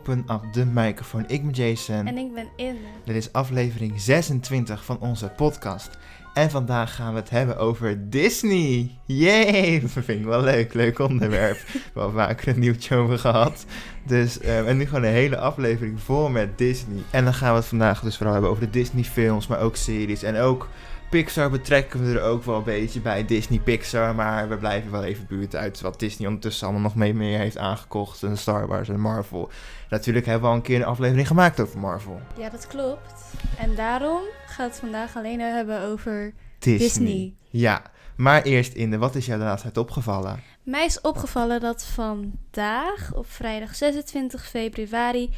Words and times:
Open 0.00 0.24
Up 0.30 0.52
de 0.52 0.64
Microfoon. 0.66 1.24
Ik 1.26 1.42
ben 1.42 1.52
Jason. 1.52 2.06
En 2.06 2.18
ik 2.18 2.34
ben 2.34 2.48
Inne. 2.56 2.78
Dit 3.04 3.16
is 3.16 3.32
aflevering 3.32 4.00
26 4.00 4.84
van 4.84 4.98
onze 4.98 5.32
podcast. 5.36 5.90
En 6.34 6.50
vandaag 6.50 6.94
gaan 6.94 7.12
we 7.12 7.20
het 7.20 7.30
hebben 7.30 7.58
over 7.58 8.10
Disney. 8.10 8.90
Yay! 9.06 9.80
Dat 9.80 9.90
vind 9.90 10.08
ik 10.08 10.24
wel 10.24 10.42
leuk. 10.42 10.74
Leuk 10.74 10.98
onderwerp. 10.98 11.58
we 11.72 11.80
hebben 11.84 12.02
al 12.02 12.10
vaker 12.10 12.48
een 12.48 12.58
nieuwtje 12.58 12.96
over 12.96 13.18
gehad. 13.18 13.64
Dus, 14.06 14.40
uh, 14.40 14.68
en 14.68 14.76
nu 14.76 14.86
gewoon 14.86 15.04
een 15.04 15.10
hele 15.10 15.38
aflevering 15.38 16.00
vol 16.00 16.28
met 16.28 16.58
Disney. 16.58 17.02
En 17.10 17.24
dan 17.24 17.34
gaan 17.34 17.50
we 17.50 17.56
het 17.56 17.66
vandaag 17.68 18.00
dus 18.00 18.16
vooral 18.16 18.32
hebben 18.32 18.50
over 18.50 18.64
de 18.64 18.70
Disney 18.70 19.04
films, 19.04 19.46
maar 19.46 19.60
ook 19.60 19.76
series. 19.76 20.22
En 20.22 20.36
ook 20.36 20.68
Pixar 21.10 21.50
betrekken 21.50 22.04
we 22.04 22.18
er 22.18 22.22
ook 22.22 22.44
wel 22.44 22.56
een 22.56 22.62
beetje 22.62 23.00
bij 23.00 23.24
Disney 23.24 23.58
Pixar. 23.58 24.14
Maar 24.14 24.48
we 24.48 24.56
blijven 24.56 24.90
wel 24.90 25.04
even 25.04 25.26
buurt 25.26 25.56
uit 25.56 25.80
wat 25.80 25.98
Disney 25.98 26.28
ondertussen 26.28 26.66
allemaal 26.66 26.82
nog 26.82 26.94
mee 26.94 27.14
meer 27.14 27.38
heeft 27.38 27.58
aangekocht. 27.58 28.22
En 28.22 28.38
Star 28.38 28.66
Wars 28.66 28.88
en 28.88 29.00
Marvel. 29.00 29.50
Natuurlijk 29.88 30.26
hebben 30.26 30.42
we 30.42 30.48
al 30.48 30.54
een 30.54 30.62
keer 30.62 30.76
een 30.76 30.84
aflevering 30.84 31.26
gemaakt 31.26 31.60
over 31.60 31.78
Marvel. 31.78 32.20
Ja, 32.36 32.48
dat 32.48 32.66
klopt. 32.66 33.24
En 33.58 33.74
daarom 33.74 34.20
gaat 34.46 34.68
het 34.70 34.78
vandaag 34.78 35.16
alleen 35.16 35.40
hebben 35.40 35.82
over 35.82 36.32
Disney. 36.58 36.88
Disney. 36.88 37.34
Ja, 37.48 37.82
maar 38.16 38.42
eerst 38.42 38.72
in 38.72 38.90
de, 38.90 38.98
wat 38.98 39.14
is 39.14 39.26
jou 39.26 39.38
de 39.38 39.44
laatste 39.44 39.72
tijd 39.72 39.86
opgevallen? 39.86 40.42
Mij 40.62 40.84
is 40.84 41.00
opgevallen 41.00 41.60
dat 41.60 41.84
vandaag, 41.84 43.12
op 43.14 43.30
vrijdag 43.30 43.74
26 43.74 44.48
februari, 44.48 45.30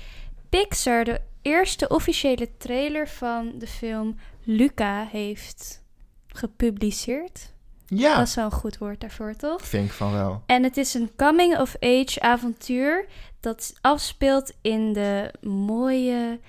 Pixar 0.49 1.05
de 1.05 1.21
eerste 1.43 1.89
officiële 1.89 2.49
trailer 2.59 3.09
van 3.09 3.53
de 3.59 3.67
film 3.67 4.17
Luca 4.45 5.07
heeft 5.11 5.83
gepubliceerd. 6.27 7.53
Ja, 7.87 8.17
Dat 8.19 8.27
is 8.27 8.35
wel 8.35 8.45
een 8.45 8.51
goed 8.51 8.79
woord 8.79 9.01
daarvoor, 9.01 9.35
toch? 9.37 9.63
vind 9.67 9.87
ik 9.87 9.93
van 9.93 10.13
wel. 10.13 10.43
En 10.47 10.63
het 10.63 10.77
is 10.77 10.95
een 10.95 11.11
coming-of-age 11.17 12.21
avontuur 12.21 13.07
dat 13.41 13.73
afspeelt 13.81 14.53
in 14.61 14.93
de 14.93 15.35
mooie 15.41 16.41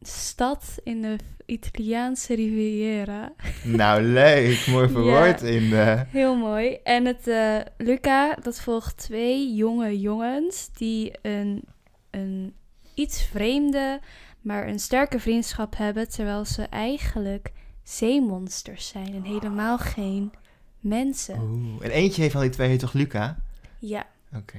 stad 0.00 0.74
in 0.84 1.02
de 1.02 1.16
Italiaanse 1.46 2.34
Riviera. 2.34 3.32
Nou, 3.64 4.02
leuk. 4.02 4.66
Mooi 4.66 4.88
verwoord 4.94 5.40
Ja. 5.40 5.46
in 5.46 5.70
de... 5.70 6.04
Heel 6.08 6.34
mooi. 6.36 6.78
En 6.82 7.04
het 7.04 7.26
eh, 7.28 7.56
Luca, 7.76 8.34
dat 8.42 8.60
volgt 8.60 8.96
twee 8.96 9.54
jonge 9.54 10.00
jongens 10.00 10.70
die 10.72 11.12
een, 11.22 11.64
een 12.10 12.54
iets 12.96 13.22
vreemde, 13.22 14.00
maar 14.40 14.68
een 14.68 14.78
sterke 14.78 15.20
vriendschap 15.20 15.76
hebben, 15.76 16.08
terwijl 16.08 16.44
ze 16.44 16.62
eigenlijk 16.62 17.52
zeemonsters 17.82 18.88
zijn 18.88 19.14
en 19.14 19.22
helemaal 19.22 19.78
geen 19.78 20.32
mensen. 20.80 21.40
Oeh. 21.40 21.84
En 21.84 21.90
eentje 21.90 22.20
heeft 22.20 22.32
van 22.32 22.42
die 22.42 22.50
twee 22.50 22.68
heet 22.68 22.78
toch 22.80 22.92
Luca? 22.92 23.36
Ja. 23.78 24.06
Oké. 24.36 24.58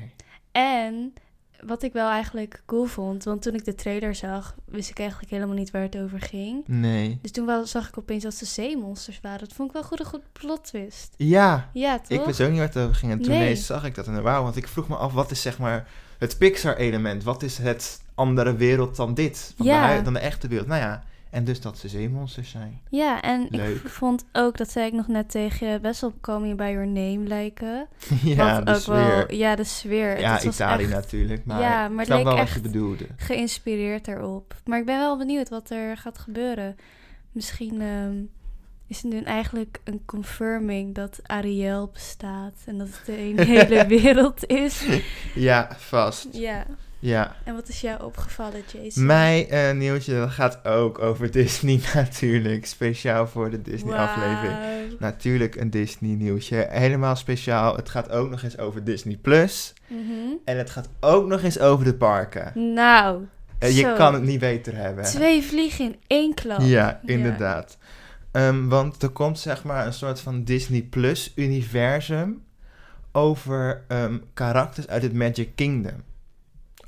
En 0.52 1.14
wat 1.66 1.84
ik 1.84 1.94
wel 1.94 2.10
eigenlijk 2.10 2.62
cool 2.66 2.86
vond, 2.86 3.24
want 3.24 3.42
toen 3.42 3.54
ik 3.54 3.66
de 3.66 3.76
trailer 3.76 4.16
zag, 4.16 4.56
wist 4.66 4.90
ik 4.90 5.00
eigenlijk 5.00 5.32
helemaal 5.32 5.56
niet 5.56 5.72
waar 5.72 5.82
het 5.82 5.98
over 5.98 6.22
ging. 6.22 6.64
Nee. 6.68 7.20
Dus 7.22 7.32
toen 7.32 7.46
wel, 7.46 7.66
zag 7.66 7.88
ik 7.88 7.98
opeens 7.98 8.24
dat 8.24 8.34
ze 8.34 8.46
zeemonsters 8.46 9.20
waren. 9.22 9.40
Dat 9.40 9.54
vond 9.54 9.68
ik 9.70 9.74
wel 9.74 9.84
goed 9.84 10.00
een 10.00 10.06
goed 10.06 10.32
plot 10.32 10.64
twist. 10.66 11.14
Ja, 11.18 11.70
Ja, 11.74 12.00
toch? 12.00 12.20
ik 12.20 12.26
wist 12.26 12.42
ook 12.42 12.50
niet 12.50 12.58
waar 12.58 12.68
het 12.68 12.78
over 12.78 12.96
ging. 12.96 13.12
En 13.12 13.22
toen 13.22 13.34
Nee. 13.34 13.56
zag 13.56 13.86
ik 13.86 13.96
dat 13.96 14.08
en 14.08 14.24
wauw, 14.24 14.44
want 14.44 14.56
ik 14.56 14.68
vroeg 14.68 14.88
me 14.88 14.96
af, 14.96 15.14
wat 15.14 15.32
is 15.32 15.42
zeg 15.42 15.60
maar 15.60 15.88
het 16.18 16.38
Pixar-element? 16.38 17.24
Wat 17.24 17.44
is 17.44 17.58
het 17.58 18.02
andere 18.18 18.56
wereld 18.56 18.96
dan 18.96 19.14
dit? 19.14 19.54
Van 19.58 19.66
Ja. 19.66 19.96
de, 19.98 20.02
dan 20.02 20.14
de 20.14 20.20
echte 20.20 20.48
wereld? 20.48 20.68
Nou 20.68 20.82
ja, 20.82 21.04
en 21.30 21.44
dus 21.44 21.62
dat 21.62 21.78
ze 21.78 21.88
zeemonsters 21.88 22.50
zijn. 22.50 22.82
Ja, 22.90 23.22
en 23.22 23.48
Leuk. 23.50 23.76
ik 23.76 23.90
vond 23.90 24.26
ook, 24.32 24.58
dat 24.58 24.70
zei 24.72 24.86
ik 24.88 24.94
nog 24.94 25.08
net 25.08 25.30
tegen 25.30 25.68
je, 25.68 25.80
best 25.80 26.02
wel 26.02 26.14
Call 26.22 26.56
By 26.56 26.64
Your 26.64 26.88
Name 26.88 27.28
lijken. 27.28 27.88
ja, 28.24 28.62
de 28.62 28.72
ook 28.72 28.78
sfeer. 28.80 28.94
wel, 28.96 29.34
ja, 29.34 29.56
de 29.56 29.64
sfeer. 29.64 30.20
ja, 30.20 30.42
Italië 30.42 30.84
echt 30.84 30.92
natuurlijk, 30.94 31.46
maar, 31.46 31.62
Ja, 31.62 31.88
maar 31.88 32.00
ik 32.00 32.06
snap 32.06 32.24
wel 32.24 32.34
wat 32.34 32.42
echt- 32.42 32.54
je 32.54 32.62
bedoelde. 32.62 33.06
geïnspireerd 33.18 34.08
erop. 34.08 34.56
Maar 34.66 34.80
ik 34.80 34.86
ben 34.86 34.98
wel 35.00 35.18
benieuwd 35.18 35.50
wat 35.50 35.70
er 35.70 35.98
gaat 35.98 36.18
gebeuren. 36.18 36.76
Misschien 37.32 37.82
ehm, 37.82 38.16
is 38.88 39.02
het 39.02 39.12
nu 39.12 39.22
eigenlijk 39.22 39.80
een 39.84 40.02
confirming 40.06 40.96
dat 40.96 41.20
Ariel 41.24 41.90
bestaat 41.94 42.54
en 42.66 42.78
dat 42.78 42.88
het 42.88 43.08
een 43.18 43.40
hele 43.56 43.86
wereld 43.88 44.46
is. 44.46 44.86
Ja, 45.36 45.68
vast. 45.78 46.28
Ja, 46.32 46.66
Ja. 47.00 47.36
en 47.44 47.54
wat 47.56 47.68
is 47.68 47.82
jou 47.82 48.04
opgevallen, 48.04 48.62
Jason? 48.74 49.06
Mijn 49.06 49.48
eh, 49.50 49.72
nieuwtje 49.74 50.14
dat 50.20 50.30
gaat 50.30 50.66
ook 50.66 51.00
over 51.00 51.32
Disney 51.42 51.80
natuurlijk. 51.94 52.66
Speciaal 52.66 53.28
voor 53.28 53.50
de 53.50 53.62
Disney-aflevering. 53.62 54.56
Natuurlijk 55.00 55.56
een 55.56 55.70
Disney-nieuwtje. 55.70 56.68
Helemaal 56.70 57.16
speciaal. 57.16 57.76
Het 57.76 57.90
gaat 57.90 58.10
ook 58.10 58.30
nog 58.30 58.44
eens 58.44 58.58
over 58.58 58.84
Disney+. 58.84 59.18
Plus. 59.22 59.74
Mhm. 59.88 60.02
En 60.46 60.58
het 60.58 60.70
gaat 60.70 60.90
ook 61.00 61.28
nog 61.28 61.42
eens 61.42 61.60
over 61.60 61.86
de 61.86 61.94
parken. 61.96 62.74
Nou, 62.74 63.26
Eh, 63.60 63.78
je 63.78 63.94
kan 63.94 64.14
het 64.14 64.24
niet 64.24 64.40
beter 64.40 64.76
hebben. 64.76 65.04
twee 65.04 65.44
vliegen 65.44 65.86
in 65.86 65.96
één 66.08 66.34
klap. 66.34 66.60
Ja, 66.62 67.00
inderdaad. 67.06 67.78
Ehm, 68.32 68.68
want 68.68 69.04
er 69.04 69.10
komt 69.10 69.40
zeg 69.40 69.64
maar 69.64 69.86
een 69.86 69.94
soort 69.94 70.20
van 70.20 70.44
Disney 70.44 70.82
Plus 70.82 71.32
universum 71.36 72.44
over 73.12 73.84
ehm, 73.88 74.18
karakters 74.34 74.88
uit 74.88 75.02
het 75.02 75.14
Magic 75.14 75.50
Kingdom. 75.56 76.04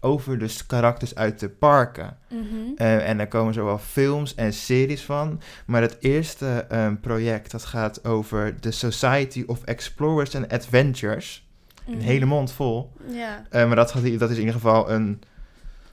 Over 0.02 0.38
dus 0.40 0.66
karakters 0.66 1.16
uit 1.16 1.40
de 1.40 1.50
parken. 1.50 2.18
Mhm. 2.30 2.42
Eh, 2.76 3.10
en 3.10 3.18
daar 3.18 3.28
komen 3.28 3.54
zowel 3.54 3.78
films 3.78 4.36
en 4.36 4.54
series 4.54 5.02
van. 5.02 5.42
Maar 5.66 5.82
het 5.82 5.98
eerste 6.00 6.66
ehm, 6.70 6.96
project 6.96 7.52
dat 7.52 7.66
gaat 7.66 8.06
over 8.06 8.56
de 8.60 8.72
Society 8.72 9.44
of 9.48 9.64
Explorers 9.64 10.36
and 10.36 10.50
Adventures. 10.52 11.48
Een 11.88 11.94
Mhm. 11.98 12.04
hele 12.06 12.26
mond 12.26 12.52
vol. 12.52 12.92
Ja. 13.12 13.46
Eh, 13.50 13.68
maar 13.68 13.76
dat, 13.76 13.92
gaat, 13.92 14.20
dat 14.20 14.30
is 14.30 14.36
in 14.36 14.42
ieder 14.42 14.54
geval 14.60 14.92
een 14.92 15.20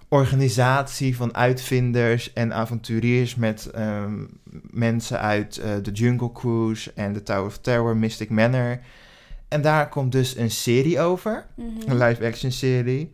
organisatie 0.09 1.17
van 1.17 1.35
uitvinders 1.37 2.33
en 2.33 2.55
avonturiers 2.55 3.35
met 3.35 3.67
ehm, 3.71 4.25
mensen 4.71 5.21
uit 5.21 5.57
eh, 5.57 5.71
de 5.83 5.91
Jungle 5.91 6.33
Cruise 6.33 6.93
en 6.95 7.13
de 7.13 7.23
Tower 7.23 7.45
of 7.45 7.59
Terror, 7.59 7.97
Mystic 7.97 8.31
Manor. 8.31 8.79
En 9.49 9.63
daar 9.63 9.89
komt 9.89 10.13
dus 10.13 10.37
een 10.37 10.51
serie 10.51 11.01
over, 11.01 11.47
Mhm. 11.55 11.91
een 11.91 11.99
live-action 11.99 12.51
serie, 12.53 13.13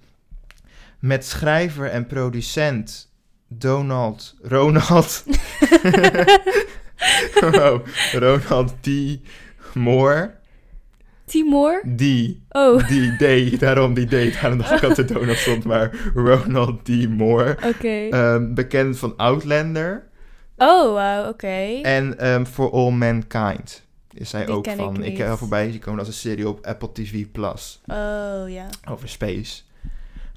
met 1.02 1.24
schrijver 1.26 1.86
en 1.86 2.06
producent 2.06 3.10
Donald, 3.48 4.34
Ronald, 4.42 5.24
oh, 7.44 7.78
Ronald 8.12 8.72
D. 8.82 8.88
Moore, 9.74 10.34
Timor? 11.24 11.82
die 11.84 12.42
Oh, 12.50 12.88
die 12.88 13.16
D, 13.16 13.60
daarom 13.60 13.94
die 13.94 14.06
D, 14.06 14.40
daarom 14.40 14.58
dacht 14.58 14.72
ik 14.72 14.80
dat 14.80 14.98
er 14.98 15.06
Donald 15.06 15.38
stond, 15.38 15.64
maar 15.64 15.90
Ronald 16.14 16.84
D. 16.84 17.08
Moore. 17.08 17.56
oké. 17.66 18.08
Ehm, 18.10 18.54
bekend 18.54 18.98
van 18.98 19.16
Outlander 19.16 20.08
oh, 20.56 20.92
wauw, 20.92 21.28
oké. 21.28 21.80
en 21.82 22.18
ehm, 22.18 22.44
For 22.44 22.72
All 22.72 22.90
Mankind 22.90 23.82
is 24.12 24.32
hij 24.32 24.44
Die 24.44 24.54
ook 24.54 24.66
ik 24.66 24.76
van. 24.76 25.02
Ik, 25.02 25.10
niet. 25.10 25.18
heb 25.18 25.38
voorbij 25.38 25.70
zien 25.70 25.80
komen 25.80 25.98
als 25.98 26.08
een 26.08 26.14
serie 26.14 26.48
op 26.48 26.66
Apple 26.66 26.92
TV 26.92 27.24
Plus 27.32 27.80
Oh, 27.86 28.44
ja. 28.50 28.66
over 28.90 29.08
space. 29.08 29.62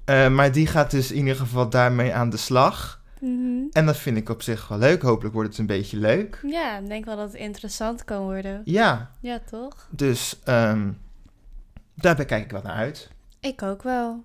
Eh, 0.06 0.28
maar 0.30 0.52
die 0.52 0.68
gaat 0.68 0.92
dus 0.92 1.12
in 1.12 1.18
ieder 1.18 1.36
geval 1.36 1.70
daarmee 1.70 2.14
aan 2.14 2.30
de 2.30 2.38
slag. 2.38 3.02
Mhm. 3.20 3.64
En 3.72 3.86
dat 3.86 3.98
vind 3.98 4.18
ik 4.18 4.30
op 4.30 4.42
zich 4.42 4.68
wel 4.68 4.78
leuk. 4.78 5.02
Hopelijk 5.02 5.34
wordt 5.34 5.50
het 5.50 5.58
een 5.58 5.66
beetje 5.66 5.98
leuk. 5.98 6.40
Ja, 6.48 6.78
ik 6.78 6.88
denk 6.88 7.06
wel 7.06 7.16
dat 7.16 7.32
het 7.32 7.42
interessant 7.42 8.04
kan 8.04 8.22
worden. 8.22 8.62
Ja, 8.66 9.12
Ja, 9.20 9.40
toch? 9.50 9.88
dus 9.90 10.40
ehm, 10.44 10.88
daar 11.96 12.26
kijk 12.26 12.44
ik 12.44 12.52
wat 12.52 12.64
naar 12.64 12.76
uit. 12.76 13.10
Ik 13.40 13.62
ook 13.64 13.84
wel. 13.84 14.24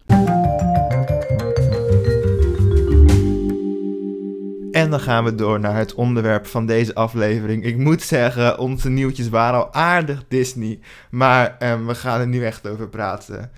En 4.70 4.90
dan 4.90 5.00
gaan 5.00 5.25
we 5.25 5.34
door 5.34 5.60
naar 5.60 5.76
het 5.76 5.94
onderwerp 5.94 6.46
van 6.46 6.66
deze 6.66 6.94
aflevering. 6.94 7.64
Ik 7.64 7.76
moet 7.76 8.02
zeggen, 8.02 8.58
onze 8.58 8.88
nieuwtjes 8.88 9.28
waren 9.28 9.58
al 9.60 9.72
aardig 9.75 10.25
Disney. 10.28 10.81
Maar 11.10 11.56
ehm, 11.58 11.87
we 11.87 11.94
gaan 11.94 12.20
er 12.20 12.26
nu 12.26 12.44
echt 12.44 12.69
over 12.69 12.88
praten. 12.88 13.50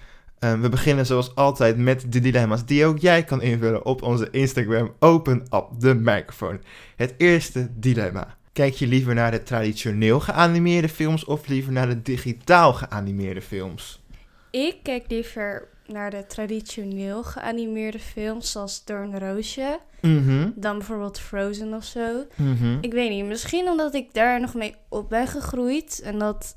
Ehm, 0.42 0.60
we 0.60 0.68
beginnen 0.68 1.06
zoals 1.06 1.34
altijd 1.34 1.76
met 1.76 2.12
de 2.12 2.20
dilemma's 2.20 2.64
die 2.64 2.84
ook 2.86 2.98
jij 2.98 3.24
kan 3.24 3.42
invullen 3.42 3.84
op 3.84 4.02
onze 4.02 4.28
Instagram. 4.30 4.92
Open 4.98 5.42
up 5.54 5.66
de 5.78 5.94
microfoon. 5.94 6.60
Het 6.96 7.14
eerste 7.16 7.68
dilemma. 7.74 8.36
Kijk 8.52 8.74
je 8.74 8.86
liever 8.86 9.14
naar 9.14 9.30
de 9.30 9.42
traditioneel 9.42 10.20
geanimeerde 10.20 10.88
films 10.88 11.24
of 11.24 11.46
liever 11.46 11.72
naar 11.72 11.88
de 11.88 12.02
digitaal 12.02 12.72
geanimeerde 12.72 13.42
films? 13.42 14.02
Ik 14.50 14.76
kijk 14.82 15.04
liever 15.08 15.68
naar 15.86 16.10
de 16.10 16.26
traditioneel 16.26 17.22
geanimeerde 17.24 17.98
films 17.98 18.50
zoals 18.52 18.84
Doornroosje 18.84 19.78
Mhm. 20.00 20.50
dan 20.54 20.78
bijvoorbeeld 20.78 21.18
Frozen 21.20 21.74
of 21.74 21.84
zo. 21.84 22.24
Mhm. 22.36 22.78
Ik 22.80 22.92
weet 22.92 23.10
niet, 23.10 23.24
misschien 23.24 23.68
omdat 23.68 23.94
ik 23.94 24.14
daar 24.14 24.40
nog 24.40 24.54
mee 24.54 24.74
op 24.88 25.08
ben 25.08 25.26
gegroeid 25.26 26.00
en 26.04 26.18
dat 26.18 26.56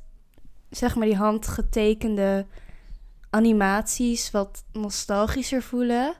zeg 0.70 0.96
maar 0.96 1.08
die 1.08 1.16
handgetekende 1.16 2.46
animaties 3.36 4.32
wat 4.32 4.64
nostalgischer 4.72 5.62
voelen. 5.64 6.16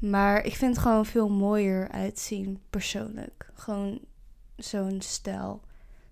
Maar 0.00 0.44
ik 0.44 0.56
vind 0.56 0.76
het 0.76 0.84
gewoon 0.84 1.06
veel 1.06 1.28
mooier 1.28 1.88
uitzien, 1.88 2.60
persoonlijk. 2.70 3.50
Gewoon 3.54 3.98
zo'n 4.56 5.00
stijl 5.00 5.60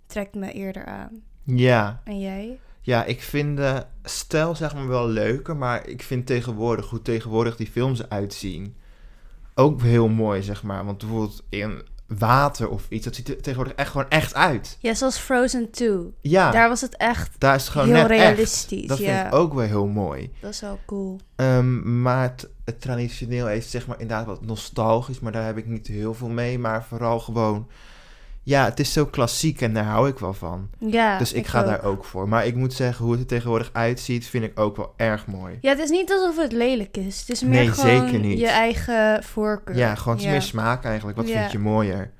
trekt 0.07 0.35
me 0.35 0.53
eerder 0.53 0.85
aan. 0.85 1.23
Ja, 1.43 2.01
En 2.05 2.21
jij? 2.21 2.59
Ja, 2.81 3.05
ik 3.05 3.23
vind 3.23 3.57
de 3.57 3.87
stijl 4.03 4.55
zeg 4.55 4.75
maar 4.75 4.89
wel 4.89 5.09
leuker, 5.09 5.57
maar 5.57 5.89
ik 5.89 6.03
vind 6.03 6.27
tegenwoordig, 6.27 6.91
hoe 6.91 7.03
tegenwoordig 7.03 7.57
die 7.57 7.71
films 7.71 8.03
eruit 8.03 8.35
zien, 8.35 8.77
ook 9.55 9.83
heel 9.83 10.09
mooi, 10.09 10.43
zeg 10.43 10.63
maar. 10.63 10.85
Want 10.85 10.99
bijvoorbeeld 10.99 11.43
in 11.49 11.83
water 12.19 12.69
of 12.69 12.87
iets, 12.89 13.05
dat 13.05 13.15
ziet 13.15 13.29
er 13.29 13.37
tegenwoordig 13.37 13.75
echt 13.75 13.91
gewoon 13.91 14.09
echt 14.09 14.35
uit. 14.35 14.77
Ja, 14.81 14.95
zoals 14.95 15.19
Frozen 15.19 15.71
2. 15.71 15.89
Ja, 16.21 16.43
daar, 16.43 16.53
Daar 16.53 16.69
was 16.69 16.81
het 16.81 16.97
echt 16.97 17.35
is 17.41 17.49
het 17.49 17.69
gewoon 17.69 17.87
heel 17.87 17.97
net 17.97 18.11
echt. 18.11 18.21
realistisch. 18.21 18.87
Dat 18.87 18.99
ja, 18.99 19.15
vind 19.23 19.27
ik 19.27 19.39
ook 19.41 19.55
wel 19.55 19.65
heel 19.67 19.87
mooi. 19.87 20.31
dat 20.41 20.51
is 20.51 20.61
wel 20.61 20.79
cool. 20.87 21.21
Ehm, 21.37 22.03
maar 22.03 22.23
het, 22.23 22.49
het 22.65 22.81
traditioneel 22.81 23.47
heeft 23.47 23.71
zeg 23.71 23.87
maar 23.87 24.01
inderdaad 24.01 24.27
wat 24.27 24.45
nostalgisch, 24.47 25.21
maar 25.21 25.33
daar 25.33 25.47
heb 25.47 25.57
ik 25.57 25.67
niet 25.67 25.87
heel 25.87 26.15
veel 26.15 26.29
mee. 26.29 26.59
Maar 26.59 26.85
vooral 26.85 27.21
gewoon, 27.21 27.67
ja, 28.43 28.65
het 28.65 28.81
is 28.81 28.93
zo 28.93 29.07
klassiek 29.07 29.61
en 29.61 29.75
daar 29.75 29.85
hou 29.85 30.09
ik 30.09 30.19
wel 30.19 30.35
van. 30.35 30.71
Ja, 30.79 31.19
dus 31.19 31.33
ik, 31.33 31.47
ga 31.47 31.63
daar 31.63 31.85
ook 31.85 32.05
voor. 32.05 32.29
Maar 32.29 32.47
ik 32.47 32.55
moet 32.55 32.73
zeggen, 32.73 33.03
hoe 33.05 33.13
het 33.13 33.21
er 33.23 33.27
tegenwoordig 33.29 33.71
uitziet, 33.73 34.27
vind 34.27 34.45
ik 34.45 34.59
ook 34.61 34.77
wel 34.77 34.93
erg 34.97 35.27
mooi. 35.27 35.59
Ja, 35.61 35.71
het 35.71 35.79
is 35.79 35.91
niet 35.91 36.11
alsof 36.13 36.37
het 36.37 36.53
lelijk 36.53 36.97
is. 36.97 37.21
Het 37.21 37.29
is 37.29 37.43
meer 37.43 37.51
Nee, 37.51 37.69
gewoon 37.73 38.05
zeker 38.07 38.19
niet. 38.19 38.39
je 38.39 38.49
eigen 38.49 39.23
voorkeur. 39.25 39.77
Ja, 39.77 39.95
gewoon 39.95 40.19
Ja. 40.21 40.31
meer 40.31 40.43
smaak 40.43 40.85
eigenlijk. 40.85 41.17
Wat 41.17 41.29
Ja. 41.29 41.39
vind 41.41 41.53
je 41.53 41.59
mooier? 41.59 42.11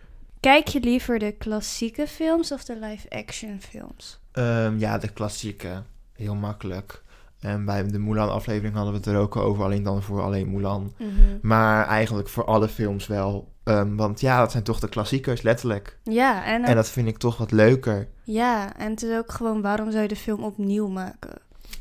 Kijk 0.41 0.69
je 0.69 0.81
liever 0.81 1.19
de 1.19 1.33
klassieke 1.33 2.07
films 2.07 2.53
of 2.53 2.65
de 2.65 2.77
live-action 2.81 3.61
films? 3.61 4.21
Ehm, 4.33 4.79
ja, 4.79 4.99
de 4.99 5.09
klassieke. 5.09 5.83
Heel 6.17 6.35
makkelijk. 6.35 7.03
En 7.43 7.65
bij 7.65 7.87
de 7.87 7.99
Mulan-aflevering 7.99 8.75
hadden 8.75 8.93
we 8.93 8.99
het 8.99 9.09
er 9.09 9.17
ook 9.17 9.37
over, 9.37 9.65
alleen 9.65 9.83
dan 9.83 10.03
voor 10.03 10.23
alleen 10.23 10.51
Mulan. 10.51 10.93
Mhm. 10.99 11.09
Maar 11.43 11.87
eigenlijk 11.87 12.29
voor 12.29 12.45
alle 12.45 12.69
films 12.69 13.07
wel. 13.07 13.51
Ehm, 13.65 13.97
want 13.97 14.21
ja, 14.21 14.39
dat 14.39 14.51
zijn 14.51 14.63
toch 14.63 14.81
de 14.81 14.89
klassiekers, 14.89 15.43
letterlijk. 15.43 15.99
Ja, 16.03 16.45
en, 16.45 16.65
En 16.65 16.75
dat 16.75 16.89
vind 16.91 17.09
ik 17.09 17.19
toch 17.19 17.37
wat 17.37 17.51
leuker. 17.51 18.09
ja, 18.25 18.77
en 18.77 18.91
het 18.91 19.03
is 19.03 19.17
ook 19.17 19.33
gewoon 19.33 19.63
waarom 19.63 19.91
zou 19.91 20.03
je 20.03 20.09
de 20.09 20.17
film 20.17 20.43
opnieuw 20.43 20.89
maken? 20.89 21.31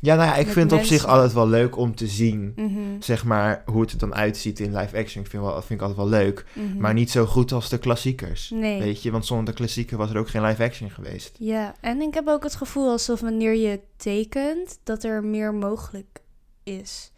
Ja, 0.04 0.14
nou 0.14 0.28
ja, 0.28 0.34
ik 0.36 0.46
vind 0.48 0.70
het 0.70 0.80
op 0.80 0.86
zich 0.86 1.06
altijd 1.06 1.32
wel 1.32 1.48
leuk 1.48 1.76
om 1.76 1.94
te 1.94 2.06
zien. 2.06 2.52
Mhm, 2.56 2.78
Zeg 3.00 3.24
maar, 3.24 3.62
hoe 3.66 3.80
het 3.80 3.92
er 3.92 3.98
dan 3.98 4.14
uitziet 4.14 4.60
in 4.60 4.76
live 4.76 4.96
action. 4.96 5.24
Ik 5.24 5.30
vind, 5.30 5.42
wel, 5.42 5.54
dat 5.54 5.64
vind 5.64 5.80
ik 5.80 5.86
altijd 5.86 6.08
wel 6.10 6.20
leuk. 6.20 6.44
mhm. 6.52 6.76
Maar 6.80 6.94
niet 6.94 7.10
zo 7.10 7.26
goed 7.26 7.52
als 7.52 7.68
de 7.68 7.78
klassiekers. 7.78 8.50
Nee. 8.50 8.80
Weet 8.80 9.02
je, 9.02 9.10
want 9.10 9.26
zonder 9.26 9.46
de 9.46 9.52
klassieker 9.52 9.96
was 9.96 10.10
er 10.10 10.18
ook 10.18 10.28
geen 10.28 10.42
live 10.42 10.62
action 10.62 10.90
geweest. 10.90 11.36
Ja, 11.38 11.74
en 11.80 12.00
ik 12.00 12.14
heb 12.14 12.28
ook 12.28 12.42
het 12.42 12.54
gevoel 12.54 12.90
alsof 12.90 13.20
wanneer 13.20 13.54
je 13.54 13.80
tekent, 13.96 14.78
dat 14.84 15.04
er 15.04 15.24
meer 15.24 15.54
mogelijk 15.54 16.20
is. 16.62 17.11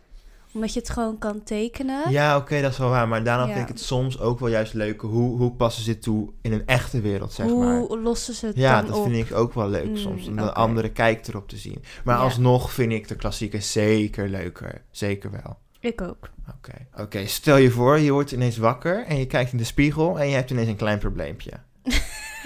Omdat 0.55 0.73
je 0.73 0.81
het 0.81 0.91
gewoon 0.91 1.19
kan 1.19 1.43
tekenen. 1.43 2.11
Ja, 2.11 2.37
oké, 2.37 2.61
dat 2.63 2.71
is 2.71 2.79
wel 2.79 2.89
waar. 2.89 3.09
Maar 3.09 3.25
daarom 3.25 3.49
Ja. 3.49 3.55
vind 3.55 3.69
ik 3.69 3.75
het 3.75 3.85
soms 3.85 4.21
ook 4.21 4.41
wel 4.41 4.49
juist 4.49 4.75
leuk. 4.75 5.01
Hoe, 5.01 5.37
hoe 5.39 5.53
passen 5.53 5.83
ze 5.85 5.93
dit 5.93 6.03
toe 6.03 6.33
in 6.43 6.53
een 6.53 6.67
echte 6.67 7.01
wereld, 7.01 7.33
zeg 7.33 7.47
maar. 7.47 7.79
Hoe 7.79 8.01
lossen 8.01 8.35
ze 8.35 8.47
het 8.47 8.57
Ja, 8.57 8.77
dan 8.81 8.87
dat 8.91 8.97
op? 8.99 9.05
vind 9.13 9.31
ik 9.31 9.37
ook 9.37 9.55
wel 9.55 9.69
leuk 9.69 9.87
Mm, 9.89 9.97
soms. 9.97 10.27
Om 10.29 10.37
de 10.37 10.53
andere 10.53 10.89
kijk 10.91 11.27
erop 11.27 11.49
te 11.49 11.57
zien. 11.57 11.83
Maar 12.05 12.17
Ja. 12.17 12.23
alsnog 12.23 12.73
vind 12.73 12.93
ik 12.93 13.09
de 13.09 13.15
klassieke 13.17 13.61
zeker 13.61 14.29
leuker. 14.29 14.83
Zeker 14.91 15.31
wel. 15.31 15.59
Ik 15.81 16.01
ook. 16.01 16.31
Oké, 16.57 17.03
oké. 17.03 17.27
stel 17.27 17.57
je 17.57 17.71
voor, 17.71 17.99
je 17.99 18.13
wordt 18.13 18.33
ineens 18.33 18.57
wakker 18.57 19.05
en 19.07 19.19
je 19.19 19.27
kijkt 19.27 19.53
in 19.53 19.59
de 19.59 19.65
spiegel 19.65 20.19
en 20.21 20.29
je 20.29 20.35
hebt 20.35 20.51
ineens 20.51 20.69
een 20.69 20.77
klein 20.77 20.99
probleempje. 20.99 21.51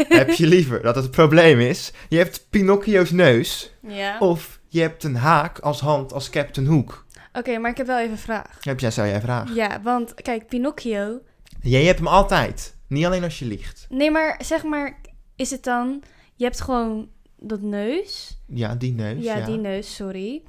heb 0.08 0.31
je 0.31 0.46
liever 0.46 0.82
dat 0.82 0.94
het 0.94 1.11
probleem 1.11 1.61
is, 1.61 1.93
je 2.08 2.16
hebt 2.16 2.46
Pinocchio's 2.50 3.11
neus 3.11 3.72
Ja. 3.82 4.19
of 4.19 4.61
je 4.69 4.81
hebt 4.81 5.04
een 5.04 5.16
haak 5.16 5.58
als 5.58 5.81
hand 5.81 6.12
als 6.12 6.31
Captain 6.31 6.66
Hook? 6.66 7.06
Oké, 7.38 7.58
maar 7.58 7.70
ik 7.70 7.76
heb 7.76 7.87
wel 7.87 7.99
even 7.99 8.11
een 8.11 8.19
vraag. 8.19 8.58
Heb 8.61 8.81
jij, 8.81 8.90
zou 8.90 9.08
jij 9.08 9.20
vragen? 9.20 9.55
Ja, 9.55 9.81
want 9.82 10.14
kijk, 10.14 10.46
Pinocchio. 10.46 11.20
Jij 11.62 11.85
hebt 11.85 11.99
hem 11.99 12.08
altijd. 12.08 12.76
Niet 12.87 13.05
alleen 13.05 13.23
als 13.25 13.38
je 13.38 13.44
liegt. 13.44 13.87
Nee, 13.88 14.11
maar 14.11 14.40
zeg 14.44 14.62
maar, 14.64 15.00
is 15.37 15.50
het 15.50 15.64
dan. 15.64 16.02
Je 16.35 16.44
hebt 16.44 16.61
gewoon 16.61 17.08
dat 17.37 17.61
neus. 17.61 18.40
Ja, 18.46 18.75
die 18.75 18.93
neus. 18.93 19.25
ja, 19.25 19.37
ja. 19.37 19.46
die 19.46 19.58
neus, 19.58 19.94
sorry. 19.94 20.43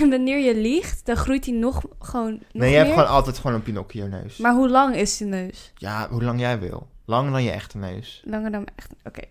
En 0.00 0.10
wanneer 0.14 0.38
je 0.38 0.56
liegt, 0.56 1.06
dan 1.06 1.16
groeit 1.16 1.44
hij 1.44 1.54
nog 1.54 1.82
gewoon. 1.98 2.30
Nog 2.32 2.42
Nee, 2.52 2.70
je 2.70 2.76
hebt 2.76 2.88
meer. 2.88 2.98
gewoon 2.98 3.14
altijd 3.14 3.38
gewoon 3.38 3.56
een 3.56 3.62
Pinocchio 3.62 4.06
neus. 4.06 4.36
Maar 4.36 4.54
hoe 4.54 4.68
lang 4.68 4.96
is 4.96 5.16
die 5.16 5.26
neus? 5.26 5.72
Ja, 5.74 6.08
hoe 6.10 6.22
lang 6.22 6.40
jij 6.40 6.58
wil. 6.58 6.88
Langer 7.06 7.32
dan 7.32 7.42
je 7.42 7.50
echte 7.50 7.78
neus. 7.78 8.22
Langer 8.24 8.50
dan 8.50 8.66
echt. 8.76 8.92
Oké. 9.04 9.22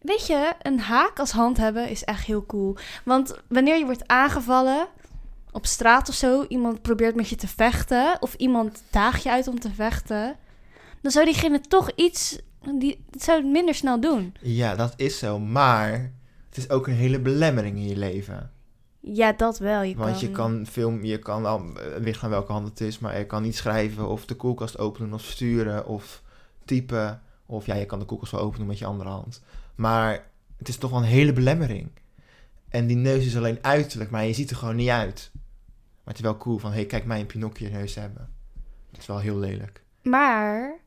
Weet 0.00 0.26
je, 0.26 0.52
een 0.62 0.80
haak 0.80 1.18
als 1.18 1.30
hand 1.30 1.56
hebben 1.56 1.88
is 1.88 2.04
echt 2.04 2.24
heel 2.24 2.46
cool. 2.46 2.76
Want 3.04 3.34
wanneer 3.48 3.78
je 3.78 3.84
wordt 3.84 4.06
aangevallen 4.08 4.86
op 5.54 5.66
straat 5.66 6.08
of 6.08 6.14
zo, 6.14 6.44
iemand 6.48 6.82
probeert 6.82 7.14
met 7.14 7.28
je 7.28 7.36
te 7.36 7.48
vechten, 7.48 8.16
of 8.20 8.34
iemand 8.34 8.82
daagt 8.90 9.22
je 9.22 9.30
uit 9.30 9.48
om 9.48 9.60
te 9.60 9.70
vechten, 9.70 10.36
dan 11.00 11.12
zou 11.12 11.24
diegene 11.24 11.60
toch 11.60 11.90
iets. 11.94 12.38
Die 12.78 13.04
zou 13.10 13.42
het 13.42 13.50
minder 13.50 13.74
snel 13.74 14.00
doen. 14.00 14.34
Ja, 14.40 14.74
dat 14.74 14.92
is 14.96 15.18
zo. 15.18 15.38
Maar 15.38 16.12
het 16.48 16.56
is 16.56 16.70
ook 16.70 16.86
een 16.86 16.94
hele 16.94 17.20
belemmering 17.20 17.76
in 17.76 17.88
je 17.88 17.96
leven. 17.96 18.50
Ja, 19.00 19.32
dat 19.32 19.58
wel. 19.58 19.82
Je 19.82 19.96
Want 19.96 20.10
kan... 20.10 20.20
je 20.20 20.30
kan 20.30 20.66
film, 20.66 21.04
je 21.04 21.18
kan 21.18 21.46
al, 21.46 21.58
eh, 21.58 22.00
ligt 22.00 22.22
aan 22.22 22.30
welke 22.30 22.52
hand 22.52 22.68
het 22.68 22.80
is, 22.80 22.98
maar 22.98 23.18
je 23.18 23.26
kan 23.26 23.42
niet 23.42 23.56
schrijven 23.56 24.08
of 24.08 24.26
de 24.26 24.34
koelkast 24.34 24.78
openen 24.78 25.12
of 25.12 25.22
sturen 25.22 25.86
of 25.86 26.22
typen. 26.64 27.22
Of 27.46 27.66
ja, 27.66 27.74
je 27.74 27.86
kan 27.86 27.98
de 27.98 28.04
koelkast 28.04 28.32
wel 28.32 28.40
openen 28.40 28.66
met 28.66 28.78
je 28.78 28.86
andere 28.86 29.10
hand. 29.10 29.42
Maar 29.74 30.26
het 30.58 30.68
is 30.68 30.76
toch 30.76 30.90
wel 30.90 30.98
een 30.98 31.04
hele 31.04 31.32
belemmering. 31.32 31.90
En 32.68 32.86
die 32.86 32.96
neus 32.96 33.26
is 33.26 33.36
alleen 33.36 33.58
uiterlijk, 33.60 34.10
maar 34.10 34.24
je 34.24 34.32
ziet 34.32 34.50
er 34.50 34.56
gewoon 34.56 34.76
niet 34.76 34.88
uit. 34.88 35.30
Maar 36.04 36.14
het 36.14 36.16
is 36.24 36.30
wel 36.30 36.36
cool 36.36 36.58
van, 36.58 36.70
hé, 36.70 36.76
hey, 36.76 36.86
kijk 36.86 37.04
mij 37.04 37.20
een 37.20 37.26
Pinocchio 37.26 37.70
neus 37.70 37.94
hebben. 37.94 38.28
Dat 38.90 39.00
is 39.00 39.06
wel 39.06 39.18
heel 39.18 39.38
lelijk. 39.38 39.82
Maar 40.02 40.78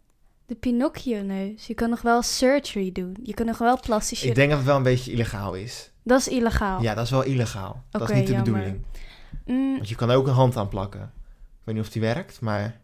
de 0.46 0.56
Pinocchio-neus, 0.56 1.68
je 1.68 1.74
kan 1.74 1.90
nog 1.90 2.02
wel 2.02 2.22
surgery 2.22 2.92
doen. 2.92 3.18
Je 3.24 3.34
kan 3.34 3.46
nog 3.46 3.58
wel 3.58 3.80
plastisch. 3.80 4.24
Ik 4.24 4.36
denk 4.36 4.50
dat 4.50 4.58
het 4.58 4.68
wel 4.68 4.78
een 4.78 4.84
beetje 4.84 5.12
illegaal 5.12 5.54
is. 5.54 5.92
Dat 6.04 6.20
is 6.20 6.28
illegaal. 6.28 6.82
Ja, 6.82 6.94
dat 6.94 7.04
is 7.04 7.12
wel 7.12 7.24
illegaal. 7.24 7.84
dat 7.90 8.10
is 8.10 8.16
niet 8.16 8.28
de 8.28 8.34
jammer. 8.34 8.52
bedoeling. 8.54 8.86
Mm, 9.46 9.76
Want 9.76 9.90
je 9.90 9.96
kan 9.96 10.10
er 10.10 10.18
ook 10.18 10.28
een 10.28 10.34
hand 10.34 10.58
aan 10.58 10.68
plakken. 10.68 11.02
Ik 11.02 11.64
weet 11.64 11.76
niet 11.76 11.84
of 11.84 11.90
die 11.90 12.02
werkt, 12.02 12.42
maar... 12.42 12.82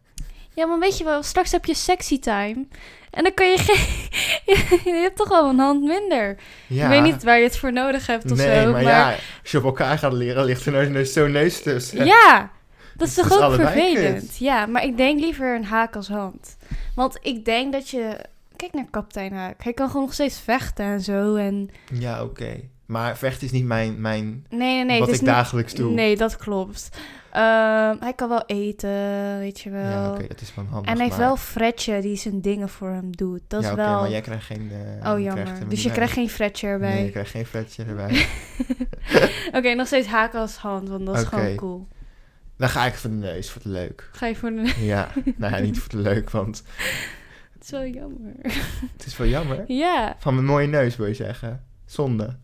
ja, 0.53 0.65
maar 0.65 0.79
weet 0.79 0.97
je 0.97 1.03
wel, 1.03 1.23
straks 1.23 1.51
heb 1.51 1.65
je 1.65 1.73
sexy 1.73 2.19
time. 2.19 2.65
En 3.09 3.23
dan 3.23 3.33
kan 3.33 3.47
je 3.49 3.57
geen... 3.57 4.09
je 4.93 4.99
hebt 5.01 5.17
toch 5.17 5.31
al 5.31 5.49
een 5.49 5.59
hand 5.59 5.83
minder. 5.83 6.35
Ja. 6.67 6.83
Ik 6.83 6.89
weet 6.89 7.13
niet 7.13 7.23
waar 7.23 7.37
je 7.37 7.43
het 7.43 7.57
voor 7.57 7.73
nodig 7.73 8.07
hebt 8.07 8.31
of 8.31 8.37
nee, 8.37 8.63
zo. 8.63 8.71
maar, 8.71 8.81
ja, 8.81 9.15
als 9.41 9.51
je 9.51 9.57
op 9.57 9.63
elkaar 9.63 9.97
gaat 9.97 10.13
leren, 10.13 10.45
ligt 10.45 10.65
er 10.65 10.71
nou 10.91 11.05
zo'n 11.05 11.31
neus 11.31 11.61
tussen. 11.61 12.05
Ja, 12.05 12.51
dat 12.97 13.07
is 13.07 13.15
Het 13.15 13.27
toch 13.29 13.41
ook 13.41 13.53
vervelend. 13.53 14.19
kut. 14.19 14.37
Ja, 14.37 14.65
maar 14.65 14.83
ik 14.83 14.97
denk 14.97 15.19
liever 15.19 15.55
een 15.55 15.65
haak 15.65 15.95
als 15.95 16.07
hand. 16.07 16.57
Want 16.95 17.17
ik 17.21 17.45
denk 17.45 17.73
dat 17.73 17.89
je... 17.89 18.17
Kijk 18.55 18.73
naar 18.73 18.85
kapitein 18.91 19.33
Haak. 19.33 19.63
Hij 19.63 19.73
kan 19.73 19.87
gewoon 19.87 20.01
nog 20.03 20.13
steeds 20.13 20.39
vechten 20.39 20.85
en 20.85 21.01
zo. 21.01 21.35
En... 21.35 21.69
Ja, 21.93 22.23
oké. 22.23 22.59
Maar 22.85 23.17
vechten 23.17 23.45
is 23.45 23.51
niet 23.51 23.65
mijn, 23.65 24.01
mijn 24.01 24.45
Nee, 24.49 24.59
nee, 24.59 24.83
nee. 24.85 24.99
wat 24.99 25.07
ik 25.07 25.13
niet- 25.13 25.25
dagelijks 25.25 25.73
doe. 25.73 25.91
Nee, 25.91 26.17
dat 26.17 26.37
klopt. 26.37 26.89
Ehm, 27.33 27.95
hij 27.99 28.13
kan 28.15 28.29
wel 28.29 28.43
eten, 28.45 28.89
weet 29.39 29.59
je 29.59 29.69
wel. 29.69 29.81
Ja, 29.89 30.11
oké, 30.11 30.27
dat 30.27 30.41
is 30.41 30.55
wel 30.55 30.65
handig. 30.69 30.89
en 30.91 30.95
hij 30.97 31.05
heeft 31.05 31.17
maar- 31.17 31.25
wel 31.27 31.37
Fredje 31.37 32.01
die 32.01 32.15
zijn 32.15 32.41
dingen 32.41 32.69
voor 32.69 32.89
hem 32.89 33.15
doet. 33.15 33.41
Dat 33.47 33.61
ja, 33.61 33.67
is 33.67 33.73
oké, 33.73 33.83
wel... 33.83 33.99
maar 34.01 34.09
jij 34.09 34.21
krijgt 34.21 34.45
geen... 34.45 34.71
eh, 35.01 35.11
Oh, 35.13 35.19
jammer. 35.19 35.69
Dus 35.69 35.83
je 35.83 35.91
krijgt 35.91 36.13
geen 36.13 36.29
Fredje 36.29 36.67
erbij. 36.67 36.93
Nee, 36.93 37.03
je 37.05 37.11
krijgt 37.11 37.29
geen 37.31 37.45
fletje 37.45 37.83
erbij. 37.95 38.25
Oké, 39.53 39.73
nog 39.73 39.87
steeds 39.87 40.07
haken 40.07 40.39
als 40.39 40.55
hand, 40.57 40.89
want 40.89 41.05
dat 41.05 41.15
is 41.17 41.23
gewoon 41.23 41.55
cool. 41.55 41.87
Dan 42.57 42.69
ga 42.69 42.85
ik 42.85 42.93
voor 42.93 43.09
de 43.09 43.15
neus, 43.15 43.49
voor 43.49 43.61
de 43.61 43.69
leuk. 43.69 44.09
Ga 44.11 44.25
je 44.25 44.35
voor 44.35 44.49
de... 44.49 44.73
Ja, 44.79 45.07
nou 45.37 45.53
ja, 45.55 45.59
niet 45.59 45.79
voor 45.79 45.89
de 45.89 45.97
leuk, 46.09 46.29
want 46.29 46.63
Het 47.53 47.63
is 47.63 47.69
wel 47.69 47.85
jammer. 47.85 48.33
het 48.97 49.05
is 49.05 49.17
wel 49.17 49.27
jammer. 49.27 49.63
ja. 49.67 50.15
Van 50.19 50.33
mijn 50.33 50.45
mooie 50.45 50.67
neus, 50.67 50.95
wil 50.95 51.05
je 51.07 51.13
zeggen. 51.13 51.63
Zonde. 51.85 52.37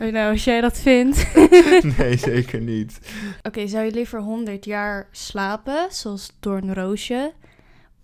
Nou, 0.00 0.30
als 0.30 0.44
jij 0.44 0.60
dat 0.60 0.78
vindt. 0.78 1.34
nee, 1.98 2.16
zeker 2.16 2.60
niet. 2.60 3.00
Oké, 3.42 3.66
zou 3.66 3.84
je 3.84 3.90
liever 3.90 4.20
100 4.20 4.64
jaar 4.64 5.08
slapen, 5.10 5.86
zoals 5.90 6.32
Doornroosje? 6.40 7.32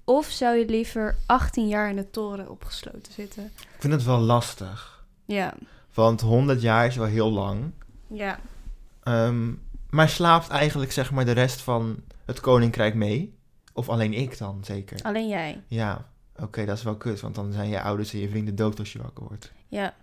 Of 0.05 0.27
zou 0.27 0.57
je 0.57 0.67
liever 0.67 1.17
18 1.27 1.69
jaar 1.69 1.91
in 1.91 1.97
de 1.97 2.11
toren 2.11 2.51
opgesloten 2.51 3.13
zitten? 3.13 3.45
Ik 3.45 3.77
vind 3.79 3.93
het 3.93 4.05
wel 4.05 4.19
lastig. 4.19 5.05
Ja. 5.25 5.55
Want 5.95 6.21
100 6.21 6.63
jaar 6.63 6.87
is 6.87 6.97
wel 6.97 7.07
heel 7.07 7.31
lang. 7.31 7.73
Ja. 8.07 8.39
Ehm, 9.03 9.53
maar 9.91 10.09
slaapt 10.09 10.49
eigenlijk 10.49 10.93
zeg 10.93 11.11
maar 11.11 11.25
de 11.25 11.33
rest 11.33 11.61
van 11.61 11.97
het 12.25 12.41
koninkrijk 12.41 12.95
mee? 12.95 13.39
Of 13.73 13.89
alleen 13.89 14.13
ik 14.13 14.39
dan, 14.39 14.61
zeker? 14.65 15.03
Alleen 15.03 15.29
jij. 15.29 15.63
Ja, 15.67 16.09
oké, 16.37 16.65
dat 16.65 16.77
is 16.77 16.83
wel 16.83 16.97
kut. 16.97 17.21
Want 17.21 17.35
dan 17.35 17.53
zijn 17.53 17.69
je 17.69 17.81
ouders 17.81 18.13
en 18.13 18.19
je 18.19 18.29
vrienden 18.29 18.57
dood 18.57 18.79
als 18.79 18.93
je 18.93 19.03
wakker 19.03 19.25
wordt. 19.25 19.53
Ja. 19.69 19.95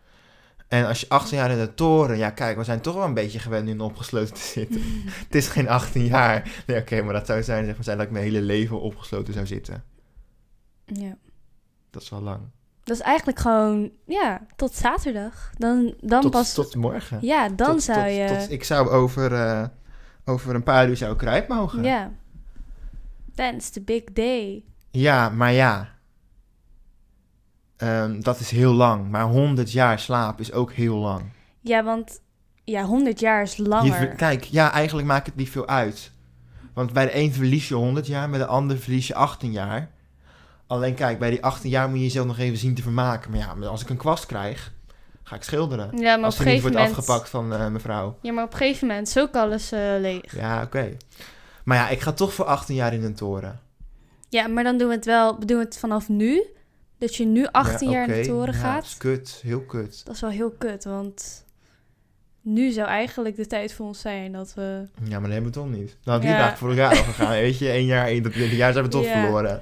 En 0.73 0.85
als 0.87 0.99
je 0.99 1.09
18 1.09 1.37
jaar 1.37 1.51
in 1.51 1.57
de 1.57 1.73
toren... 1.73 2.17
Ja, 2.17 2.29
kijk, 2.29 2.57
we 2.57 2.63
zijn 2.63 2.81
toch 2.81 2.95
wel 2.95 3.03
een 3.03 3.13
beetje 3.13 3.39
gewend 3.39 3.67
in 3.69 3.79
opgesloten 3.79 4.33
te 4.33 4.41
zitten. 4.41 4.81
het 5.25 5.35
is 5.35 5.47
geen 5.47 5.69
18 5.69 6.05
jaar. 6.05 6.63
Nee, 6.67 6.79
oké, 6.79 7.01
maar 7.01 7.13
dat 7.13 7.25
zou 7.25 7.43
zijn, 7.43 7.65
zeg 7.65 7.75
maar, 7.75 7.83
zijn 7.83 7.97
dat 7.97 8.05
ik 8.05 8.11
mijn 8.11 8.23
hele 8.23 8.41
leven 8.41 8.81
opgesloten 8.81 9.33
zou 9.33 9.45
zitten. 9.45 9.83
Ja. 10.85 11.17
Dat 11.89 12.01
is 12.01 12.09
wel 12.09 12.21
lang. 12.21 12.39
Dat 12.83 12.95
is 12.95 13.01
eigenlijk 13.01 13.39
gewoon, 13.39 13.91
ja, 14.05 14.45
tot 14.55 14.75
zaterdag. 14.75 15.51
Dan, 15.57 15.93
dan 15.99 16.21
tot, 16.21 16.31
pas... 16.31 16.53
tot 16.53 16.75
morgen. 16.75 17.17
ja, 17.21 17.49
dan 17.49 17.71
Tot- 17.71 17.83
zou 17.83 18.07
tot- 18.07 18.15
je... 18.15 18.37
tot- 18.39 18.51
ik 18.51 18.63
zou 18.63 18.89
over, 18.89 19.33
eh, 19.33 19.65
over 20.25 20.55
een 20.55 20.63
paar 20.63 20.89
uur 20.89 20.97
zou 20.97 21.13
ik 21.13 21.21
eruit 21.21 21.47
mogen. 21.47 21.83
Ja. 21.83 22.11
That's 23.35 23.69
the 23.69 23.81
big 23.81 24.03
day. 24.03 24.63
Ja, 24.91 25.29
maar 25.29 25.51
ja. 25.51 25.92
Ehm, 27.83 28.21
dat 28.21 28.39
is 28.39 28.51
heel 28.51 28.73
lang. 28.73 29.09
Maar 29.09 29.23
100 29.23 29.71
jaar 29.71 29.99
slaap 29.99 30.39
is 30.39 30.51
ook 30.51 30.73
heel 30.73 30.95
lang. 30.95 31.21
Ja, 31.61 31.83
want 31.83 32.21
ja, 32.63 32.83
100 32.83 33.19
jaar 33.19 33.41
is 33.41 33.57
langer. 33.57 34.07
kijk, 34.07 34.43
ja, 34.43 34.71
eigenlijk 34.71 35.07
maakt 35.07 35.25
het 35.25 35.35
niet 35.35 35.49
veel 35.49 35.67
uit. 35.67 36.11
Want 36.73 36.93
bij 36.93 37.05
de 37.05 37.17
een 37.17 37.33
verlies 37.33 37.67
je 37.67 37.75
100 37.75 38.07
jaar, 38.07 38.29
bij 38.29 38.39
de 38.39 38.45
ander 38.45 38.77
verlies 38.77 39.07
je 39.07 39.15
18 39.15 39.51
jaar. 39.51 39.89
Alleen 40.67 40.93
kijk, 40.93 41.19
bij 41.19 41.29
die 41.29 41.43
18 41.43 41.69
jaar 41.69 41.89
moet 41.89 41.97
je 41.97 42.03
jezelf 42.03 42.25
nog 42.25 42.37
even 42.37 42.57
zien 42.57 42.75
te 42.75 42.81
vermaken. 42.81 43.31
Maar 43.31 43.39
ja, 43.39 43.67
als 43.67 43.81
ik 43.81 43.89
een 43.89 43.97
kwast 43.97 44.25
krijg, 44.25 44.71
ga 45.23 45.35
ik 45.35 45.43
schilderen. 45.43 45.97
ja, 45.97 46.15
maar 46.15 46.25
als 46.25 46.39
er 46.39 46.45
niet 46.45 46.61
wordt 46.61 46.75
moment... 46.75 46.97
afgepakt 46.97 47.29
van 47.29 47.53
eh, 47.53 47.67
mevrouw. 47.67 48.17
Ja, 48.21 48.31
maar 48.31 48.43
op 48.43 48.51
een 48.51 48.57
gegeven 48.57 48.87
moment 48.87 49.07
is 49.07 49.17
ook 49.17 49.35
alles 49.35 49.71
eh, 49.71 49.79
leeg. 49.99 50.35
Ja, 50.35 50.61
oké. 50.61 50.97
Maar 51.63 51.77
ja, 51.77 51.89
ik 51.89 52.01
ga 52.01 52.11
toch 52.11 52.33
voor 52.33 52.45
18 52.45 52.75
jaar 52.75 52.93
in 52.93 53.03
een 53.03 53.15
toren. 53.15 53.59
Ja, 54.29 54.47
maar 54.47 54.63
dan 54.63 54.77
doen 54.77 54.87
we 54.87 54.93
het 54.93 55.05
wel, 55.05 55.39
doen 55.39 55.57
we 55.57 55.63
het 55.63 55.77
vanaf 55.77 56.09
nu. 56.09 56.43
Dat 56.97 57.15
je 57.15 57.25
nu 57.25 57.45
18 57.51 57.89
Ja, 57.89 57.93
jaar 57.95 58.07
in 58.07 58.13
oké. 58.13 58.21
de 58.21 58.27
toren 58.27 58.53
Ja, 58.53 58.59
gaat. 58.59 58.75
dat 58.75 58.83
is 58.83 58.97
kut, 58.97 59.39
heel 59.43 59.61
kut. 59.61 60.05
Dat 60.05 60.15
is 60.15 60.21
wel 60.21 60.29
heel 60.29 60.51
kut, 60.51 60.83
want 60.83 61.45
nu 62.41 62.71
zou 62.71 62.87
eigenlijk 62.87 63.35
de 63.35 63.47
tijd 63.47 63.73
voor 63.73 63.85
ons 63.85 63.99
zijn 64.01 64.31
dat 64.31 64.53
we... 64.53 64.87
Ja, 65.03 65.09
maar 65.19 65.21
dat 65.21 65.31
hebben 65.31 65.51
we 65.51 65.57
toch 65.57 65.69
niet. 65.69 65.97
Dan 66.03 66.13
had 66.13 66.21
die 66.21 66.31
Ja. 66.31 66.37
eigenlijk 66.37 66.57
vorig 66.57 66.75
jaar 66.75 66.89
al 66.97 67.03
gegaan. 67.13 67.29
Weet 67.29 67.57
je, 67.57 67.69
één 67.69 67.85
jaar, 67.85 68.05
één, 68.07 68.23
dat 68.23 68.33
jaar 68.35 68.71
zijn 68.73 68.83
we 68.85 68.89
toch 68.91 69.03
Ja. 69.03 69.21
verloren. 69.21 69.61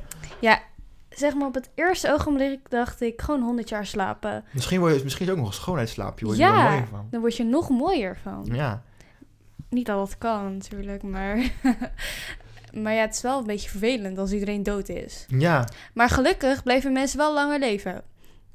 Zeg 1.15 1.33
maar 1.35 1.47
op 1.47 1.53
het 1.53 1.69
eerste 1.75 2.13
ogenblik 2.13 2.69
dacht 2.69 3.01
ik 3.01 3.21
gewoon 3.21 3.41
100 3.41 3.69
jaar 3.69 3.85
slapen. 3.85 4.43
Misschien, 4.53 4.79
word 4.79 4.95
je, 4.95 5.03
misschien 5.03 5.25
is 5.25 5.29
het 5.31 5.37
ook 5.37 5.43
nog 5.43 5.53
een 5.53 5.59
schoonheidsslaapje. 5.61 6.25
Word 6.25 6.37
je 6.37 6.43
Ja. 6.43 6.53
wel 6.53 6.63
mooier 6.69 6.87
van. 6.87 7.07
Dan 7.11 7.19
word 7.21 7.37
je 7.37 7.43
nog 7.43 7.69
mooier 7.69 8.17
van. 8.17 8.47
Ja. 8.51 8.83
Niet 9.69 9.85
dat 9.85 9.97
dat 9.97 10.17
kan 10.17 10.53
natuurlijk, 10.57 11.03
maar... 11.03 11.37
maar 12.73 12.93
ja, 12.93 13.01
het 13.01 13.15
is 13.15 13.21
wel 13.21 13.39
een 13.39 13.45
beetje 13.45 13.69
vervelend 13.69 14.17
als 14.17 14.31
iedereen 14.31 14.63
dood 14.63 14.89
is. 14.89 15.25
Ja. 15.27 15.67
Maar 15.93 16.09
gelukkig 16.09 16.63
blijven 16.63 16.91
mensen 16.91 17.17
wel 17.17 17.33
langer 17.33 17.59
leven. 17.59 18.01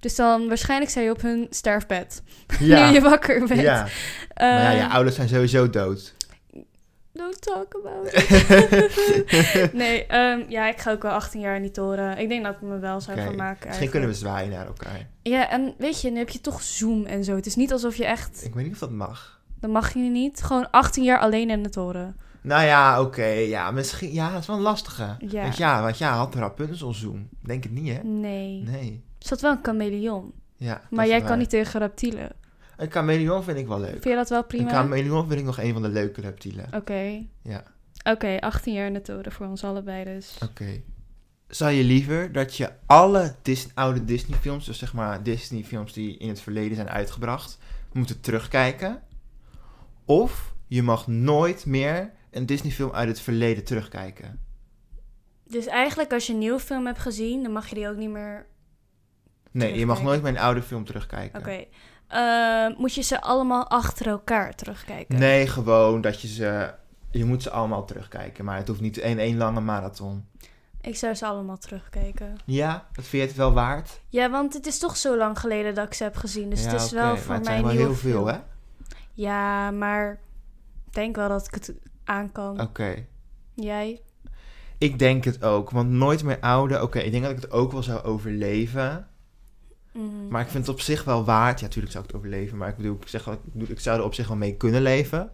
Dus 0.01 0.15
dan 0.17 0.49
waarschijnlijk 0.49 0.91
zijn 0.91 1.05
je 1.05 1.11
op 1.11 1.21
hun 1.23 1.47
sterfbed. 1.51 2.23
Ja. 2.59 2.89
Nu 2.89 2.95
je 2.95 3.01
wakker 3.01 3.47
bent. 3.47 3.61
Ja. 3.61 3.87
Maar 4.35 4.49
ja, 4.49 4.71
je 4.71 4.81
Ehm, 4.81 4.91
ouders 4.91 5.17
zijn 5.17 5.29
sowieso 5.29 5.71
dood. 5.71 6.15
Don't 7.13 7.43
talk 7.43 7.75
about 7.75 8.13
it. 8.13 9.73
nee, 9.73 10.07
ehm, 10.07 10.45
ja, 10.49 10.69
ik 10.69 10.79
ga 10.79 10.91
ook 10.91 11.03
wel 11.03 11.13
18 11.13 11.41
jaar 11.41 11.57
in 11.57 11.63
die 11.63 11.71
toren. 11.71 12.19
Ik 12.19 12.29
denk 12.29 12.45
dat 12.45 12.55
ik 12.55 12.61
me 12.61 12.79
wel 12.79 13.01
zou 13.01 13.17
Oké. 13.19 13.27
vermaken. 13.27 13.69
Misschien 13.69 13.91
kunnen 13.91 14.09
we 14.09 14.15
zwaaien 14.15 14.51
naar 14.51 14.67
elkaar. 14.67 15.07
Ja, 15.23 15.51
en 15.51 15.75
weet 15.79 16.01
je, 16.01 16.11
nu 16.11 16.19
heb 16.19 16.29
je 16.29 16.41
toch 16.41 16.63
Zoom 16.63 17.05
en 17.07 17.25
zo. 17.25 17.35
Het 17.35 17.47
is 17.47 17.57
niet 17.57 17.73
alsof 17.73 17.97
je 17.97 18.05
echt... 18.07 18.45
Ik 18.45 18.55
weet 18.55 18.65
niet 18.65 18.73
of 18.73 18.79
dat 18.79 18.91
mag. 18.91 19.41
Dan 19.61 19.71
mag 19.71 19.93
je 19.93 19.99
niet. 19.99 20.43
Gewoon 20.43 20.71
18 20.71 21.05
jaar 21.05 21.19
alleen 21.19 21.51
in 21.51 21.63
de 21.63 21.69
toren. 21.69 22.17
Nou 22.47 22.65
ja, 22.65 23.01
oké. 23.01 23.25
ja, 23.27 23.71
misschien. 23.71 24.13
Ja, 24.13 24.31
dat 24.31 24.41
is 24.41 24.47
wel 24.47 24.57
een 24.57 24.63
lastige. 24.63 25.17
Ja. 25.29 25.43
Want 25.43 25.57
ja, 25.57 25.83
want 25.83 25.99
ja, 25.99 26.17
had 26.17 26.35
Rapunzel 26.35 26.95
zoom. 26.95 27.29
Denk 27.43 27.63
het 27.63 27.73
niet, 27.73 27.89
hè? 27.97 28.03
Nee. 28.03 28.63
Nee. 28.63 29.05
Er 29.19 29.27
zat 29.27 29.41
wel 29.41 29.51
een 29.51 29.59
chameleon. 29.63 30.33
Ja, 30.57 30.73
dat 30.75 30.91
Maar 30.91 31.05
is 31.05 31.11
jij 31.11 31.19
waar. 31.21 31.29
kan 31.29 31.39
niet 31.39 31.51
tegen 31.51 31.81
reptielen. 31.81 32.31
Een 32.77 32.91
chameleon 32.91 33.43
vind 33.43 33.59
ik 33.59 33.67
wel 33.67 33.81
leuk. 33.81 33.91
Vind 33.91 34.05
je 34.05 34.15
dat 34.15 34.29
wel 34.29 34.39
Een 34.39 34.47
prima? 34.47 34.71
chameleon 34.71 35.27
vind 35.29 35.41
ik 35.41 35.47
nog 35.47 35.59
een 35.59 35.73
van 35.73 35.83
de 35.83 35.89
leuke 35.89 36.21
reptielen. 36.21 36.67
Oké. 36.75 37.23
Ja. 37.43 37.63
Oké, 38.05 38.37
18 38.41 38.75
jaar 38.75 38.87
in 38.87 38.93
de 38.93 39.03
toren 39.03 39.33
voor 39.33 39.47
ons 39.47 39.65
allebei 39.65 40.05
dus. 40.05 40.39
Oké. 40.43 40.81
Zou 41.49 41.71
je 41.73 41.85
liever 41.85 42.33
dat 42.33 42.57
je 42.57 42.71
alle 42.87 43.35
Dis- 43.43 43.69
oude 43.75 44.05
Disney-films, 44.05 44.65
dus 44.67 44.79
zeg 44.79 44.93
maar 44.93 45.23
Disney-films 45.23 45.93
die 45.93 46.17
in 46.17 46.29
het 46.29 46.41
verleden 46.41 46.77
zijn 46.77 46.89
uitgebracht, 46.89 47.59
moeten 47.93 48.21
terugkijken? 48.21 49.03
Of 50.05 50.55
je 50.67 50.83
mag 50.83 51.07
nooit 51.07 51.67
meer 51.67 52.11
een 52.37 52.47
Disney-film 52.47 52.93
uit 52.93 53.09
het 53.09 53.21
verleden 53.21 53.65
terugkijken? 53.65 54.41
Dus 55.45 55.67
eigenlijk 55.67 56.13
als 56.13 56.27
je 56.27 56.33
een 56.33 56.39
nieuwe 56.39 56.61
film 56.61 56.87
hebt 56.87 56.99
gezien, 56.99 57.43
dan 57.43 57.53
mag 57.53 57.69
je 57.69 57.75
die 57.75 57.89
ook 57.89 57.97
niet 57.97 58.11
meer... 58.11 58.47
Nee, 59.51 59.79
je 59.79 59.87
mag 59.87 60.03
nooit 60.03 60.25
een 60.25 60.39
oude 60.39 60.63
film 60.63 60.85
terugkijken. 60.85 61.41
Oké. 61.41 61.65
Eh, 62.07 62.79
moet 62.79 62.95
je 62.95 63.03
ze 63.03 63.21
allemaal 63.21 63.69
achter 63.69 64.07
elkaar 64.07 64.55
terugkijken? 64.55 65.19
Nee, 65.19 65.47
gewoon 65.47 66.01
dat 66.01 66.21
je 66.21 66.29
ze... 66.29 66.75
Je 67.11 67.25
moet 67.25 67.43
ze 67.43 67.51
allemaal 67.51 67.85
terugkijken, 67.85 68.45
maar 68.45 68.57
het 68.57 68.69
hoeft 68.69 68.81
niet 68.81 68.97
in 68.97 69.19
één 69.19 69.37
lange 69.37 69.61
marathon. 69.61 70.25
Ik 70.81 70.97
zou 70.97 71.15
ze 71.15 71.27
allemaal 71.27 71.59
terugkijken. 71.59 72.37
Ja, 72.45 72.87
dat 72.93 73.05
vind 73.05 73.23
je 73.23 73.29
het 73.29 73.37
wel 73.37 73.53
waard? 73.53 74.01
Ja, 74.09 74.31
want 74.31 74.55
het 74.55 74.67
is 74.67 74.79
toch 74.79 74.97
zo 74.97 75.17
lang 75.17 75.39
geleden 75.39 75.75
dat 75.75 75.87
ik 75.87 75.95
ze 75.95 76.03
heb 76.03 76.17
gezien. 76.17 76.51
Dus 76.51 76.63
ja, 76.63 76.71
het 76.71 76.81
is 76.81 76.91
wel 76.91 77.17
voor 77.17 77.35
het 77.35 77.45
mij 77.45 77.53
zijn 77.53 77.67
wel 77.67 77.77
heel 77.77 77.95
veel, 77.95 78.11
film. 78.11 78.27
hè? 78.27 78.39
Ja, 79.13 79.71
maar 79.71 80.21
ik 80.87 80.93
denk 80.93 81.17
wel 81.17 81.29
dat 81.29 81.47
ik 81.47 81.55
het 81.55 81.75
aan 82.07 82.33
kan. 82.33 82.61
Oké. 82.61 82.95
Jij? 83.55 84.01
Ik 84.79 84.99
denk 84.99 85.25
het 85.25 85.45
ook, 85.45 85.71
want 85.71 85.91
nooit 85.91 86.25
meer 86.25 86.41
oude. 86.41 86.83
Oké, 86.83 86.99
ik 86.99 87.11
denk 87.11 87.23
dat 87.25 87.33
ik 87.33 87.41
het 87.43 87.51
ook 87.51 87.73
wel 87.73 87.83
zou 87.83 88.03
overleven. 88.03 89.07
Mhm. 89.93 90.29
Maar 90.29 90.41
ik 90.41 90.49
vind 90.49 90.67
het 90.67 90.75
op 90.75 90.81
zich 90.81 91.05
wel 91.05 91.25
waard. 91.25 91.59
Ja, 91.61 91.65
natuurlijk 91.65 91.93
zou 91.93 92.05
ik 92.05 92.11
het 92.11 92.19
overleven, 92.21 92.57
maar 92.59 92.69
ik 92.69 92.77
bedoel, 92.77 92.97
ik, 93.01 93.09
zeg 93.09 93.25
wel, 93.25 93.35
ik, 93.35 93.41
bedoel, 93.53 93.69
ik 93.71 93.81
zou 93.81 93.99
er 93.99 94.05
op 94.05 94.15
zich 94.15 94.29
wel 94.29 94.37
mee 94.37 94.57
kunnen 94.57 94.83
leven. 94.83 95.31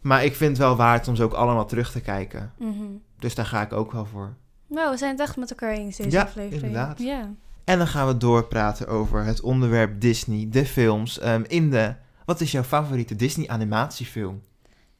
Maar 0.00 0.24
ik 0.24 0.34
vind 0.34 0.50
het 0.50 0.58
wel 0.66 0.76
waard 0.76 1.08
om 1.08 1.16
ze 1.16 1.22
ook 1.22 1.32
allemaal 1.32 1.66
terug 1.66 1.90
te 1.92 2.00
kijken. 2.00 2.52
Mhm. 2.58 2.84
Dus 3.18 3.34
daar 3.34 3.46
ga 3.46 3.62
ik 3.62 3.72
ook 3.72 3.92
wel 3.92 4.04
voor. 4.06 4.34
Nou, 4.68 4.90
we 4.90 4.96
zijn 4.96 5.10
het 5.10 5.20
echt 5.20 5.36
met 5.36 5.50
elkaar 5.50 5.70
eens 5.72 5.96
deze 5.96 6.10
Ja, 6.10 6.22
aflevering. 6.22 6.62
inderdaad. 6.62 6.98
Ja. 6.98 7.30
En 7.64 7.78
dan 7.78 7.86
gaan 7.86 8.06
we 8.06 8.16
doorpraten 8.16 8.86
over 8.88 9.24
het 9.24 9.40
onderwerp 9.40 10.00
Disney, 10.00 10.46
de 10.50 10.66
films. 10.66 11.18
ehm, 11.18 11.42
in 11.46 11.70
de. 11.70 11.94
Wat 12.24 12.40
is 12.40 12.52
jouw 12.52 12.62
favoriete 12.62 13.16
Disney 13.16 13.48
animatiefilm? 13.48 14.42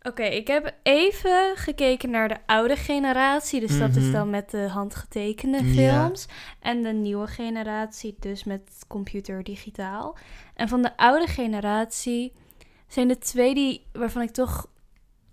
Oké, 0.06 0.22
ik 0.22 0.46
heb 0.46 0.74
even 0.82 1.52
gekeken 1.56 2.10
naar 2.10 2.28
de 2.28 2.36
oude 2.46 2.76
generatie. 2.76 3.60
Dus 3.60 3.78
dat 3.78 3.96
is 3.96 4.02
Mhm. 4.02 4.12
dan 4.12 4.30
met 4.30 4.50
de 4.50 4.68
handgetekende 4.68 5.64
Ja. 5.64 5.72
films. 5.72 6.26
En 6.60 6.82
de 6.82 6.92
nieuwe 6.92 7.26
generatie, 7.26 8.16
dus 8.20 8.44
met 8.44 8.84
computer 8.88 9.42
digitaal. 9.44 10.16
En 10.54 10.68
van 10.68 10.82
de 10.82 10.96
oude 10.96 11.26
generatie 11.26 12.32
zijn 12.88 13.08
de 13.08 13.18
twee 13.18 13.54
die, 13.54 13.86
waarvan 13.92 14.22
ik 14.22 14.30
toch 14.30 14.66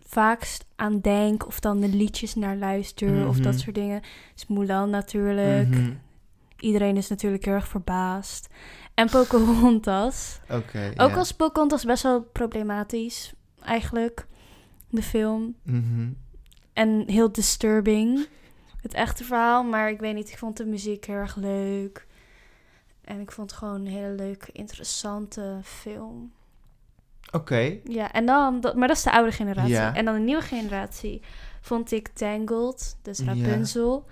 vaakst 0.06 0.66
aan 0.76 1.00
denk. 1.02 1.48
Of 1.48 1.60
dan 1.60 1.80
de 1.80 1.88
liedjes 1.88 2.36
naar 2.36 2.56
luister 2.56 3.28
of 3.28 3.38
dat 3.38 3.54
Mhm. 3.54 3.62
soort 3.64 3.76
dingen. 3.76 4.02
Is 4.36 4.48
Mulan 4.48 4.90
natuurlijk. 4.90 5.68
Mhm. 5.70 5.94
Iedereen 6.60 6.98
is 6.98 7.10
natuurlijk 7.10 7.46
heel 7.46 7.54
erg 7.54 7.68
verbaasd. 7.68 8.50
En 8.94 9.10
Pocahontas. 9.10 10.40
Oké. 10.50 10.94
Ook 10.98 11.10
ja. 11.10 11.16
als 11.18 11.32
Pocahontas 11.32 11.84
best 11.86 12.04
wel 12.04 12.22
problematisch, 12.22 13.34
eigenlijk. 13.64 14.26
De 14.94 15.02
film. 15.02 15.56
Mhm. 15.64 16.10
En 16.74 17.04
heel 17.08 17.32
disturbing. 17.32 18.28
Het 18.82 18.94
echte 18.94 19.24
verhaal. 19.24 19.64
Maar 19.64 19.90
ik 19.90 20.00
weet 20.00 20.16
niet, 20.16 20.30
ik 20.30 20.38
vond 20.38 20.58
de 20.58 20.66
muziek 20.66 21.06
heel 21.06 21.16
erg 21.16 21.36
leuk. 21.36 22.08
En 23.02 23.20
ik 23.20 23.32
vond 23.32 23.50
het 23.50 23.60
gewoon 23.60 23.76
een 23.76 23.88
hele 23.92 24.16
leuke, 24.16 24.52
interessante 24.52 25.60
film. 25.64 26.32
Oké. 27.32 27.78
Ja, 27.84 28.12
en 28.12 28.26
dan, 28.26 28.62
dat, 28.62 28.76
maar 28.76 28.88
dat 28.88 28.98
is 28.98 29.04
de 29.04 29.12
oude 29.12 29.32
generatie. 29.32 29.72
Ja. 29.74 29.96
En 29.96 30.06
dan 30.06 30.14
de 30.14 30.20
nieuwe 30.20 30.42
generatie 30.42 31.22
vond 31.62 31.92
ik 31.92 32.08
Tangled, 32.08 32.98
dus 33.02 33.18
Ja. 33.18 33.26
Rapunzel. 33.26 34.06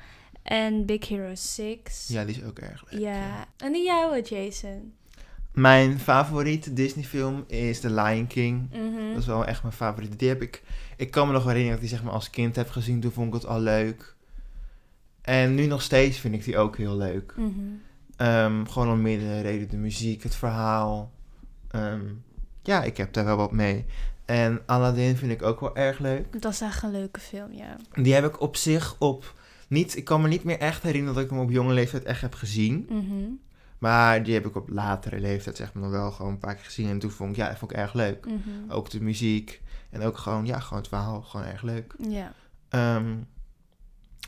En 0.44 0.86
Big 0.86 1.08
Hero 1.08 1.36
6. 1.36 2.08
Ja, 2.08 2.26
die 2.26 2.36
is 2.36 2.44
ook 2.44 2.60
erg 2.60 2.84
leuk. 2.90 3.02
Ja. 3.02 3.46
En 3.58 3.72
die 3.72 3.84
jouwe, 3.84 4.22
Jason. 4.22 4.94
Mijn 5.54 6.00
favoriete 6.00 6.74
Disney-film 6.74 7.44
is 7.48 7.80
The 7.80 7.90
Lion 7.94 8.28
King. 8.28 8.70
Mhm. 8.70 9.10
Dat 9.12 9.22
is 9.22 9.26
wel 9.26 9.46
echt 9.46 9.62
mijn 9.62 9.74
favoriete. 9.74 10.16
Die 10.16 10.30
heb 10.30 10.42
ik... 10.42 10.64
Ik 10.98 11.12
kan 11.12 11.28
me 11.28 11.34
nog 11.34 11.44
herinneren 11.44 11.72
dat 11.72 11.84
ik 11.84 11.90
die 11.90 11.98
zeg 11.98 12.06
maar 12.06 12.14
als 12.14 12.30
kind 12.30 12.56
heb 12.56 12.70
gezien. 12.70 13.00
Toen 13.00 13.12
vond 13.12 13.28
ik 13.28 13.34
het 13.34 13.46
al 13.46 13.60
leuk. 13.60 14.16
En 15.22 15.56
nu 15.56 15.66
nog 15.66 15.82
steeds 15.82 16.18
vind 16.18 16.34
ik 16.34 16.44
die 16.44 16.58
ook 16.58 16.78
heel 16.78 16.98
leuk. 16.98 17.34
Mhm. 17.38 17.50
Ehm, 18.16 18.66
gewoon 18.66 18.92
om 18.92 19.02
meerdere 19.02 19.42
redenen. 19.42 19.70
De 19.70 19.78
muziek, 19.78 20.24
het 20.24 20.36
verhaal. 20.36 21.12
Ehm, 21.68 22.02
ja, 22.62 22.84
ik 22.84 22.98
heb 22.98 23.14
daar 23.14 23.26
wel 23.26 23.38
wat 23.38 23.52
mee. 23.52 23.86
En 24.26 24.62
Aladdin 24.66 25.18
vind 25.18 25.32
ik 25.32 25.42
ook 25.42 25.60
wel 25.60 25.76
erg 25.76 26.00
leuk. 26.00 26.42
Dat 26.42 26.52
is 26.52 26.62
echt 26.62 26.84
een 26.84 26.92
leuke 26.92 27.20
film, 27.20 27.54
ja. 27.54 27.76
Die 27.94 28.14
heb 28.14 28.26
ik 28.26 28.42
op 28.42 28.56
zich 28.56 28.96
op... 29.00 29.34
Niet, 29.68 29.98
ik 29.98 30.06
kan 30.06 30.22
me 30.22 30.28
niet 30.28 30.44
meer 30.44 30.60
echt 30.60 30.84
herinneren 30.84 31.16
dat 31.16 31.24
ik 31.24 31.30
hem 31.30 31.40
op 31.40 31.52
jonge 31.52 31.74
leeftijd 31.74 32.04
echt 32.04 32.22
heb 32.22 32.34
gezien. 32.34 32.88
Mhm. 32.90 33.30
Maar 33.82 34.24
die 34.24 34.34
heb 34.34 34.46
ik 34.46 34.56
op 34.56 34.70
latere 34.70 35.20
leeftijd 35.20 35.58
zeg 35.58 35.74
maar 35.74 35.84
nog 35.84 35.92
wel 35.92 36.12
gewoon 36.12 36.32
een 36.32 36.38
paar 36.38 36.56
keer 36.56 36.64
gezien. 36.66 36.90
En 36.90 37.00
toen 37.00 37.12
vond 37.12 37.30
ik, 37.32 37.36
ja, 37.36 37.48
dat 37.48 37.58
vond 37.58 37.72
ik 37.72 37.78
erg 37.78 37.94
leuk. 37.94 38.26
Mhm. 38.26 38.72
Ook 38.72 38.90
de 38.90 39.02
muziek. 39.02 39.62
En 39.90 40.02
ook 40.02 40.18
gewoon, 40.18 40.46
ja, 40.46 40.60
gewoon 40.60 40.80
het 40.80 40.88
verhaal. 40.88 41.22
Gewoon 41.22 41.46
erg 41.46 41.62
leuk. 41.62 41.96
Ja. 41.98 42.34
Ehm, 42.70 43.16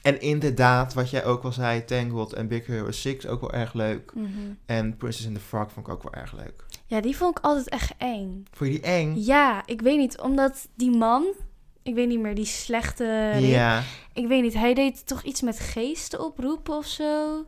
en 0.01 0.21
inderdaad, 0.21 0.93
wat 0.93 1.09
jij 1.09 1.25
ook 1.25 1.43
al 1.43 1.51
zei, 1.51 1.85
Tangled 1.85 2.33
en 2.33 2.47
Big 2.47 2.65
Hero 2.65 2.91
6 2.91 3.27
ook 3.27 3.41
wel 3.41 3.51
erg 3.51 3.73
leuk. 3.73 4.11
Mhm. 4.15 4.29
En 4.65 4.97
Princess 4.97 5.25
and 5.27 5.35
the 5.35 5.41
Frog 5.41 5.71
vond 5.71 5.87
ik 5.87 5.93
ook 5.93 6.03
wel 6.03 6.13
erg 6.13 6.33
leuk. 6.33 6.65
Ja, 6.85 7.01
die 7.01 7.17
vond 7.17 7.37
ik 7.37 7.43
altijd 7.43 7.69
echt 7.69 7.93
eng. 7.97 8.45
Vond 8.51 8.71
je 8.71 8.75
die 8.79 8.85
eng? 8.85 9.15
Ja, 9.15 9.65
ik 9.65 9.81
weet 9.81 9.97
niet, 9.97 10.19
omdat 10.19 10.67
die 10.75 10.97
man, 10.97 11.25
ik 11.83 11.95
weet 11.95 12.07
niet 12.07 12.19
meer, 12.19 12.35
die 12.35 12.45
slechte... 12.45 13.03
Ja, 13.39 13.83
Ik 14.13 14.27
weet 14.27 14.41
niet, 14.41 14.53
hij 14.53 14.73
deed 14.73 15.07
toch 15.07 15.23
iets 15.23 15.41
met 15.41 15.59
geesten 15.59 16.25
oproepen 16.25 16.75
of 16.75 16.85
zo? 16.85 17.45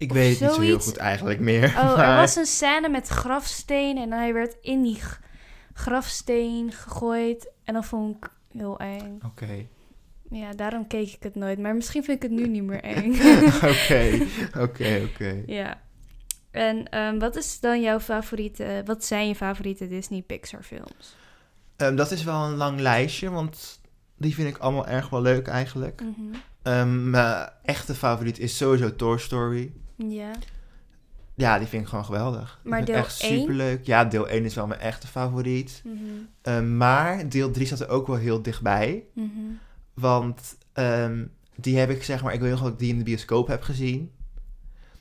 Ik 0.00 0.12
weet 0.12 0.30
het 0.38 0.40
niet 0.48 0.56
zo 0.56 0.60
heel 0.60 0.78
goed 0.78 0.96
eigenlijk 0.96 1.40
meer. 1.40 1.64
Oh, 1.76 1.98
er 1.98 2.16
was 2.16 2.36
een 2.36 2.46
scène 2.46 2.88
met 2.88 3.08
grafsteen 3.08 3.96
en 3.98 4.12
hij 4.12 4.32
werd 4.32 4.56
in 4.60 4.82
die 4.82 5.00
grafsteen 5.74 6.72
gegooid. 6.72 7.50
En 7.64 7.74
dat 7.74 7.84
vond 7.86 8.16
ik 8.16 8.30
heel 8.52 8.78
eng. 8.78 9.18
Oké, 9.26 9.66
Ja, 10.30 10.52
daarom 10.52 10.86
keek 10.86 11.08
ik 11.12 11.22
het 11.22 11.34
nooit. 11.34 11.58
Maar 11.58 11.74
misschien 11.74 12.04
vind 12.04 12.16
ik 12.24 12.30
het 12.30 12.40
nu 12.40 12.48
niet 12.48 12.62
meer 12.62 12.82
eng. 12.96 13.12
oké, 13.54 14.26
oké, 14.64 15.00
oké. 15.10 15.42
ja. 15.46 15.80
En 16.50 16.88
ehm, 16.88 17.18
wat 17.18 17.36
is 17.36 17.60
dan 17.60 17.80
jouw 17.80 18.00
favoriete, 18.00 18.82
wat 18.84 19.04
zijn 19.04 19.28
je 19.28 19.34
favoriete 19.34 19.88
Disney 19.88 20.22
Pixar 20.22 20.62
films? 20.62 21.16
Ehm, 21.76 21.96
dat 21.96 22.10
is 22.10 22.24
wel 22.24 22.44
een 22.44 22.54
lang 22.56 22.80
lijstje, 22.80 23.30
want 23.30 23.80
die 24.16 24.34
vind 24.34 24.48
ik 24.48 24.58
allemaal 24.58 24.86
erg 24.86 25.08
wel 25.08 25.22
leuk 25.22 25.46
eigenlijk. 25.48 26.00
Mhm. 26.00 26.36
Ehm, 26.62 27.10
mijn 27.10 27.48
echte 27.62 27.94
favoriet 27.94 28.38
is 28.38 28.56
sowieso 28.56 28.96
Toy 28.96 29.18
Story. 29.18 29.72
Ja. 30.08 30.30
Ja, 31.34 31.58
die 31.58 31.66
vind 31.66 31.82
ik 31.82 31.88
gewoon 31.88 32.04
geweldig. 32.04 32.60
Maar 32.64 32.84
deel 32.84 32.94
echt 32.94 33.22
één? 33.22 33.40
superleuk. 33.40 33.86
Ja, 33.86 34.04
deel 34.04 34.28
1 34.28 34.44
is 34.44 34.54
wel 34.54 34.66
mijn 34.66 34.80
echte 34.80 35.06
favoriet. 35.06 35.82
Mhm. 35.84 35.96
Ehm, 36.42 36.76
maar 36.76 37.28
deel 37.28 37.50
3 37.50 37.66
zat 37.66 37.80
er 37.80 37.88
ook 37.88 38.06
wel 38.06 38.16
heel 38.16 38.42
dichtbij. 38.42 39.04
Mhm. 39.12 39.28
Want 39.94 40.56
ehm, 40.72 41.24
die 41.56 41.78
heb 41.78 41.90
ik, 41.90 42.02
zeg 42.02 42.22
maar, 42.22 42.32
ik 42.32 42.40
weet 42.40 42.50
nog 42.50 42.62
dat 42.62 42.72
ik 42.72 42.78
die 42.78 42.92
in 42.92 42.98
de 42.98 43.04
bioscoop 43.04 43.46
heb 43.46 43.62
gezien. 43.62 44.10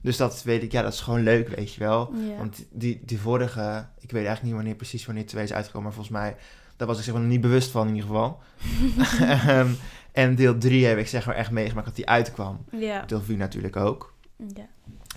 Dus 0.02 0.18
dat 0.18 0.44
weet 0.44 0.64
ik, 0.64 0.72
ja, 0.72 0.82
dat 0.82 0.94
is 0.94 1.00
gewoon 1.02 1.24
leuk, 1.24 1.48
weet 1.48 1.74
je 1.74 1.80
wel. 1.80 2.14
Want 2.38 2.66
die, 2.72 3.02
die 3.06 3.20
vorige, 3.20 3.88
ik 4.00 4.12
weet 4.12 4.26
eigenlijk 4.26 4.44
niet 4.44 4.54
wanneer 4.54 4.76
precies 4.76 5.06
wanneer 5.06 5.26
2 5.26 5.44
is 5.44 5.54
uitgekomen, 5.54 5.88
maar 5.88 5.96
volgens 5.96 6.18
mij, 6.18 6.36
daar 6.76 6.88
was 6.88 6.98
ik 6.98 7.04
zeg 7.04 7.14
maar 7.14 7.24
nog 7.24 7.32
niet 7.32 7.42
bewust 7.42 7.72
van 7.72 7.88
in 7.88 7.96
ieder 7.96 8.10
geval. 8.10 8.40
Ehm, 9.48 9.72
en 10.12 10.36
deel 10.36 10.58
3 10.58 10.86
heb 10.86 10.98
ik 10.98 11.08
zeg 11.08 11.26
maar 11.26 11.36
echt 11.36 11.52
meegemaakt 11.52 11.86
dat 11.86 11.96
die 11.96 12.08
uitkwam. 12.10 12.66
ja. 12.72 13.04
Deel 13.06 13.22
4 13.22 13.38
natuurlijk 13.38 13.76
ook. 13.76 14.14
Ja. 14.56 14.68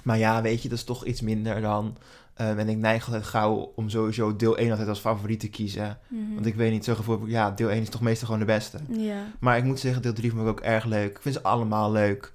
Maar 0.03 0.19
ja, 0.19 0.43
weet 0.43 0.63
je, 0.63 0.69
dat 0.69 0.79
is 0.79 0.85
toch 0.85 1.05
iets 1.05 1.21
minder 1.21 1.61
dan. 1.61 1.97
ehm, 2.35 2.59
en 2.59 2.69
ik 2.69 2.77
neig 2.77 3.05
altijd 3.07 3.25
gauw 3.25 3.73
om 3.77 3.89
sowieso 3.89 4.37
deel 4.37 4.59
1 4.59 4.71
altijd 4.71 4.89
als 4.89 5.01
favoriet 5.01 5.41
te 5.41 5.49
kiezen. 5.49 5.99
Mhm. 6.09 6.35
Want 6.35 6.47
ik 6.47 6.55
weet 6.55 6.71
niet, 6.73 6.85
zo 6.85 6.95
gevoel 6.95 7.27
ja, 7.27 7.51
deel 7.51 7.71
1 7.71 7.81
is 7.83 7.89
toch 7.89 8.01
meestal 8.01 8.25
gewoon 8.27 8.41
de 8.41 8.47
beste. 8.53 8.79
Ja. 8.89 9.25
Maar 9.41 9.57
ik 9.57 9.65
moet 9.65 9.81
zeggen, 9.81 10.03
deel 10.03 10.13
3 10.13 10.31
vond 10.31 10.43
ik 10.43 10.49
ook 10.49 10.61
erg 10.61 10.85
leuk. 10.85 11.11
Ik 11.11 11.23
vind 11.23 11.35
ze 11.35 11.43
allemaal 11.43 11.93
leuk. 11.93 12.33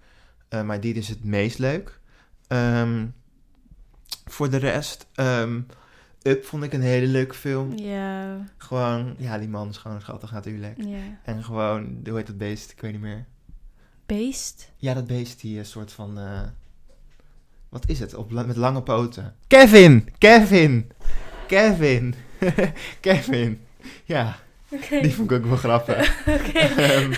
Eh, 0.50 0.64
maar 0.64 0.80
die 0.80 0.94
is 0.94 1.08
het 1.08 1.24
meest 1.24 1.58
leuk. 1.60 2.00
Ehm, 2.48 3.06
voor 4.26 4.50
de 4.50 4.58
rest, 4.58 5.08
ehm, 5.16 5.60
Up 6.24 6.46
vond 6.46 6.64
ik 6.64 6.74
een 6.74 6.82
hele 6.82 7.08
leuke 7.08 7.34
film. 7.36 7.78
Ja. 7.78 8.38
Gewoon, 8.58 9.16
ja, 9.18 9.38
die 9.38 9.48
man 9.50 9.70
is 9.70 9.78
gewoon 9.78 10.02
schattig 10.02 10.32
natuurlijk. 10.32 10.84
Ja. 10.84 10.98
En 11.24 11.44
gewoon, 11.44 12.00
hoe 12.06 12.16
heet 12.18 12.28
dat 12.28 12.38
beest? 12.38 12.72
Ik 12.72 12.82
weet 12.82 12.92
niet 12.92 13.02
meer. 13.02 13.26
Beest? 14.06 14.72
Ja, 14.76 14.94
dat 14.94 15.08
beest 15.08 15.42
die 15.42 15.60
een 15.60 15.66
soort 15.66 15.92
van... 15.92 16.20
eh, 16.20 16.42
wat 17.70 17.84
is 17.90 18.00
het? 18.00 18.16
Op, 18.16 18.32
met 18.32 18.56
lange 18.56 18.82
poten. 18.82 19.36
Kevin! 19.48 20.10
Kevin! 20.18 20.92
Kevin! 21.48 22.16
Kevin! 23.02 23.62
Ja, 24.04 24.36
die 25.02 25.14
vond 25.14 25.32
ik 25.32 25.38
ook 25.38 25.46
wel 25.46 25.58
grappig. 25.58 26.18
Oké. 26.40 26.60
Ehm, 26.60 27.12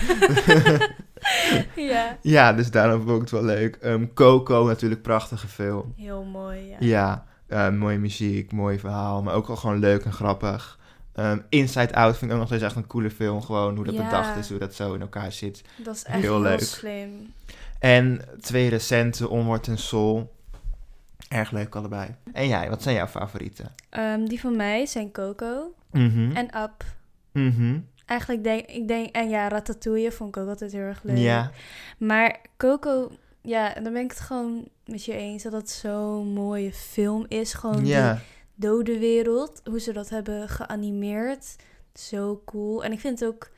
ja. 1.91 2.17
ja, 2.21 2.53
dus 2.53 2.71
daarom 2.71 3.01
vond 3.01 3.15
ik 3.15 3.21
het 3.21 3.31
wel 3.31 3.43
leuk. 3.43 3.75
Ehm, 3.75 4.05
Coco, 4.13 4.65
natuurlijk 4.65 5.01
prachtige 5.01 5.47
film. 5.47 5.93
Heel 5.97 6.23
mooi, 6.23 6.67
ja. 6.67 6.75
Ja, 6.79 7.25
eh, 7.47 7.69
mooie 7.69 7.97
muziek, 7.97 8.51
mooi 8.51 8.79
verhaal, 8.79 9.23
maar 9.23 9.33
ook 9.33 9.47
wel 9.47 9.55
gewoon 9.55 9.79
leuk 9.79 10.03
en 10.05 10.13
grappig. 10.13 10.79
Ehm, 11.13 11.39
Inside 11.49 11.95
Out 11.95 12.17
vind 12.17 12.25
ik 12.25 12.31
ook 12.31 12.37
nog 12.37 12.47
steeds 12.47 12.63
echt 12.63 12.75
een 12.75 12.87
coole 12.87 13.11
film. 13.11 13.41
Gewoon 13.41 13.75
hoe 13.75 13.85
dat 13.85 13.93
Ja. 13.95 14.03
bedacht 14.03 14.37
is, 14.37 14.49
hoe 14.49 14.59
dat 14.59 14.73
zo 14.73 14.93
in 14.93 15.01
elkaar 15.01 15.31
zit. 15.31 15.61
Dat 15.77 15.95
is 15.95 16.03
echt 16.03 16.21
Heel 16.21 16.31
heel, 16.31 16.41
leuk. 16.41 16.59
slim. 16.59 17.33
En 17.79 18.21
twee 18.41 18.69
recente, 18.69 19.29
Onward 19.29 19.67
en 19.67 19.77
Soul. 19.77 20.33
Erg 21.29 21.51
leuk 21.51 21.75
allebei. 21.75 22.15
En 22.33 22.47
jij, 22.47 22.69
wat 22.69 22.81
zijn 22.83 22.95
jouw 22.95 23.07
favorieten? 23.07 23.71
Ehm, 23.89 24.25
die 24.25 24.39
van 24.39 24.55
mij 24.55 24.85
zijn 24.85 25.11
Coco 25.11 25.73
Mhm. 25.91 26.35
en 26.35 26.57
Up. 26.61 26.83
Mhm. 27.31 27.79
Eigenlijk 28.05 28.43
denk 28.43 28.65
ik, 28.65 28.87
denk, 28.87 29.15
en 29.15 29.29
ja, 29.29 29.47
Ratatouille 29.47 30.11
vond 30.11 30.35
ik 30.35 30.41
ook 30.41 30.49
altijd 30.49 30.71
heel 30.71 30.81
erg 30.81 31.03
leuk. 31.03 31.17
Ja, 31.17 31.51
Maar 31.97 32.39
Coco, 32.57 33.11
ja, 33.41 33.73
dan 33.73 33.93
ben 33.93 34.03
ik 34.03 34.09
het 34.11 34.19
gewoon 34.19 34.67
met 34.85 35.05
je 35.05 35.13
eens 35.13 35.43
dat 35.43 35.51
het 35.51 35.69
zo'n 35.69 36.27
mooie 36.33 36.73
film 36.73 37.25
is. 37.27 37.53
Gewoon 37.53 37.79
die 37.83 37.87
ja. 37.93 38.19
dode 38.55 38.99
wereld, 38.99 39.61
hoe 39.63 39.79
ze 39.79 39.93
dat 39.93 40.09
hebben 40.09 40.49
geanimeerd. 40.49 41.55
Zo 41.93 42.41
cool. 42.45 42.83
En 42.83 42.91
ik 42.91 42.99
vind 42.99 43.19
het 43.19 43.29
ook, 43.29 43.49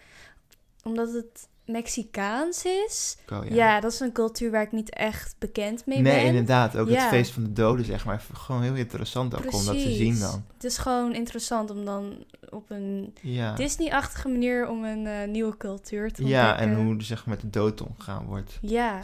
omdat 0.83 1.13
het 1.13 1.47
Mexicaans 1.71 2.65
is, 2.65 3.17
ja. 3.49 3.79
dat 3.79 3.91
is 3.91 3.99
een 3.99 4.11
cultuur 4.11 4.51
waar 4.51 4.61
ik 4.61 4.71
niet 4.71 4.89
echt 4.93 5.35
bekend 5.39 5.85
mee 5.85 5.99
Nee, 5.99 6.15
ben. 6.15 6.23
inderdaad. 6.25 6.77
Ook 6.77 6.87
het 6.87 6.95
Ja. 6.95 7.07
feest 7.09 7.31
van 7.31 7.43
de 7.43 7.53
doden, 7.53 7.85
zeg 7.85 8.05
maar. 8.05 8.23
Gewoon 8.33 8.61
heel 8.61 8.75
interessant 8.75 9.35
ook 9.35 9.53
om 9.53 9.65
dat 9.65 9.79
te 9.81 9.91
zien 9.91 10.19
dan. 10.19 10.45
Het 10.53 10.63
is 10.63 10.77
gewoon 10.77 11.13
interessant 11.13 11.69
om 11.69 11.85
dan 11.85 12.25
op 12.49 12.69
een 12.69 13.13
Ja, 13.21 13.53
Disney-achtige 13.55 14.27
manier 14.27 14.67
om 14.69 14.83
een 14.83 15.07
eh, 15.07 15.27
nieuwe 15.27 15.57
cultuur 15.57 16.11
te 16.11 16.25
ja 16.25 16.49
ontdekken. 16.49 16.77
en 16.77 16.85
hoe 16.85 16.95
er 16.95 17.03
zeg 17.03 17.25
maar, 17.25 17.35
met 17.35 17.53
de 17.53 17.59
dood 17.59 17.81
omgegaan 17.81 18.25
wordt. 18.25 18.57
Ja. 18.61 19.01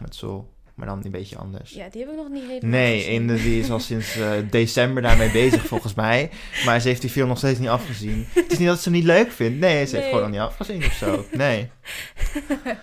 Met 0.00 0.14
Soul, 0.14 0.48
maar 0.78 0.86
dan 0.86 1.00
een 1.04 1.10
beetje 1.10 1.36
anders. 1.36 1.70
ja, 1.72 1.88
die 1.88 2.00
heb 2.00 2.10
ik 2.10 2.16
nog 2.16 2.28
niet 2.28 2.42
helemaal 2.46 2.70
Nee, 2.70 3.00
gezien. 3.02 3.26
die 3.26 3.60
is 3.60 3.70
al 3.70 3.80
sinds 3.80 4.16
eh, 4.16 4.30
december 4.50 5.02
daarmee 5.02 5.30
bezig 5.30 5.66
volgens 5.66 5.94
mij. 5.94 6.30
Maar 6.64 6.80
ze 6.80 6.88
heeft 6.88 7.00
die 7.00 7.10
film 7.10 7.28
nog 7.28 7.38
steeds 7.38 7.58
niet 7.58 7.68
afgezien. 7.68 8.26
Het 8.34 8.52
is 8.52 8.58
niet 8.58 8.68
dat 8.68 8.78
ze 8.78 8.88
hem 8.88 8.98
niet 8.98 9.06
leuk 9.06 9.30
vindt. 9.32 9.58
Nee, 9.58 9.86
ze 9.86 9.96
heeft 9.96 10.08
gewoon 10.08 10.22
nog 10.22 10.30
niet 10.30 10.40
afgezien 10.40 10.84
of 10.84 10.92
zo. 10.92 11.24
Nee. 11.32 11.68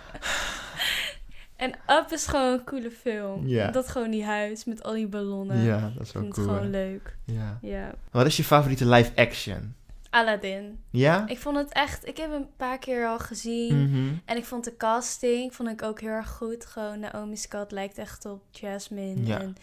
En 1.56 1.70
Up 1.70 2.06
is 2.10 2.26
gewoon 2.26 2.52
een 2.52 2.64
coole 2.64 2.90
film. 2.90 3.48
Ja. 3.48 3.70
Dat 3.70 3.88
gewoon 3.88 4.10
die 4.10 4.24
huis 4.24 4.64
met 4.64 4.82
al 4.82 4.92
die 4.94 5.06
ballonnen. 5.06 5.62
Ja, 5.62 5.92
dat 5.96 6.06
is 6.06 6.12
wel 6.12 6.28
cool. 6.28 6.34
het 6.46 6.54
gewoon 6.54 6.70
leuk. 6.70 7.16
Ja. 7.24 7.58
Ja. 7.62 7.94
Wat 8.10 8.26
is 8.26 8.36
je 8.36 8.44
favoriete 8.44 8.86
live 8.88 9.10
action? 9.14 9.74
Aladdin. 10.16 10.82
Ja? 10.90 11.24
Ik 11.26 11.38
vond 11.38 11.56
het 11.56 11.72
echt... 11.72 12.06
Ik 12.06 12.16
heb 12.16 12.30
hem 12.30 12.40
een 12.40 12.56
paar 12.56 12.78
keer 12.78 13.06
al 13.06 13.18
gezien. 13.18 13.82
Mhm. 13.82 14.14
En 14.24 14.36
ik 14.36 14.44
vond 14.44 14.64
de 14.64 14.76
casting 14.76 15.54
vond 15.54 15.68
ik 15.68 15.82
ook 15.82 16.00
heel 16.00 16.10
erg 16.10 16.28
goed. 16.28 16.66
Gewoon 16.66 17.00
Naomi 17.00 17.36
Scott 17.36 17.72
lijkt 17.72 17.98
echt 17.98 18.24
op 18.24 18.42
Jasmine. 18.50 19.26
Ja. 19.26 19.40
En 19.40 19.56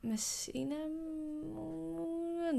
Messina... 0.00 0.74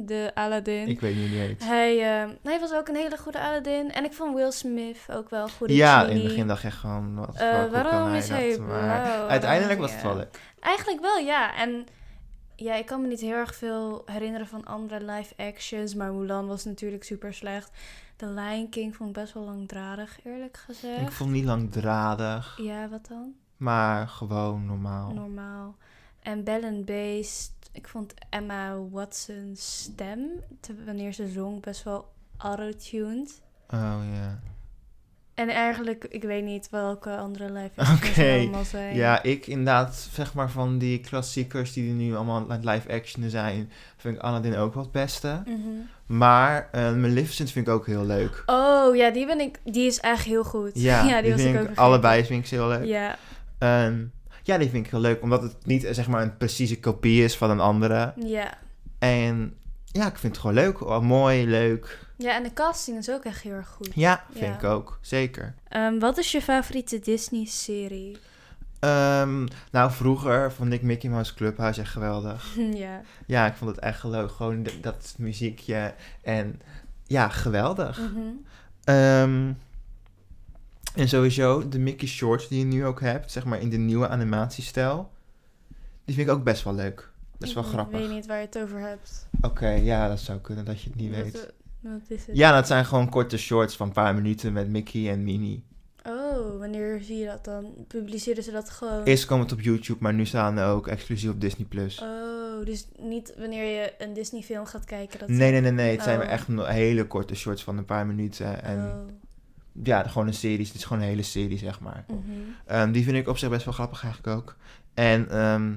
De 0.06 0.32
Aladdin. 0.34 0.88
Ik 0.88 1.00
weet 1.00 1.16
niet 1.16 1.30
heet. 1.30 1.64
Hij, 1.64 2.22
eh, 2.22 2.30
hij 2.44 2.60
was 2.60 2.74
ook 2.74 2.88
een 2.88 2.96
hele 2.96 3.18
goede 3.18 3.40
Aladdin. 3.40 3.92
En 3.92 4.04
ik 4.04 4.14
vond 4.14 4.36
Will 4.36 4.52
Smith 4.52 4.98
ook 5.12 5.30
wel 5.30 5.44
een 5.44 5.50
goede 5.50 5.76
Ja, 5.76 6.06
in 6.06 6.16
het 6.16 6.24
begin 6.24 6.48
dacht 6.48 6.64
ik 6.64 6.66
echt 6.70 6.78
gewoon, 6.78 7.16
wat 7.16 7.36
Eh, 7.36 7.66
waarom 7.72 8.10
hij 8.10 8.18
is 8.18 8.30
hij? 8.30 8.58
Maar 8.60 9.28
uiteindelijk 9.28 9.80
was 9.80 9.92
het 9.92 10.02
wel 10.02 10.16
leuk. 10.16 10.40
Eigenlijk 10.60 11.02
wel, 11.02 11.18
ja. 11.18 11.56
En 11.56 11.86
ja, 12.56 12.76
ik 12.76 12.86
kan 12.86 13.02
me 13.02 13.08
niet 13.08 13.20
heel 13.22 13.34
erg 13.36 13.56
veel 13.56 14.02
herinneren 14.06 14.48
van 14.48 14.66
andere 14.66 15.06
live 15.12 15.34
actions. 15.38 15.94
Maar 15.96 16.14
Mulan 16.14 16.48
was 16.48 16.66
natuurlijk 16.66 17.04
super 17.04 17.34
slecht. 17.34 17.72
The 18.16 18.28
Lion 18.28 18.70
King 18.70 18.96
vond 18.96 19.10
ik 19.10 19.16
best 19.16 19.34
wel 19.34 19.44
langdradig, 19.44 20.20
eerlijk 20.26 20.58
gezegd. 20.58 21.02
Ik 21.02 21.12
vond 21.12 21.32
niet 21.32 21.46
langdradig, 21.46 22.58
Ja, 22.62 22.90
wat 22.90 23.08
dan? 23.08 23.34
maar 23.58 24.08
gewoon 24.08 24.66
normaal. 24.66 25.12
Normaal. 25.14 25.76
En 26.20 26.44
Bell 26.44 26.64
and 26.64 26.86
Beast. 26.86 27.54
Ik 27.72 27.88
vond 27.88 28.14
Emma 28.30 28.78
Watson's 28.90 29.82
stem, 29.84 30.20
te- 30.60 30.84
wanneer 30.86 31.14
ze 31.14 31.28
zong, 31.28 31.62
best 31.62 31.84
wel 31.84 32.14
auto-tuned. 32.38 33.42
Oh 33.70 34.00
ja. 34.14 34.40
En 35.36 35.50
eigenlijk, 35.50 36.06
ik 36.10 36.24
weet 36.24 36.44
niet 36.44 36.68
welke 36.72 37.18
andere 37.18 37.52
live 37.52 37.70
actions 37.76 38.10
Oké. 38.10 38.22
er 38.22 38.40
allemaal 38.40 38.64
zijn. 38.64 38.96
Ja, 38.96 39.24
ik 39.24 39.48
inderdaad, 39.48 40.08
zeg 40.14 40.34
maar 40.34 40.50
van 40.50 40.78
die 40.78 41.00
klassiekers 41.00 41.74
die 41.74 41.92
nu 41.94 42.16
allemaal 42.16 42.46
live 42.62 42.92
action 42.94 43.30
zijn, 43.30 43.72
vind 43.98 44.16
ik 44.16 44.22
Aladdin 44.22 44.56
ook 44.56 44.74
wel 44.74 44.84
het 44.84 44.92
beste. 44.92 45.42
Mhm. 45.46 45.58
Maar 46.06 46.70
uh, 46.76 46.94
Maleficent 46.94 47.52
vind 47.52 47.68
ik 47.68 47.74
ook 47.74 47.86
heel 47.86 48.06
leuk. 48.06 48.44
Oh, 48.46 48.96
ja, 48.96 49.10
die 49.10 49.26
ben 49.26 49.40
ik. 49.40 49.60
Die 49.64 49.86
is 49.88 50.00
echt 50.00 50.26
heel 50.26 50.44
goed. 50.44 50.72
Ja, 50.74 51.02
die, 51.22 51.32
was 51.32 51.42
vind 51.42 51.42
ik 51.42 51.46
ik, 51.48 51.50
ook 51.60 51.66
vergeten. 51.66 51.84
allebei 51.84 52.26
vind 52.26 52.40
ik 52.42 52.48
ze 52.48 52.56
heel 52.56 52.68
leuk. 52.68 52.86
Ja, 52.86 53.18
Ehm, 53.58 54.04
ja, 54.44 54.58
die 54.58 54.70
vind 54.70 54.86
ik 54.86 54.92
heel 54.92 55.00
leuk, 55.00 55.22
omdat 55.22 55.42
het 55.42 55.56
niet 55.66 55.84
eh, 55.84 55.94
zeg 55.94 56.08
maar 56.08 56.22
een 56.22 56.38
precieze 56.38 56.80
kopie 56.80 57.24
is 57.24 57.38
van 57.38 57.50
een 57.50 57.60
andere. 57.60 58.14
ja. 58.16 58.54
En 59.00 59.54
ja, 59.86 60.08
ik 60.08 60.18
vind 60.18 60.34
het 60.34 60.42
gewoon 60.42 60.56
leuk. 60.56 60.82
Oh, 60.82 61.00
mooi, 61.02 61.48
leuk. 61.48 62.05
Ja, 62.18 62.36
en 62.36 62.44
de 62.44 62.54
casting 62.54 62.98
is 62.98 63.10
ook 63.10 63.24
echt 63.24 63.42
heel 63.42 63.52
erg 63.52 63.68
goed. 63.68 63.92
Ja, 63.96 64.24
vind 64.32 64.46
Ja. 64.46 64.54
ik 64.56 64.64
ook. 64.64 64.98
Zeker. 65.02 65.56
Ehm, 65.68 66.00
wat 66.00 66.18
is 66.18 66.32
je 66.32 66.42
favoriete 66.42 67.00
Disney-serie? 67.00 68.18
Ehm, 68.80 69.46
nou, 69.72 69.92
vroeger 69.92 70.52
vond 70.52 70.74
ik 70.74 70.82
Mickey 70.82 71.10
Mouse 71.10 71.34
Clubhouse 71.34 71.82
echt 71.82 71.92
geweldig. 71.92 72.56
ja. 72.74 73.02
Ja, 73.26 73.46
ik 73.46 73.54
vond 73.54 73.72
het 73.76 73.80
echt 73.80 74.04
leuk. 74.04 74.32
Gewoon 74.32 74.68
dat 74.82 75.16
muziekje. 75.18 75.94
En 76.22 76.62
ja, 77.04 77.30
geweldig. 77.30 78.00
Mhm. 78.00 78.20
Ehm, 78.84 79.52
en 80.96 81.08
sowieso 81.10 81.70
de 81.70 81.80
Mickey 81.80 82.08
Shorts 82.08 82.48
die 82.48 82.60
je 82.60 82.66
nu 82.66 82.86
ook 82.86 83.00
hebt, 83.02 83.32
zeg 83.32 83.46
maar 83.46 83.60
in 83.60 83.70
de 83.70 83.78
nieuwe 83.78 84.08
animatiestijl. 84.08 85.12
Die 86.06 86.16
vind 86.16 86.28
ik 86.28 86.34
ook 86.34 86.44
best 86.44 86.64
wel 86.64 86.74
leuk. 86.74 87.10
Best 87.38 87.54
wel 87.54 87.64
Ik 87.64 87.70
grappig. 87.70 88.00
weet 88.00 88.10
niet 88.10 88.26
waar 88.26 88.40
je 88.40 88.46
het 88.46 88.58
over 88.60 88.80
hebt. 88.80 89.28
Oké, 89.42 89.70
ja, 89.70 90.08
dat 90.08 90.20
zou 90.20 90.40
kunnen 90.40 90.66
dat 90.66 90.82
je 90.82 90.90
het 90.90 91.00
niet 91.00 91.10
weet. 91.16 91.54
Wat 91.92 92.02
is 92.08 92.26
het? 92.26 92.36
Ja, 92.38 92.52
dat 92.52 92.68
zijn 92.68 92.86
gewoon 92.86 93.10
korte 93.10 93.38
shorts 93.38 93.76
van 93.76 93.88
een 93.88 93.94
paar 93.94 94.16
minuten 94.16 94.54
met 94.54 94.70
Mickey 94.70 95.10
en 95.12 95.24
Minnie. 95.24 95.64
Oh, 96.08 96.60
wanneer 96.60 97.02
zie 97.02 97.18
je 97.18 97.26
dat 97.26 97.46
dan? 97.46 97.74
Publiceren 97.88 98.44
ze 98.44 98.52
dat 98.52 98.70
gewoon? 98.70 99.04
Eerst 99.04 99.26
kwam 99.26 99.40
het 99.40 99.52
op 99.52 99.62
YouTube, 99.62 100.00
maar 100.02 100.14
nu 100.14 100.26
staan 100.26 100.58
er 100.58 100.68
ook 100.68 100.88
exclusief 100.88 101.30
op 101.30 101.42
Disney+. 101.42 101.66
Plus. 101.68 102.02
Oh, 102.02 102.66
dus 102.66 102.88
niet 103.00 103.34
wanneer 103.38 103.82
je 103.82 103.94
een 103.98 104.14
Disney-film 104.14 104.66
gaat 104.66 104.86
kijken. 104.86 105.20
Dat 105.20 105.30
nee, 105.30 105.52
nee, 105.52 105.62
nee, 105.62 105.72
nee. 105.72 105.92
Het 105.92 106.04
zijn 106.04 106.20
Oh. 106.20 106.28
echt 106.28 106.48
hele 106.48 107.08
korte 107.08 107.36
shorts 107.36 107.64
van 107.64 107.78
een 107.78 107.86
paar 107.86 108.06
minuten. 108.06 108.64
En 108.64 108.78
Oh. 108.78 109.08
ja, 109.84 110.04
gewoon 110.04 110.28
een 110.28 110.34
serie. 110.34 110.66
Het 110.66 110.76
is 110.76 110.84
gewoon 110.84 111.02
een 111.02 111.08
hele 111.10 111.24
serie, 111.24 111.58
zeg 111.58 111.80
maar. 111.80 112.06
Mhm. 112.08 112.20
Ehm, 112.66 112.92
die 112.92 113.04
vind 113.04 113.18
ik 113.18 113.28
op 113.28 113.38
zich 113.38 113.50
best 113.50 113.66
wel 113.66 113.74
grappig 113.74 114.04
eigenlijk 114.04 114.38
ook. 114.38 114.56
En 114.94 115.30
ehm, 115.30 115.74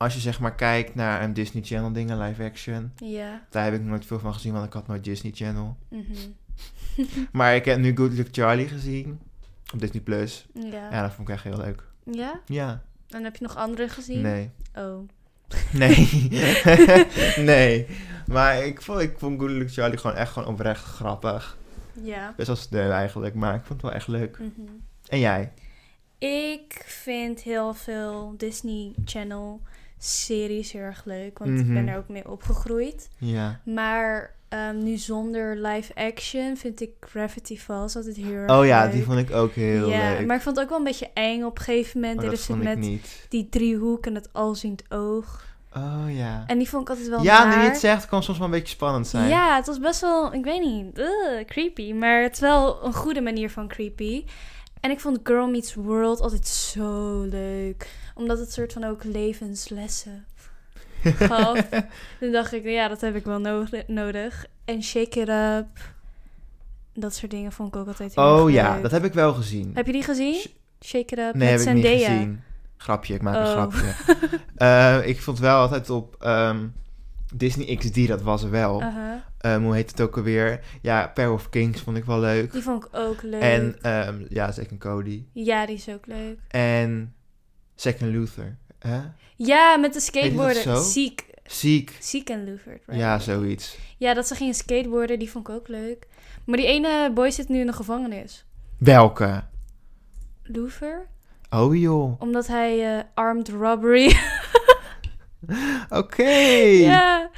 als 0.00 0.14
je 0.14 0.20
zeg 0.20 0.40
maar 0.40 0.54
kijkt 0.54 0.94
naar 0.94 1.22
een 1.22 1.32
Disney 1.32 1.62
Channel 1.62 1.92
dingen, 1.92 2.18
live 2.20 2.42
action, 2.44 2.92
Ja. 2.96 3.42
daar 3.50 3.64
heb 3.64 3.74
ik 3.74 3.80
nooit 3.80 4.06
veel 4.06 4.18
van 4.18 4.34
gezien, 4.34 4.52
want 4.52 4.66
ik 4.66 4.72
had 4.72 4.86
nooit 4.86 5.04
Disney 5.04 5.32
Channel. 5.34 5.76
mhm. 5.88 6.14
Maar 7.32 7.54
ik 7.54 7.64
heb 7.64 7.78
nu 7.78 7.96
Good 7.96 8.12
Luck 8.12 8.28
Charlie 8.30 8.68
gezien 8.68 9.20
op 9.72 9.80
Disney 9.80 10.02
Plus. 10.02 10.46
Ja. 10.54 10.88
Ja, 10.90 11.02
dat 11.02 11.12
vond 11.12 11.28
ik 11.28 11.34
echt 11.34 11.44
heel 11.44 11.56
leuk. 11.56 11.82
Ja? 12.04 12.40
Ja, 12.46 12.82
En 13.08 13.24
heb 13.24 13.36
je 13.36 13.42
nog 13.42 13.56
andere 13.56 13.88
gezien? 13.88 14.20
nee. 14.20 14.50
Oh. 14.74 15.08
Nee. 15.72 16.28
nee. 17.52 17.86
Maar 18.26 18.64
ik 18.66 18.82
vond, 18.82 19.00
ik 19.00 19.18
vond 19.18 19.40
Good 19.40 19.50
Luck 19.50 19.72
Charlie 19.72 19.98
gewoon 19.98 20.16
echt 20.16 20.32
gewoon 20.32 20.48
oprecht 20.48 20.84
grappig. 20.84 21.56
Ja. 22.02 22.34
Best 22.36 22.46
wel 22.46 22.56
sneu 22.56 22.90
eigenlijk, 22.90 23.34
maar 23.34 23.54
ik 23.54 23.60
vond 23.64 23.72
het 23.72 23.82
wel 23.82 23.92
echt 23.92 24.08
leuk. 24.08 24.38
Mhm. 24.38 24.70
En 25.08 25.18
jij? 25.18 25.52
Ik 26.18 26.82
vind 26.86 27.40
heel 27.40 27.74
veel 27.74 28.34
Disney 28.36 28.92
Channel 29.04 29.60
series 30.04 30.72
heel 30.72 30.82
erg 30.82 31.02
leuk, 31.04 31.38
want 31.38 31.50
ik 31.58 31.64
Mhm. 31.64 31.74
ben 31.74 31.88
er 31.88 31.96
ook 31.96 32.08
mee 32.08 32.30
opgegroeid. 32.30 33.08
Ja. 33.18 33.60
Maar 33.64 34.34
ehm, 34.48 34.78
nu 34.82 34.96
zonder 34.96 35.56
live 35.66 35.94
action 35.94 36.56
vind 36.56 36.80
ik 36.80 36.90
Gravity 37.00 37.58
Falls 37.58 37.96
altijd 37.96 38.16
heel 38.16 38.32
erg 38.34 38.50
Oh 38.58 38.66
ja, 38.66 38.82
leuk. 38.82 38.92
die 38.92 39.02
vond 39.04 39.18
ik 39.18 39.30
ook 39.32 39.52
heel 39.52 39.88
ja, 39.90 40.10
leuk. 40.12 40.26
maar 40.26 40.36
ik 40.36 40.42
vond 40.42 40.54
het 40.56 40.64
ook 40.64 40.70
wel 40.70 40.78
een 40.78 40.84
beetje 40.84 41.10
eng 41.14 41.42
op 41.42 41.58
een 41.58 41.64
gegeven 41.64 42.00
moment. 42.00 42.16
Oh, 42.18 42.22
Dit 42.22 42.30
dat 42.30 42.40
is 42.40 42.46
het 42.46 42.56
vond 42.56 42.68
ik 42.68 42.74
met 42.78 42.88
niet. 42.88 43.26
die 43.28 43.48
driehoek 43.48 44.06
en 44.06 44.14
het 44.14 44.28
alziend 44.32 44.82
oog. 44.88 45.48
Oh 45.76 46.04
ja. 46.08 46.44
En 46.46 46.58
die 46.58 46.68
vond 46.68 46.82
ik 46.82 46.88
altijd 46.88 47.08
wel 47.08 47.22
Ja, 47.22 47.44
nu 47.56 47.62
je 47.62 47.68
het 47.68 47.78
zegt, 47.78 48.06
kan 48.06 48.22
soms 48.22 48.38
wel 48.38 48.46
een 48.46 48.52
beetje 48.52 48.74
spannend 48.74 49.06
zijn. 49.06 49.28
Ja, 49.28 49.56
het 49.56 49.66
was 49.66 49.78
best 49.78 50.00
wel, 50.00 50.34
ik 50.34 50.44
weet 50.44 50.60
niet, 50.60 50.98
ugh, 50.98 51.44
creepy. 51.46 51.92
Maar 51.92 52.22
het 52.22 52.32
is 52.34 52.40
wel 52.40 52.84
een 52.84 52.94
goede 52.94 53.20
manier 53.20 53.50
van 53.50 53.68
creepy. 53.68 54.24
En 54.80 54.90
ik 54.90 55.00
vond 55.00 55.18
Girl 55.22 55.48
Meets 55.50 55.74
World 55.74 56.20
altijd 56.20 56.46
zo 56.46 57.22
leuk. 57.22 57.90
Omdat 58.14 58.38
het 58.38 58.52
soort 58.52 58.72
van 58.72 58.84
ook 58.84 59.04
levenslessen 59.04 60.24
gaf. 61.02 61.68
Toen 62.20 62.32
dacht 62.32 62.52
ik, 62.52 62.64
ja, 62.64 62.88
dat 62.88 63.00
heb 63.00 63.14
ik 63.14 63.24
wel 63.24 63.38
no- 63.38 63.64
nodig. 63.86 64.44
En 64.64 64.82
Shake 64.82 65.20
It 65.20 65.28
Up. 65.28 65.92
Dat 66.94 67.14
soort 67.14 67.30
dingen 67.30 67.52
vond 67.52 67.74
ik 67.74 67.80
ook 67.80 67.86
altijd 67.86 68.14
heel 68.14 68.24
Oh 68.24 68.50
ja, 68.50 68.80
dat 68.80 68.90
heb 68.90 69.04
ik 69.04 69.12
wel 69.12 69.32
gezien. 69.34 69.70
Heb 69.74 69.86
je 69.86 69.92
die 69.92 70.02
gezien? 70.02 70.34
Sh- 70.34 70.46
Shake 70.84 71.14
It 71.14 71.18
Up 71.18 71.34
Nee, 71.34 71.48
heb 71.48 71.58
met 71.58 71.66
ik 71.66 71.74
niet 71.74 71.84
Zendaya. 71.84 72.08
gezien. 72.08 72.42
Grapje, 72.76 73.14
ik 73.14 73.22
maak 73.22 73.34
een 73.34 73.42
Oh. 73.42 73.50
grapje. 73.50 73.94
Eh, 74.56 75.06
ik 75.06 75.20
vond 75.22 75.38
wel 75.38 75.56
altijd 75.60 75.90
op 75.90 76.16
ehm, 76.18 76.66
Disney 77.34 77.76
XD, 77.76 78.06
dat 78.06 78.22
was 78.22 78.42
er 78.42 78.50
wel. 78.50 78.82
Ehm, 79.38 79.62
hoe 79.62 79.74
heet 79.74 79.90
het 79.90 80.00
ook 80.00 80.16
alweer? 80.16 80.60
Ja, 80.82 81.06
Pair 81.14 81.32
of 81.32 81.48
Kings 81.48 81.80
vond 81.80 81.96
ik 81.96 82.04
wel 82.04 82.20
leuk. 82.20 82.52
Die 82.52 82.62
vond 82.62 82.84
ik 82.84 82.88
ook 82.92 83.22
leuk. 83.22 83.42
En 83.42 83.76
ehm, 83.82 84.24
ja, 84.28 84.52
Second 84.52 84.80
Cody. 84.80 85.24
Ja, 85.32 85.66
die 85.66 85.74
is 85.76 85.88
ook 85.88 86.06
leuk. 86.06 86.38
En 86.48 87.14
Second 87.74 88.10
Luther. 88.10 88.56
Hè? 88.78 89.00
Ja, 89.36 89.76
met 89.76 89.92
de 89.92 90.00
skateboarder. 90.00 90.76
Ziek. 90.76 91.26
Ziek. 91.44 91.96
Ziek 92.00 92.30
en 92.30 92.44
Luther. 92.44 92.80
right? 92.86 93.00
Ja, 93.00 93.18
zoiets. 93.18 93.78
Ja, 93.96 94.14
dat 94.14 94.26
ze 94.26 94.34
gingen 94.34 94.54
skateboarden, 94.54 95.18
die 95.18 95.30
vond 95.30 95.48
ik 95.48 95.54
ook 95.54 95.68
leuk. 95.68 96.06
Maar 96.44 96.56
die 96.56 96.66
ene 96.66 97.10
boy 97.14 97.30
zit 97.30 97.48
nu 97.48 97.60
in 97.60 97.66
de 97.66 97.72
gevangenis. 97.72 98.44
Welke? 98.78 99.42
Luther? 100.42 101.06
Oh 101.50 101.76
joh. 101.76 102.20
Omdat 102.20 102.46
hij 102.46 102.96
eh, 102.96 103.04
armed 103.14 103.48
robbery... 103.48 104.16
Oké. 105.88 106.22
ja. 106.22 107.30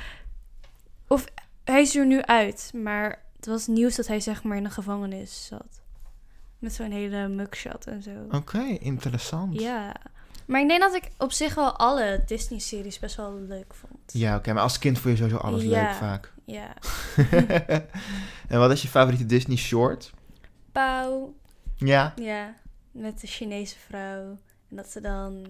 Of 1.08 1.24
hij 1.64 1.80
is 1.80 1.96
er 1.96 2.06
nu 2.06 2.22
uit, 2.22 2.70
maar 2.74 3.22
het 3.36 3.46
was 3.46 3.66
nieuws 3.66 3.96
dat 3.96 4.06
hij 4.06 4.20
zeg 4.20 4.42
maar 4.42 4.56
in 4.56 4.62
de 4.64 4.70
gevangenis 4.70 5.46
zat. 5.46 5.80
Met 6.58 6.72
zo'n 6.74 6.90
hele 6.90 7.28
mugshot 7.28 7.86
en 7.86 8.02
zo. 8.02 8.10
Oké, 8.30 8.62
interessant. 8.62 9.60
Ja. 9.60 9.96
Maar 10.46 10.60
ik 10.60 10.68
denk 10.68 10.80
dat 10.80 10.94
ik 10.94 11.10
op 11.18 11.32
zich 11.32 11.54
wel 11.54 11.76
alle 11.76 12.22
Disney-series 12.26 12.98
best 12.98 13.16
wel 13.16 13.40
leuk 13.40 13.74
vond. 13.74 14.00
Ja, 14.06 14.36
oké, 14.36 14.52
maar 14.52 14.62
als 14.62 14.78
kind 14.78 14.98
vond 14.98 15.18
je 15.18 15.22
sowieso 15.24 15.42
alles 15.46 15.62
Ja. 15.62 15.68
leuk 15.82 15.94
vaak. 15.94 16.32
Ja. 16.44 16.74
en 18.48 18.58
wat 18.58 18.70
is 18.70 18.82
je 18.82 18.88
favoriete 18.88 19.26
Disney 19.26 19.56
short? 19.56 20.10
Pauw. 20.72 21.34
Ja. 21.76 22.12
Ja, 22.16 22.54
met 22.90 23.20
de 23.20 23.26
Chinese 23.26 23.76
vrouw. 23.86 24.38
En 24.70 24.76
dat 24.76 24.90
ze 24.90 25.00
dan 25.00 25.46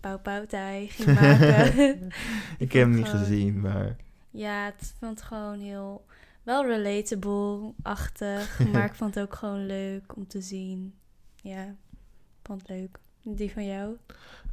Pauw 0.00 0.18
Pauw 0.18 0.46
Thai 0.46 0.88
ging 0.90 1.20
maken. 1.20 2.08
Ik 2.58 2.72
heb 2.72 2.82
hem 2.82 2.94
niet 2.94 3.04
gewoon- 3.08 3.24
gezien, 3.24 3.60
maar... 3.60 3.96
ja, 4.30 4.64
het 4.64 4.94
vond 5.00 5.22
gewoon 5.22 5.58
heel... 5.58 6.04
Wel 6.42 6.66
relatable-achtig. 6.66 8.58
maar 8.72 8.84
ik 8.84 8.94
vond 8.94 9.14
het 9.14 9.24
ook 9.24 9.34
gewoon 9.34 9.66
leuk 9.66 10.16
om 10.16 10.26
te 10.26 10.40
zien. 10.40 10.94
Ja, 11.36 11.62
ik 11.64 12.42
vond 12.42 12.60
het 12.60 12.68
leuk. 12.70 12.98
Die 13.22 13.52
van 13.52 13.66
jou? 13.66 13.96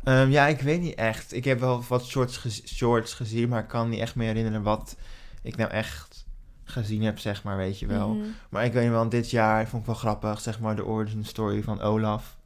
Ehm, 0.04 0.30
ja, 0.30 0.48
ik 0.48 0.62
weet 0.62 0.82
niet 0.82 0.96
echt. 0.96 1.34
Ik 1.34 1.44
heb 1.44 1.60
wel 1.60 1.84
wat 1.88 2.06
shorts, 2.06 2.38
gez- 2.38 2.66
shorts 2.66 3.14
gezien, 3.14 3.50
maar 3.50 3.62
ik 3.62 3.68
kan 3.68 3.90
niet 3.90 4.00
echt 4.00 4.16
meer 4.16 4.28
herinneren 4.28 4.62
wat 4.64 4.98
ik 5.42 5.56
nou 5.56 5.72
echt 5.72 6.26
gezien 6.64 7.04
heb, 7.04 7.20
zeg 7.20 7.44
maar, 7.44 7.58
weet 7.58 7.80
je 7.80 7.86
wel. 7.88 8.10
Mhm. 8.14 8.28
Maar 8.50 8.66
ik 8.66 8.74
weet 8.74 8.90
wel, 8.90 9.10
dit 9.10 9.30
jaar 9.30 9.68
vond 9.68 9.82
ik 9.82 9.88
wel 9.88 9.96
grappig, 9.98 10.40
zeg 10.42 10.60
maar, 10.60 10.76
de 10.76 10.86
origin 10.86 11.26
story 11.26 11.64
van 11.64 11.82
Olaf. 11.82 12.38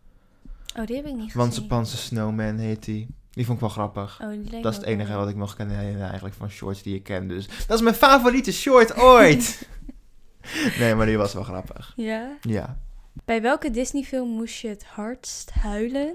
Oh, 0.78 0.86
die 0.86 0.96
heb 0.96 1.06
ik 1.06 1.14
niet 1.14 1.34
Want 1.34 1.48
gezien. 1.50 1.64
Japanse 1.64 1.98
Snowman 1.98 2.58
heet 2.58 2.86
die. 2.86 3.08
Die 3.32 3.46
vond 3.46 3.58
ik 3.58 3.64
wel 3.64 3.74
grappig. 3.74 4.20
Oh, 4.22 4.30
die 4.30 4.62
Dat 4.62 4.72
is 4.72 4.78
het 4.78 4.88
enige 4.88 5.10
wel 5.10 5.20
wat 5.20 5.30
ik 5.30 5.36
nog 5.36 5.56
kan 5.56 5.70
herinneren 5.70 6.06
eigenlijk 6.06 6.36
van 6.36 6.50
shorts 6.50 6.82
die 6.84 6.96
ik 6.96 7.04
ken. 7.04 7.28
Dus 7.28 7.48
dat 7.68 7.78
is 7.78 7.84
mijn 7.84 7.96
favoriete 7.96 8.52
short 8.52 8.98
ooit. 8.98 9.68
nee, 10.80 10.96
maar 10.96 11.06
die 11.06 11.18
was 11.18 11.34
wel 11.34 11.44
grappig. 11.44 11.94
Ja? 11.96 12.38
Ja. 12.42 12.78
Bij 13.26 13.42
welke 13.42 13.72
Disney-film 13.72 14.30
moest 14.30 14.60
je 14.60 14.68
het 14.68 14.86
hardst 14.86 15.52
huilen? 15.52 16.14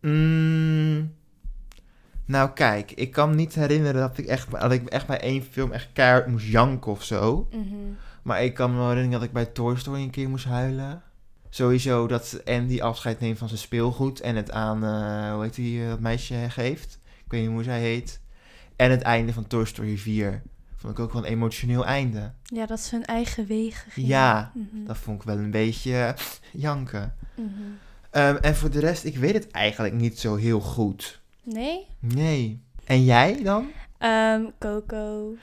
Mm, 0.00 1.14
nou 2.24 2.50
kijk, 2.50 2.90
ik 2.92 3.10
kan 3.10 3.34
niet 3.34 3.54
herinneren 3.54 4.00
dat 4.00 4.18
ik 4.18 4.26
echt, 4.26 4.50
dat 4.50 4.72
ik 4.72 4.88
echt 4.88 5.06
bij 5.06 5.20
één 5.20 5.42
film 5.42 5.72
echt 5.72 5.88
keihard 5.92 6.26
moest 6.26 6.46
janken 6.46 6.92
of 6.92 7.04
zo. 7.04 7.48
Mhm. 7.50 7.74
Maar 8.22 8.44
ik 8.44 8.54
kan 8.54 8.70
me 8.70 8.76
wel 8.76 8.88
herinneren 8.88 9.18
dat 9.18 9.28
ik 9.28 9.34
bij 9.34 9.46
Toy 9.46 9.76
Story 9.76 10.02
een 10.02 10.10
keer 10.10 10.28
moest 10.28 10.44
huilen. 10.44 11.02
Sowieso 11.54 12.06
dat 12.06 12.40
Andy 12.44 12.80
afscheid 12.80 13.20
neemt 13.20 13.38
van 13.38 13.48
zijn 13.48 13.60
speelgoed 13.60 14.20
en 14.20 14.36
het 14.36 14.50
aan, 14.50 14.84
eh, 14.84 15.32
hoe 15.32 15.42
heet 15.42 15.54
die, 15.54 15.82
eh, 15.82 15.88
dat 15.88 16.00
meisje 16.00 16.34
geeft. 16.48 16.98
Ik 17.24 17.30
weet 17.30 17.40
niet 17.40 17.50
hoe 17.50 17.62
zij 17.62 17.80
heet. 17.80 18.20
En 18.76 18.90
het 18.90 19.02
einde 19.02 19.32
van 19.32 19.46
Toy 19.46 19.64
Story 19.64 19.96
4. 19.98 20.42
Vond 20.76 20.92
ik 20.92 21.04
ook 21.04 21.12
wel 21.12 21.24
een 21.24 21.30
emotioneel 21.30 21.84
einde. 21.86 22.32
Ja, 22.42 22.66
dat 22.66 22.80
ze 22.80 22.94
hun 22.94 23.04
eigen 23.04 23.46
wegen 23.46 23.90
gingen. 23.90 24.08
Ja, 24.10 24.52
Mhm. 24.54 24.84
Dat 24.86 24.96
vond 24.96 25.20
ik 25.20 25.26
wel 25.26 25.38
een 25.38 25.50
beetje 25.50 25.92
eh, 25.96 26.12
janken. 26.52 27.14
Mhm. 27.36 27.48
Ehm, 28.10 28.36
en 28.36 28.56
voor 28.56 28.70
de 28.70 28.80
rest, 28.80 29.04
ik 29.04 29.16
weet 29.16 29.34
het 29.34 29.50
eigenlijk 29.50 29.94
niet 29.94 30.18
zo 30.18 30.34
heel 30.36 30.60
goed. 30.60 31.20
Nee? 31.42 31.86
Nee. 31.98 32.62
En 32.84 33.04
jij 33.04 33.42
dan? 33.42 33.66
Ehm, 33.98 34.42
Coco. 34.58 35.34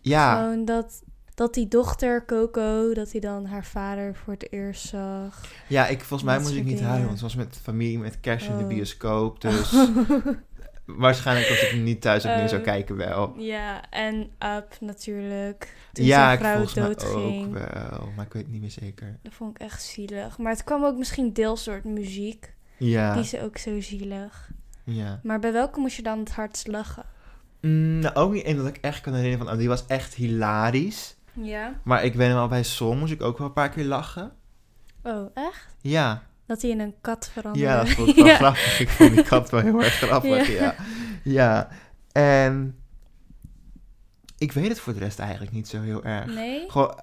Ja. 0.00 0.42
Gewoon 0.42 0.64
dat, 0.64 1.02
dat 1.38 1.54
die 1.54 1.68
dochter 1.68 2.24
Coco, 2.26 2.92
dat 2.94 3.12
hij 3.12 3.20
dan 3.20 3.46
haar 3.46 3.64
vader 3.64 4.14
voor 4.14 4.32
het 4.32 4.52
eerst 4.52 4.86
zag. 4.88 5.40
Ja, 5.68 5.86
ik, 5.86 5.98
volgens 6.00 6.22
mij 6.30 6.38
moest 6.40 6.54
ik 6.54 6.64
niet 6.64 6.80
huilen, 6.80 7.00
want 7.06 7.12
het 7.12 7.20
was 7.20 7.34
met 7.34 7.58
familie, 7.62 7.98
met 7.98 8.20
kerst 8.20 8.46
in 8.48 8.56
de 8.56 8.62
Oh. 8.62 8.68
bioscoop. 8.68 9.40
Dus 9.40 9.72
waarschijnlijk 10.86 11.48
als 11.48 11.62
ik 11.62 11.68
hem 11.68 11.82
niet 11.82 12.00
thuis 12.00 12.24
opnieuw 12.24 12.46
zou 12.48 12.60
Oh. 12.60 12.66
kijken 12.66 12.96
wel. 12.96 13.34
ja, 13.36 13.90
en 13.90 14.30
Up 14.56 14.76
natuurlijk. 14.80 15.74
Toen 15.92 16.04
ja, 16.04 16.16
zijn 16.16 16.32
ik 16.32 16.38
vrouw 16.38 16.54
volgens 16.54 16.74
mij 16.74 16.86
ook 16.88 17.52
wel, 17.52 18.08
maar 18.16 18.24
ik 18.26 18.32
weet 18.32 18.42
het 18.42 18.52
niet 18.52 18.60
meer 18.60 18.70
zeker. 18.70 19.18
Dat 19.22 19.34
vond 19.34 19.50
ik 19.50 19.62
echt 19.62 19.82
zielig. 19.82 20.38
Maar 20.38 20.52
het 20.52 20.64
kwam 20.64 20.84
ook 20.84 20.96
misschien 20.96 21.32
deels 21.32 21.64
door 21.64 21.80
muziek. 21.84 22.54
Ja, 22.76 23.12
Die 23.12 23.22
is 23.22 23.36
ook 23.38 23.58
zo 23.58 23.80
zielig. 23.80 24.50
ja. 24.84 25.20
Maar 25.22 25.38
bij 25.38 25.52
welke 25.52 25.80
moest 25.80 25.96
je 25.96 26.02
dan 26.02 26.18
het 26.18 26.30
hardst 26.32 26.66
lachen? 26.66 27.04
Mm, 27.60 27.98
nou, 27.98 28.14
ook 28.14 28.32
niet 28.32 28.44
één 28.44 28.56
dat 28.56 28.66
ik 28.66 28.76
echt 28.80 29.00
kan 29.00 29.12
herinneren 29.14 29.44
van, 29.44 29.54
oh, 29.54 29.60
die 29.60 29.68
was 29.68 29.86
echt 29.86 30.14
hilarisch. 30.14 31.16
Ja. 31.42 31.80
Maar 31.84 32.04
ik 32.04 32.16
ben 32.16 32.34
wel 32.34 32.48
bij 32.48 32.62
Sol 32.62 32.94
moest 32.94 33.12
ik 33.12 33.22
ook 33.22 33.38
wel 33.38 33.46
een 33.46 33.52
paar 33.52 33.68
keer 33.70 33.84
lachen. 33.84 34.32
Oh, 35.02 35.30
echt? 35.34 35.66
Ja, 35.80 36.22
Dat 36.46 36.62
hij 36.62 36.70
in 36.70 36.80
een 36.80 36.94
kat 37.00 37.30
veranderde. 37.32 37.68
Ja, 37.68 37.78
dat 37.78 37.88
vond 37.88 38.08
ik 38.08 38.16
wel 38.24 38.26
Ja. 38.26 38.34
grappig. 38.36 38.80
Ik 38.80 38.88
vond 38.88 39.14
die 39.14 39.22
kat 39.24 39.50
wel 39.50 39.60
heel 39.60 39.82
erg 39.82 39.94
grappig, 40.02 40.48
Ja. 40.48 40.62
ja. 40.62 40.74
ja. 41.22 41.68
En 42.12 42.78
ik 44.38 44.52
weet 44.52 44.68
het 44.68 44.80
voor 44.80 44.92
de 44.92 44.98
rest 44.98 45.18
eigenlijk 45.18 45.52
niet 45.52 45.68
zo 45.68 45.80
heel 45.80 46.04
erg. 46.04 46.26
Nee? 46.34 46.70
Gewoon 46.70 46.94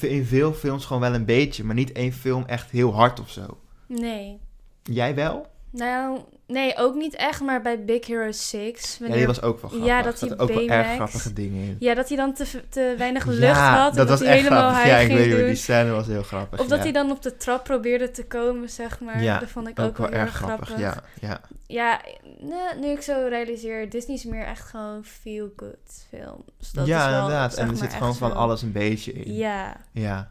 eh, 0.00 0.12
in 0.12 0.24
veel 0.24 0.52
films 0.52 0.84
gewoon 0.84 1.02
wel 1.02 1.14
een 1.14 1.24
beetje, 1.24 1.64
maar 1.64 1.74
niet 1.74 1.92
één 1.92 2.12
film 2.12 2.44
echt 2.46 2.70
heel 2.70 2.94
hard 2.94 3.20
of 3.20 3.30
zo. 3.30 3.60
Nee. 3.86 4.40
Jij 4.82 5.14
wel? 5.14 5.46
Nou, 5.72 6.20
nee, 6.46 6.76
ook 6.76 6.94
niet 6.94 7.14
echt, 7.14 7.40
maar 7.40 7.62
bij 7.62 7.84
Big 7.84 8.06
Hero 8.06 8.32
6. 8.32 8.98
Ja, 9.00 9.14
die 9.14 9.26
was 9.26 9.42
ook 9.42 9.60
wel 9.60 9.70
grappig. 9.70 9.88
Ja, 9.88 10.02
dat 10.02 10.18
zaten 10.18 10.38
ook 10.38 10.52
wel 10.52 10.68
erg 10.68 10.94
grappige 10.94 11.32
dingen 11.32 11.64
in. 11.64 11.76
Ja, 11.78 11.94
dat 11.94 12.08
hij 12.08 12.16
dan 12.16 12.34
te, 12.34 12.62
te 12.68 12.94
weinig 12.98 13.26
lucht 13.26 13.40
Ja, 13.40 13.82
had. 13.82 13.90
en 13.90 13.96
dat 13.96 14.08
was 14.08 14.18
hij 14.18 14.28
echt 14.28 14.42
helemaal 14.42 14.70
grappig. 14.70 14.90
Ja, 14.90 14.96
ik 14.96 15.08
weet 15.08 15.36
niet 15.36 15.46
die 15.46 15.54
scène 15.54 15.90
was 15.90 16.06
heel 16.06 16.22
grappig. 16.22 16.60
Of 16.60 16.66
dat 16.66 16.78
hij 16.78 16.92
dan 16.92 17.10
op 17.10 17.22
de 17.22 17.36
trap 17.36 17.64
probeerde 17.64 18.10
te 18.10 18.24
komen, 18.24 18.68
zeg 18.68 19.00
maar. 19.00 19.22
Ja, 19.22 19.38
dat 19.38 19.48
vond 19.48 19.68
ik 19.68 19.78
ook, 19.78 19.86
ook, 19.86 19.96
wel 19.96 20.10
erg 20.10 20.34
grappig, 20.34 20.78
ja. 20.78 21.02
ja. 21.20 21.40
Ja, 21.66 22.00
nee, 22.40 22.80
nu 22.80 22.86
ik 22.86 23.02
zo 23.02 23.26
realiseer, 23.28 23.90
Disney 23.90 24.16
is 24.16 24.24
meer 24.24 24.44
echt 24.44 24.68
gewoon 24.68 25.04
feel-good 25.04 26.06
films. 26.08 26.72
Dat 26.72 26.86
ja, 26.86 27.04
is 27.04 27.10
wel, 27.10 27.20
inderdaad. 27.20 27.54
En 27.54 27.68
er 27.68 27.76
zit 27.76 27.94
gewoon 27.94 28.14
van 28.14 28.34
alles 28.34 28.62
een 28.62 28.72
beetje 28.72 29.12
in. 29.12 29.34
Ja. 29.34 29.76
Ja. 29.92 30.30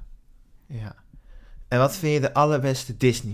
ja. 0.67 0.95
En 1.67 1.80
wat 1.80 1.95
vind 1.95 2.13
je 2.13 2.19
de 2.19 2.34
allerbeste 2.34 2.97
Disney 2.97 3.34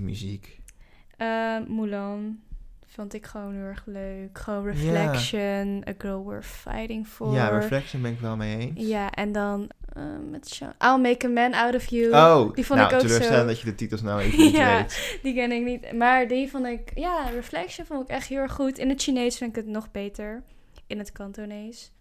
Eh, 1.17 1.58
Mulan 1.67 2.39
vond 2.86 3.13
ik 3.13 3.25
gewoon 3.25 3.54
heel 3.54 3.63
erg 3.63 3.84
leuk. 3.86 4.38
Gewoon 4.38 4.65
Reflection, 4.65 5.84
A 5.89 5.93
Girl 5.97 6.23
Worth 6.23 6.45
Fighting 6.45 7.08
For. 7.08 7.34
Ja, 7.34 7.47
Reflection 7.47 8.01
ben 8.01 8.12
ik 8.12 8.19
wel 8.19 8.36
mee 8.36 8.58
eens. 8.58 8.88
Ja, 8.88 9.12
en 9.12 9.32
dan 9.32 9.69
eh, 9.93 10.04
met 10.30 10.49
Sean... 10.49 10.73
I'll 10.80 11.01
Make 11.01 11.25
a 11.25 11.30
Man 11.30 11.54
Out 11.54 11.75
of 11.75 11.86
You. 11.86 12.12
Oh, 12.12 12.54
die 12.54 12.65
vond 12.65 12.80
nou, 12.80 12.91
ik 12.91 12.95
ook 12.95 13.01
teleurstellend 13.01 13.41
zo... 13.41 13.47
dat 13.47 13.60
je 13.60 13.65
de 13.65 13.75
titels 13.75 14.01
nou 14.01 14.21
even 14.21 14.39
niet 14.39 14.56
Ja. 14.62 14.78
weet. 14.78 15.19
Die 15.23 15.34
ken 15.34 15.51
ik 15.51 15.63
niet. 15.63 15.93
Maar 15.93 16.28
die 16.28 16.49
vond 16.49 16.65
ik... 16.65 16.91
Ja, 16.95 17.30
Reflection 17.34 17.86
vond 17.86 18.01
ik 18.01 18.08
echt 18.08 18.28
heel 18.28 18.39
erg 18.39 18.54
goed. 18.54 18.78
In 18.78 18.89
het 18.89 19.01
Chinees 19.01 19.38
vind 19.38 19.49
ik 19.49 19.56
het 19.56 19.67
nog 19.67 19.91
beter. 19.91 20.43
In 20.88 20.97
het 20.97 21.12
Kantonees. 21.12 21.91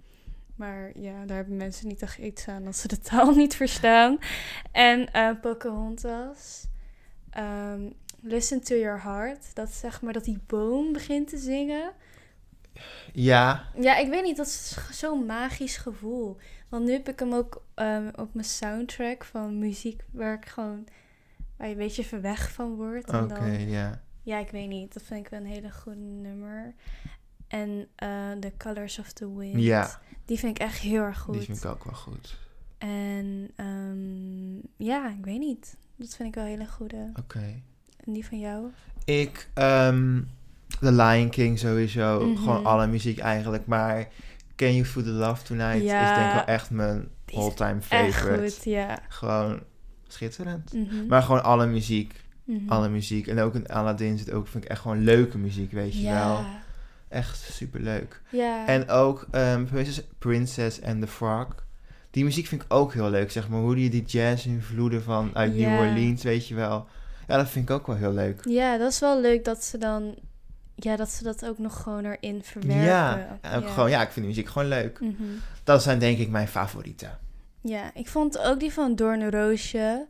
Maar 0.57 0.91
ja, 0.95 1.25
daar 1.27 1.37
hebben 1.37 1.57
mensen 1.57 1.89
niet 1.89 2.03
echt 2.03 2.19
iets 2.19 2.49
aan 2.49 2.67
als 2.67 2.81
ze 2.81 2.89
de 2.89 2.99
taal 2.99 3.35
niet 3.43 3.57
verstaan. 3.57 4.19
En 4.73 5.13
eh 5.13 5.31
Pocahontas. 5.41 6.67
Ehm, 7.31 7.81
Listen 8.27 8.61
to 8.61 8.75
Your 8.77 9.03
Heart. 9.03 9.55
Dat 9.55 9.71
zeg 9.71 10.03
maar 10.03 10.13
dat 10.13 10.25
die 10.25 10.39
boom 10.47 10.93
begint 10.93 11.29
te 11.29 11.39
zingen. 11.39 11.93
Ja, 13.13 13.69
Ja, 13.81 13.97
ik 13.97 14.09
weet 14.09 14.23
niet, 14.23 14.37
dat 14.37 14.47
is 14.47 14.79
zo'n 14.91 15.27
magisch 15.27 15.77
gevoel. 15.77 16.37
Want 16.69 16.85
nu 16.85 16.93
heb 16.93 17.09
ik 17.09 17.19
hem 17.19 17.33
ook 17.33 17.65
ehm, 17.75 18.11
op 18.15 18.35
mijn 18.35 18.47
soundtrack 18.47 19.25
van 19.25 19.59
muziek 19.59 20.05
waar 20.11 20.35
ik 20.35 20.47
gewoon 20.47 20.87
waar 21.57 21.67
je 21.67 21.73
een 21.73 21.79
beetje 21.79 22.03
even 22.03 22.21
weg 22.21 22.53
van 22.53 22.75
wordt. 22.75 23.13
Oké, 23.13 23.45
ja. 23.45 24.03
ja, 24.23 24.39
ik 24.39 24.51
weet 24.51 24.69
niet, 24.69 24.93
dat 24.95 25.03
vind 25.03 25.25
ik 25.25 25.31
wel 25.31 25.41
een 25.41 25.47
hele 25.47 25.71
goede 25.71 25.99
nummer. 25.99 26.75
En 27.49 27.89
eh 27.95 28.33
The 28.33 28.53
Colors 28.59 28.99
of 28.99 29.13
the 29.13 29.37
Wind. 29.37 29.63
Ja. 29.63 30.01
Die 30.25 30.39
vind 30.39 30.57
ik 30.59 30.63
echt 30.63 30.79
heel 30.79 31.03
erg 31.03 31.19
goed. 31.19 31.35
Die 31.35 31.43
vind 31.43 31.65
ik 31.65 31.71
ook 31.71 31.85
wel 31.85 31.95
goed. 31.95 32.39
En 32.79 33.51
ehm, 33.57 34.55
ja, 34.77 35.11
ik 35.11 35.25
weet 35.25 35.39
niet. 35.39 35.77
Dat 35.97 36.17
vind 36.17 36.29
ik 36.29 36.35
wel 36.35 36.45
een 36.45 36.51
hele 36.51 36.69
goede. 36.69 37.11
Oké. 37.19 37.63
En 38.07 38.13
die 38.13 38.27
van 38.27 38.39
jou? 38.41 38.67
Ik, 39.05 39.49
ehm 39.55 40.21
The 40.81 40.93
Lion 40.93 41.31
King 41.31 41.59
sowieso. 41.59 42.27
Mhm. 42.27 42.37
Gewoon 42.37 42.65
alle 42.65 42.87
muziek 42.87 43.19
eigenlijk. 43.19 43.67
Maar 43.67 44.09
Can 44.57 44.73
You 44.75 44.85
Feel 44.85 45.05
The 45.05 45.11
Love 45.11 45.43
Tonight 45.45 45.83
Ja. 45.83 46.11
is 46.11 46.17
denk 46.19 46.29
ik 46.29 46.35
wel 46.35 46.55
echt 46.55 46.71
mijn 46.71 47.09
all-time 47.35 47.79
Echt 47.89 48.15
favorite. 48.17 48.55
goed, 48.55 48.65
ja. 48.65 48.99
Gewoon 49.09 49.61
schitterend. 50.09 50.73
Mhm. 50.73 51.07
Maar 51.07 51.23
gewoon 51.23 51.43
alle 51.45 51.67
muziek. 51.67 52.23
Mhm. 52.45 52.69
Alle 52.69 52.89
muziek. 52.89 53.27
En 53.27 53.39
ook 53.41 53.55
in 53.55 53.67
Aladdin 53.67 54.19
zit 54.19 54.33
ook, 54.33 54.49
vind 54.49 54.65
ik 54.65 54.71
echt 54.71 54.81
gewoon 54.81 55.05
leuke 55.05 55.39
muziek, 55.39 55.73
weet 55.73 55.97
je 56.03 56.11
wel. 56.11 56.45
Echt 57.09 57.39
super 57.53 57.81
leuk. 57.81 58.21
Ja. 58.31 58.67
En 58.67 58.89
ook 58.89 59.27
ehm, 59.31 59.65
Princess, 59.65 60.03
Princess 60.19 60.83
and 60.83 61.01
the 61.01 61.07
Frog. 61.07 61.47
Die 62.11 62.25
muziek 62.25 62.47
vind 62.47 62.63
ik 62.63 62.73
ook 62.73 62.93
heel 62.93 63.11
leuk, 63.11 63.31
zeg 63.31 63.49
maar. 63.49 63.61
Hoe 63.61 63.75
die 63.75 63.91
die 63.91 64.05
jazz 64.05 64.47
invloeden 64.47 65.03
van 65.03 65.31
uit. 65.33 65.55
New 65.57 65.79
Orleans, 65.79 66.23
weet 66.23 66.49
je 66.49 66.55
wel. 66.55 66.87
Ja, 67.27 67.37
dat 67.37 67.49
vind 67.49 67.69
ik 67.69 67.75
ook 67.77 67.87
wel 67.87 67.97
heel 67.97 68.13
leuk. 68.13 68.45
Ja, 68.45 68.79
dat 68.79 68.93
is 68.93 68.99
wel 68.99 69.21
leuk 69.21 69.45
dat 69.45 69.65
ze 69.65 69.79
dan... 69.79 70.15
Ja, 70.75 70.97
dat 70.97 71.11
ze 71.11 71.23
dat 71.25 71.45
ook 71.47 71.59
nog 71.59 71.83
gewoon 71.83 72.05
erin 72.05 72.43
verwerken. 72.43 72.85
Ja, 72.85 73.39
en 73.41 73.63
ook 73.63 73.69
Gewoon, 73.71 73.91
ja, 73.91 73.99
ik 74.03 74.05
vind 74.11 74.15
die 74.15 74.25
muziek 74.25 74.49
gewoon 74.49 74.69
leuk. 74.69 75.01
Mhm. 75.01 75.23
Dat 75.65 75.83
zijn 75.83 75.99
denk 75.99 76.19
ik 76.19 76.29
mijn 76.29 76.49
favorieten. 76.49 77.19
Ja, 77.61 77.91
ik 77.95 78.09
vond 78.09 78.39
ook 78.39 78.61
die 78.61 78.73
van 78.73 78.95
Doornroosje. 78.97 80.07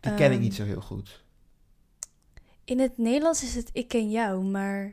Die 0.00 0.14
ken 0.14 0.26
ik 0.26 0.32
Ehm, 0.32 0.40
niet 0.40 0.54
zo 0.54 0.64
heel 0.64 0.80
goed. 0.80 1.22
In 2.64 2.78
het 2.80 2.98
Nederlands 2.98 3.42
is 3.42 3.54
het 3.54 3.70
Ik 3.72 3.94
en 3.94 4.10
Jou, 4.10 4.44
maar... 4.44 4.92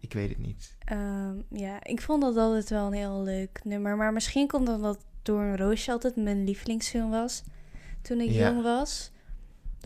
Ik 0.00 0.12
weet 0.12 0.28
het 0.28 0.38
niet. 0.38 0.74
ehm, 0.84 1.34
ja, 1.50 1.84
ik 1.84 2.00
vond 2.00 2.22
dat 2.22 2.36
altijd 2.36 2.68
wel 2.70 2.86
een 2.86 2.92
heel 2.92 3.22
leuk 3.22 3.60
nummer. 3.64 3.96
Maar 3.96 4.12
misschien 4.12 4.46
komt 4.48 4.66
het 4.66 4.76
omdat 4.76 4.98
Doornroosje 5.22 5.90
altijd 5.92 6.16
mijn 6.16 6.44
lievelingsfilm 6.44 7.10
was. 7.10 7.42
Toen 8.02 8.20
ik 8.20 8.30
Ja. 8.30 8.48
jong 8.50 8.62
was. 8.62 9.10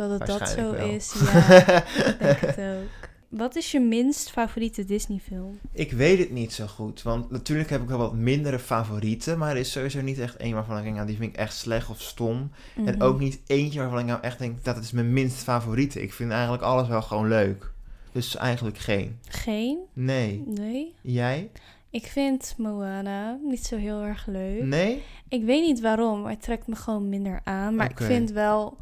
Dat 0.08 0.10
het 0.18 0.26
dat 0.26 0.48
zo 0.48 0.72
Waarschijnlijk 0.72 0.78
wel. 0.78 0.88
is. 0.88 1.12
Ja, 1.32 1.84
ik 2.08 2.16
denk 2.18 2.38
het 2.38 2.58
ook. 2.58 3.08
Wat 3.28 3.56
is 3.56 3.70
je 3.72 3.80
minst 3.80 4.30
favoriete 4.30 4.84
Disney-film? 4.84 5.58
Ik 5.72 5.92
weet 5.92 6.18
het 6.18 6.30
niet 6.30 6.52
zo 6.52 6.66
goed. 6.66 7.02
Want 7.02 7.30
natuurlijk 7.30 7.70
heb 7.70 7.82
ik 7.82 7.88
wel 7.88 7.98
wat 7.98 8.14
mindere 8.14 8.58
favorieten. 8.58 9.38
Maar 9.38 9.50
er 9.50 9.56
is 9.56 9.72
sowieso 9.72 10.00
niet 10.00 10.18
echt 10.18 10.36
één 10.36 10.54
waarvan 10.54 10.76
ik 10.76 10.82
denk, 10.82 10.94
nou, 10.94 11.06
die 11.06 11.16
vind 11.16 11.32
ik 11.32 11.36
echt 11.38 11.54
slecht 11.56 11.88
of 11.90 12.00
stom. 12.00 12.50
En 12.76 12.82
Mhm. 12.84 13.02
ook 13.02 13.18
niet 13.18 13.40
eentje 13.46 13.80
waarvan 13.80 13.98
ik 13.98 14.04
nou 14.04 14.20
echt 14.20 14.38
denk, 14.38 14.64
dat 14.64 14.76
is 14.76 14.92
mijn 14.92 15.12
minst 15.12 15.42
favoriete. 15.42 16.02
Ik 16.02 16.12
vind 16.12 16.30
eigenlijk 16.30 16.62
alles 16.62 16.88
wel 16.88 17.02
gewoon 17.02 17.28
leuk. 17.28 17.70
Dus 18.12 18.36
eigenlijk 18.36 18.78
geen. 18.78 19.18
Geen? 19.28 19.78
Nee. 19.92 20.42
Nee. 20.46 20.94
Jij? 21.02 21.50
Ik 21.90 22.06
vind 22.06 22.54
Moana 22.58 23.38
niet 23.44 23.66
zo 23.66 23.76
heel 23.76 24.02
erg 24.02 24.26
leuk. 24.26 24.62
Nee? 24.62 25.02
Ik 25.28 25.44
weet 25.44 25.62
niet 25.66 25.80
waarom, 25.80 26.20
maar 26.22 26.30
het 26.30 26.42
trekt 26.42 26.66
me 26.66 26.74
gewoon 26.74 27.08
minder 27.08 27.40
aan. 27.44 27.74
Maar 27.74 27.90
ik 27.90 27.98
vind 28.00 28.30
wel 28.30 28.76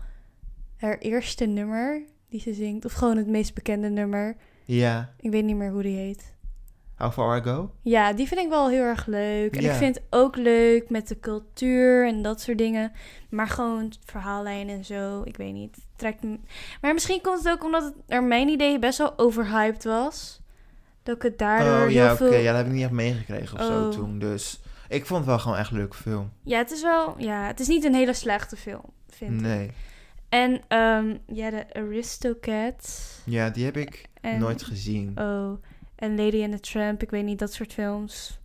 haar 0.78 0.98
eerste 0.98 1.44
nummer 1.46 2.02
die 2.28 2.40
ze 2.40 2.52
zingt, 2.52 2.84
of 2.84 2.92
gewoon 2.92 3.16
het 3.16 3.26
meest 3.26 3.54
bekende 3.54 3.88
nummer. 3.88 4.36
Ja. 4.64 5.12
Ik 5.20 5.30
weet 5.30 5.44
niet 5.44 5.56
meer 5.56 5.70
hoe 5.70 5.82
die 5.82 5.96
heet. 5.96 6.36
How 6.96 7.12
far 7.12 7.38
I 7.38 7.42
go? 7.42 7.70
Ja, 7.82 8.12
die 8.12 8.26
vind 8.26 8.40
ik 8.40 8.48
wel 8.48 8.68
heel 8.68 8.82
erg 8.82 9.06
leuk. 9.06 9.56
En 9.56 9.62
Ja. 9.62 9.70
ik 9.72 9.76
vind 9.78 9.94
het 9.94 10.04
ook 10.10 10.36
leuk 10.36 10.90
met 10.90 11.08
de 11.08 11.20
cultuur 11.20 12.06
en 12.06 12.22
dat 12.22 12.40
soort 12.40 12.58
dingen. 12.58 12.92
Maar 13.30 13.46
gewoon 13.48 13.84
het 13.84 13.98
verhaallijn 14.04 14.68
en 14.68 14.84
zo, 14.84 15.22
ik 15.24 15.36
weet 15.36 15.52
niet. 15.52 15.76
Trekt 15.96 16.22
me... 16.22 16.38
Maar 16.80 16.94
misschien 16.94 17.20
komt 17.20 17.38
het 17.44 17.52
ook 17.52 17.64
omdat 17.64 17.84
het 17.84 17.94
naar 18.06 18.22
mijn 18.24 18.48
idee 18.48 18.78
best 18.78 18.98
wel 18.98 19.18
overhyped 19.18 19.84
was. 19.84 20.40
Dat 21.02 21.16
ik 21.16 21.22
het 21.22 21.38
daardoor 21.38 21.86
oh 21.86 21.92
ja, 21.92 22.14
heel 22.16 22.26
oké. 22.26 22.36
Ja, 22.36 22.46
dat 22.50 22.56
heb 22.56 22.66
ik 22.66 22.72
niet 22.72 22.82
echt 22.82 22.90
meegekregen 22.92 23.58
of 23.58 23.64
zo 23.64 23.84
Oh. 23.84 23.90
toen. 23.90 24.18
Dus 24.18 24.60
ik 24.88 25.06
vond 25.06 25.18
het 25.20 25.28
wel 25.28 25.38
gewoon 25.38 25.58
echt 25.58 25.70
een 25.70 25.76
leuke 25.76 25.96
film. 25.96 26.30
Ja, 26.42 26.58
het 26.58 26.70
is 26.70 26.82
wel... 26.82 27.14
Ja, 27.18 27.46
het 27.46 27.60
is 27.60 27.68
niet 27.68 27.84
een 27.84 27.94
hele 27.94 28.12
slechte 28.14 28.56
film, 28.56 28.84
vind 29.08 29.32
ik. 29.32 29.40
Nee. 29.40 29.70
En 30.28 30.60
ehm, 30.68 31.16
ja, 31.26 31.50
de 31.50 31.74
Aristocats. 31.74 33.18
Ja, 33.24 33.50
die 33.50 33.64
heb 33.64 33.76
ik 33.76 34.08
En, 34.20 34.38
nooit 34.38 34.62
gezien. 34.62 35.12
Oh, 35.20 35.62
en 35.96 36.16
Lady 36.16 36.42
and 36.42 36.52
the 36.52 36.60
Tramp. 36.60 37.02
Ik 37.02 37.10
weet 37.10 37.24
niet, 37.24 37.38
dat 37.38 37.52
soort 37.52 37.72
films 37.72 38.38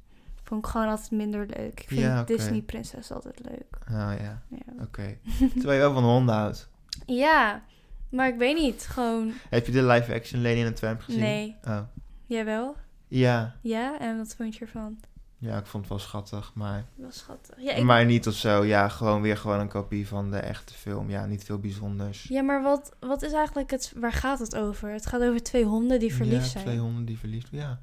vond 0.44 0.66
ik 0.66 0.72
gewoon 0.72 0.88
altijd 0.88 1.12
minder 1.12 1.46
leuk. 1.58 1.80
Ik 1.80 1.88
vind 1.88 2.02
Ja. 2.02 2.24
Disney 2.24 2.62
Prinses 2.62 3.12
altijd 3.12 3.40
leuk. 3.50 3.78
Oh 3.90 4.14
ja, 4.20 4.42
Ja. 4.50 4.84
oké. 4.84 5.18
Terwijl 5.54 5.74
je 5.74 5.80
wel 5.80 5.94
van 5.94 6.04
honden 6.04 6.36
houdt. 6.36 6.70
ja, 7.06 7.64
maar 8.10 8.28
ik 8.28 8.36
weet 8.38 8.58
niet. 8.58 8.88
Gewoon, 8.90 9.32
Heb 9.50 9.66
je 9.66 9.72
de 9.72 9.84
live 9.84 10.14
action 10.14 10.42
Lady 10.42 10.56
in 10.60 10.66
the 10.66 10.74
Tramp 10.74 11.02
gezien? 11.02 11.20
nee. 11.22 11.56
Oh. 11.68 11.80
Jij 12.26 12.46
wel? 12.46 12.76
Ja. 13.08 13.56
Ja, 13.62 14.00
en 14.00 14.18
wat 14.18 14.36
vond 14.36 14.56
je 14.56 14.60
ervan? 14.66 15.00
Ja, 15.44 15.58
ik 15.58 15.66
vond 15.66 15.84
het 15.84 15.94
wel 15.94 16.02
schattig, 16.02 16.52
maar... 16.56 16.86
Wel 16.96 17.12
schattig. 17.12 17.56
Ja, 17.58 17.74
ik, 17.74 17.84
Maar 17.84 18.06
niet 18.06 18.28
of 18.28 18.34
zo. 18.34 18.66
Ja, 18.66 18.90
gewoon 18.90 19.22
weer 19.22 19.38
gewoon 19.38 19.60
een 19.60 19.68
kopie 19.68 20.08
van 20.08 20.32
de 20.32 20.38
echte 20.38 20.74
film. 20.74 21.10
Ja, 21.10 21.26
niet 21.26 21.44
veel 21.44 21.60
bijzonders. 21.60 22.24
ja 22.30 22.42
maar 22.42 22.62
wat, 22.62 22.96
wat 23.00 23.22
is 23.22 23.32
eigenlijk 23.32 23.72
het... 23.72 23.94
Waar 23.96 24.12
gaat 24.12 24.40
het 24.40 24.56
over? 24.56 24.90
Het 24.90 25.06
gaat 25.06 25.22
over 25.22 25.44
twee 25.44 25.64
honden 25.64 26.00
die 26.00 26.14
verliefd 26.14 26.44
ja, 26.44 26.50
zijn. 26.50 26.64
twee 26.64 26.78
honden 26.78 27.06
die 27.06 27.18
verliefd 27.20 27.48
Ja, 27.52 27.80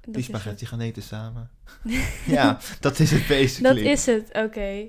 Dat 0.00 0.14
die 0.14 0.22
spaghetti 0.22 0.66
gaan 0.66 0.80
eten 0.80 1.02
samen. 1.02 1.50
ja, 2.26 2.58
dat 2.80 2.98
is 2.98 3.10
het 3.10 3.26
basically. 3.26 3.74
Dat 3.74 3.84
is 3.84 4.06
het, 4.06 4.30
oké. 4.32 4.88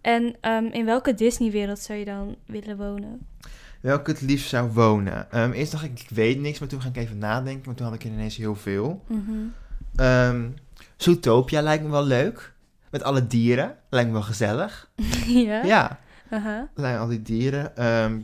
En 0.00 0.36
ehm, 0.40 0.64
in 0.64 0.84
welke 0.84 1.14
Disney-wereld 1.14 1.78
zou 1.78 1.98
je 1.98 2.04
dan 2.04 2.36
willen 2.46 2.76
wonen? 2.76 3.26
Welke 3.80 4.10
het 4.10 4.20
liefst 4.20 4.48
zou 4.48 4.72
wonen? 4.72 5.30
Ehm, 5.30 5.52
eerst 5.52 5.72
dacht 5.72 5.84
ik, 5.84 6.00
ik 6.00 6.08
weet 6.08 6.40
niks, 6.40 6.58
maar 6.58 6.68
toen 6.68 6.80
ging 6.80 6.96
ik 6.96 7.02
even 7.02 7.18
nadenken. 7.18 7.62
Maar 7.66 7.74
toen 7.74 7.86
had 7.86 7.94
ik 7.94 8.04
ineens 8.04 8.36
heel 8.36 8.54
veel. 8.54 9.04
Mhm. 9.06 9.32
Ehm 9.96 10.48
Zootopia 10.96 11.62
lijkt 11.62 11.84
me 11.84 11.90
wel 11.90 12.04
leuk. 12.04 12.54
Met 12.90 13.02
alle 13.02 13.26
dieren. 13.26 13.76
Lijkt 13.90 14.08
me 14.08 14.14
wel 14.14 14.22
gezellig. 14.22 14.90
ja? 15.26 15.64
Ja, 15.64 15.98
Aha. 16.30 16.68
lijken 16.74 17.00
al 17.00 17.06
die 17.08 17.22
dieren. 17.22 17.76
Ehm 17.76 18.18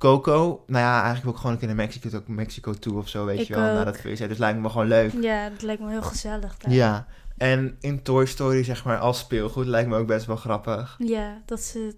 Coco, 0.00 0.64
nou 0.66 0.84
ja, 0.84 0.92
eigenlijk 0.92 1.22
wil 1.22 1.32
ik 1.32 1.36
gewoon 1.38 1.52
een 1.52 1.58
keer 1.58 1.68
naar 1.68 1.76
Mexico, 1.76 2.16
ook 2.16 2.28
Mexico 2.28 2.72
toe 2.72 2.98
of 2.98 3.08
zo, 3.08 3.24
weet 3.24 3.40
Ik 3.40 3.46
je 3.46 3.54
wel. 3.54 3.78
Ook. 3.78 3.84
dat 3.84 4.18
je, 4.18 4.28
dus 4.28 4.38
lijkt 4.38 4.56
me 4.56 4.62
wel 4.62 4.70
gewoon 4.70 4.86
leuk. 4.86 5.12
Ja, 5.20 5.48
dat 5.48 5.62
lijkt 5.62 5.82
me 5.82 5.90
heel 5.90 6.02
gezellig. 6.02 6.56
daar. 6.56 6.72
Ja, 6.72 7.06
en 7.36 7.76
in 7.80 8.02
Toy 8.02 8.26
Story, 8.26 8.64
zeg 8.64 8.84
maar, 8.84 8.98
als 8.98 9.18
speelgoed 9.18 9.66
lijkt 9.66 9.88
me 9.88 9.96
ook 9.96 10.06
best 10.06 10.26
wel 10.26 10.36
grappig. 10.36 10.96
Ja, 10.98 11.42
dat 11.46 11.60
ze... 11.60 11.94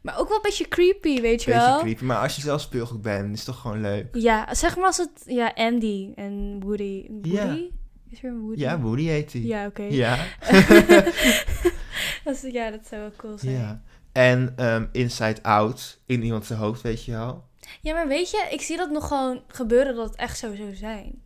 Maar 0.00 0.18
ook 0.18 0.28
wel 0.28 0.36
een 0.36 0.42
beetje 0.42 0.68
creepy, 0.68 1.20
weet 1.20 1.42
je 1.42 1.50
Beetje 1.50 1.66
wel? 1.68 1.78
creepy, 1.78 2.04
maar 2.04 2.18
als 2.22 2.36
je 2.36 2.40
zelf 2.42 2.60
speelgoed 2.60 3.02
bent, 3.02 3.32
is 3.32 3.38
het 3.38 3.46
toch 3.46 3.60
gewoon 3.60 3.80
leuk. 3.80 4.06
Ja, 4.12 4.54
zeg 4.54 4.76
maar 4.76 4.86
als 4.86 4.96
het... 4.96 5.10
Ja, 5.26 5.52
Andy 5.54 6.12
en 6.14 6.60
Woody. 6.64 7.06
Woody? 7.10 7.28
Ja. 7.30 7.56
Is 8.10 8.22
er 8.22 8.30
een 8.30 8.40
Woody? 8.40 8.60
Ja, 8.60 8.80
Woody 8.80 9.04
heet 9.06 9.32
hij. 9.32 9.42
Ja, 9.42 9.66
oké. 9.66 9.82
Ja. 9.82 10.16
Dat 12.24 12.34
is- 12.34 12.52
ja, 12.52 12.70
dat 12.70 12.86
zou 12.86 13.00
wel 13.00 13.12
cool 13.16 13.38
zijn. 13.38 13.52
ja. 13.54 13.80
En 14.12 14.52
ehm, 14.56 14.86
Inside 14.92 15.42
Out, 15.42 16.00
in 16.06 16.22
iemand 16.22 16.44
zijn 16.46 16.58
hoofd, 16.58 16.80
weet 16.82 17.04
je 17.04 17.12
wel. 17.12 17.44
Ja, 17.80 17.94
maar 17.94 18.08
weet 18.08 18.30
je, 18.30 18.46
ik 18.50 18.60
zie 18.60 18.76
dat 18.76 18.90
nog 18.90 19.08
gewoon 19.08 19.40
gebeuren 19.48 19.94
dat 19.94 20.06
het 20.08 20.16
echt 20.16 20.38
zo 20.38 20.54
zou 20.54 20.74
zijn. 20.74 21.22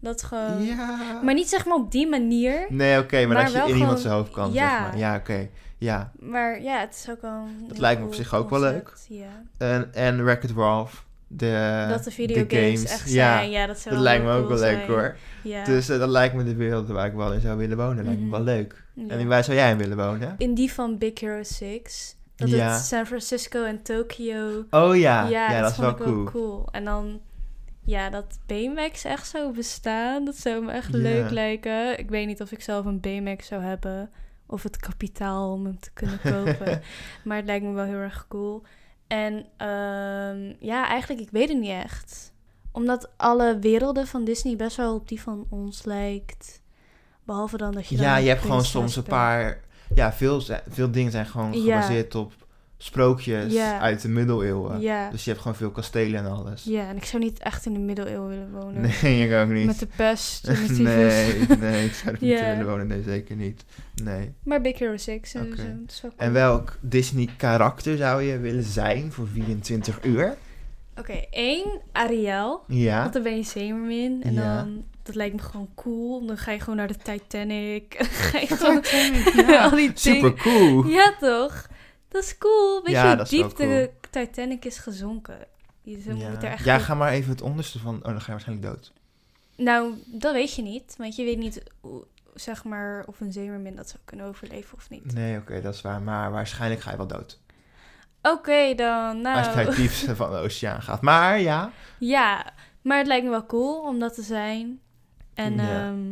Dat 0.00 0.22
gewoon... 0.22 0.62
Ja. 0.64 1.20
Maar 1.22 1.34
niet 1.34 1.48
zeg 1.48 1.64
maar 1.66 1.76
op 1.76 1.90
die 1.90 2.08
manier. 2.08 2.66
Nee, 2.68 2.98
oké, 2.98 3.26
maar, 3.26 3.36
Maar 3.36 3.44
dat 3.44 3.52
je 3.52 3.58
in 3.58 3.64
iemand 3.66 3.80
gewoon- 3.84 3.98
zijn 3.98 4.14
hoofd 4.14 4.30
kan, 4.30 4.52
ja. 4.52 4.68
zeg 4.70 4.80
maar. 4.80 4.98
Ja, 4.98 5.16
oké. 5.16 5.48
Ja. 5.78 6.12
Maar 6.18 6.62
ja, 6.62 6.80
het 6.80 6.94
is 6.94 7.10
ook 7.10 7.20
wel 7.22 7.46
Dat 7.68 7.78
lijkt 7.78 8.00
me 8.00 8.06
op 8.06 8.14
zich 8.14 8.34
ook 8.34 8.50
wel 8.50 8.60
leuk. 8.60 8.96
Ja. 9.08 9.42
En, 9.58 9.94
en 9.94 10.24
Wreck-It 10.24 10.50
Ralph. 10.50 11.05
De, 11.28 11.86
dat 11.88 12.04
de 12.04 12.10
videogames 12.10 12.84
echt 12.84 13.12
ja, 13.12 13.36
zijn. 13.36 13.50
Ja, 13.50 13.66
dat 13.66 13.78
zou 13.78 13.94
dat 13.94 14.04
lijkt 14.04 14.24
me 14.24 14.30
ook 14.32 14.48
wel 14.48 14.58
leuk 14.58 14.76
zijn. 14.76 14.86
hoor. 14.88 15.16
Ja. 15.42 15.64
Dus 15.64 15.88
eh, 15.88 15.98
dat 15.98 16.08
lijkt 16.08 16.34
me 16.34 16.44
de 16.44 16.54
wereld 16.54 16.88
waar 16.88 17.06
ik 17.06 17.12
wel 17.12 17.32
in 17.32 17.40
zou 17.40 17.58
willen 17.58 17.76
wonen. 17.76 18.04
Lijkt 18.04 18.18
me 18.20 18.26
Mhm. 18.26 18.34
wel 18.34 18.42
leuk. 18.44 18.84
Ja. 18.94 19.08
En 19.08 19.28
waar 19.28 19.44
zou 19.44 19.56
jij 19.56 19.70
in 19.70 19.78
willen 19.78 19.96
wonen? 19.96 20.34
In 20.38 20.54
die 20.54 20.72
van 20.72 20.98
Big 20.98 21.20
Hero 21.20 21.42
6. 21.42 22.16
Dat 22.36 22.48
Ja. 22.48 22.72
het 22.72 22.82
San 22.82 23.06
Francisco 23.06 23.64
en 23.64 23.82
Tokyo. 23.82 24.64
Oh 24.70 24.96
ja, 24.96 25.28
ja, 25.28 25.60
dat 25.60 25.70
is 25.70 25.76
vond 25.76 25.98
wel 25.98 26.06
ik 26.08 26.12
cool. 26.12 26.24
cool. 26.24 26.68
En 26.70 26.84
dan, 26.84 27.20
ja, 27.84 28.10
dat 28.10 28.38
Baymax 28.46 29.04
echt 29.04 29.26
zou 29.28 29.54
bestaan, 29.54 30.24
dat 30.24 30.36
zou 30.36 30.64
me 30.64 30.72
echt 30.72 30.92
leuk 30.92 31.30
lijken. 31.30 31.98
Ik 31.98 32.10
weet 32.10 32.26
niet 32.26 32.40
of 32.42 32.52
ik 32.52 32.60
zelf 32.62 32.84
een 32.84 33.00
Baymax 33.00 33.46
zou 33.46 33.62
hebben 33.62 34.10
of 34.46 34.62
het 34.62 34.76
kapitaal 34.76 35.52
om 35.52 35.64
hem 35.64 35.78
te 35.80 35.90
kunnen 35.94 36.20
kopen. 36.32 36.80
maar 37.24 37.36
het 37.36 37.46
lijkt 37.46 37.64
me 37.64 37.72
wel 37.72 37.84
heel 37.84 37.94
erg 37.98 38.24
cool. 38.28 38.62
En 39.06 39.46
ehm, 39.56 40.52
ja, 40.58 40.88
eigenlijk, 40.88 41.20
ik 41.20 41.30
weet 41.30 41.48
het 41.48 41.58
niet 41.58 41.70
echt. 41.70 42.32
Omdat 42.72 43.10
alle 43.16 43.58
werelden 43.58 44.06
van 44.06 44.24
Disney 44.24 44.56
best 44.56 44.76
wel 44.76 44.94
op 44.94 45.08
die 45.08 45.20
van 45.20 45.46
ons 45.50 45.84
lijkt. 45.84 46.60
Behalve 47.24 47.56
dan 47.56 47.72
dat 47.72 47.86
je 47.88 47.96
Ja, 47.96 48.16
je 48.16 48.28
hebt 48.28 48.40
gewoon 48.40 48.64
soms 48.64 48.96
een 48.96 49.02
paar... 49.02 49.60
Ja, 49.94 50.12
veel, 50.12 50.42
veel 50.68 50.90
dingen 50.90 51.10
zijn 51.12 51.26
gewoon 51.26 51.52
Ja. 51.52 51.60
gebaseerd 51.80 52.14
op 52.14 52.32
sprookjes 52.78 53.56
uit 53.56 54.02
de 54.02 54.08
middeleeuwen. 54.08 54.80
Dus 55.10 55.24
je 55.24 55.30
hebt 55.30 55.42
gewoon 55.42 55.56
veel 55.56 55.70
kastelen 55.70 56.20
en 56.24 56.30
alles. 56.30 56.64
ja, 56.64 56.88
en 56.88 56.96
ik 56.96 57.04
zou 57.04 57.22
niet 57.22 57.38
echt 57.38 57.66
in 57.66 57.72
de 57.72 57.78
middeleeuwen 57.78 58.28
willen 58.28 58.50
wonen. 58.52 58.90
Nee, 59.02 59.28
ik 59.28 59.34
ook 59.34 59.48
niet. 59.48 59.66
Met 59.66 59.78
de 59.78 59.88
pest. 59.96 60.44
en 60.48 60.82
nee, 60.82 61.46
nee, 61.60 61.84
ik 61.86 61.92
zou 61.94 62.14
er 62.14 62.18
niet 62.20 62.40
willen 62.56 62.66
wonen. 62.66 62.86
Nee, 62.86 63.02
zeker 63.02 63.36
niet. 63.36 63.64
Nee. 64.02 64.32
Maar 64.42 64.60
Big 64.60 64.78
Hero 64.78 64.96
6 64.96 65.34
en 65.34 65.44
zo. 65.56 65.62
Dat 65.62 65.66
is 65.88 66.00
wel 66.00 66.10
En 66.10 66.16
cool. 66.16 66.32
welk 66.32 66.76
Disney-karakter 66.80 67.96
zou 67.96 68.22
je 68.22 68.38
willen 68.38 68.62
zijn 68.64 69.12
voor 69.12 69.26
24 69.28 69.98
uur? 70.04 70.36
Oké, 70.98 71.24
één, 71.30 71.80
Ariel. 71.92 72.62
Ja. 72.66 73.00
Want 73.00 73.12
dan 73.12 73.22
ben 73.22 73.36
je 73.36 73.42
Zemermin. 73.42 74.22
En 74.22 74.32
Ja. 74.32 74.56
dan, 74.56 74.84
dat 75.02 75.14
lijkt 75.14 75.34
me 75.34 75.42
gewoon 75.42 75.68
cool. 75.74 76.26
Dan 76.26 76.36
ga 76.38 76.52
je 76.52 76.60
gewoon 76.60 76.76
naar 76.76 76.88
de 76.88 76.96
Titanic. 77.02 77.94
Ga 78.30 78.38
je 78.38 78.46
gewoon 78.46 78.82
Ja, 79.46 79.64
al 79.64 79.76
die 79.76 79.90
Super 79.94 80.34
cool. 80.34 80.86
Ja, 80.86 81.14
toch? 81.20 81.66
Dat 82.16 82.24
is 82.24 82.38
cool. 82.38 82.82
Weet 82.82 82.92
Ja, 82.94 83.10
je 83.10 83.16
hoe 83.16 83.24
diep 83.26 83.56
de 83.56 83.90
Titanic 84.10 84.64
is 84.64 84.78
gezonken? 84.78 85.38
Je 85.82 86.02
Ja. 86.16 86.28
moet 86.30 86.42
er 86.42 86.50
echt 86.50 86.64
ja, 86.64 86.78
ga 86.78 86.94
maar 86.94 87.12
even 87.12 87.30
het 87.30 87.40
onderste 87.42 87.78
van... 87.78 87.96
Oh, 87.96 88.02
dan 88.02 88.18
ga 88.20 88.24
je 88.26 88.30
waarschijnlijk 88.32 88.68
dood. 88.68 88.92
Nou, 89.56 89.94
dat 90.06 90.32
weet 90.32 90.54
je 90.54 90.62
niet. 90.62 90.94
Want 90.98 91.16
je 91.16 91.24
weet 91.24 91.38
niet, 91.38 91.62
zeg 92.34 92.64
maar, 92.64 93.04
of 93.06 93.20
een 93.20 93.32
Zemermin 93.32 93.76
dat 93.76 93.88
zou 93.88 93.98
kunnen 94.04 94.26
overleven 94.26 94.76
of 94.78 94.90
niet. 94.90 95.14
Nee, 95.14 95.38
oké, 95.38 95.60
dat 95.60 95.74
is 95.74 95.80
waar. 95.80 96.02
Maar 96.02 96.30
waarschijnlijk 96.30 96.80
ga 96.80 96.90
je 96.90 96.96
wel 96.96 97.06
dood. 97.06 97.40
Oké, 98.22 98.74
dan. 98.74 99.20
Nou. 99.20 99.36
Als 99.38 99.46
je 99.46 99.54
naar 99.54 99.66
het 99.66 99.76
diepste 99.76 100.16
van 100.16 100.30
de 100.30 100.36
oceaan 100.38 100.82
gaat. 100.82 101.00
Maar 101.00 101.40
ja, 101.40 101.70
Ja, 101.98 102.52
maar 102.82 102.98
het 102.98 103.06
lijkt 103.06 103.24
me 103.24 103.30
wel 103.30 103.46
cool 103.46 103.80
om 103.82 103.98
dat 103.98 104.14
te 104.14 104.22
zijn. 104.22 104.80
En 105.34 105.54
Ja. 105.54 105.86
ehm, 105.86 106.02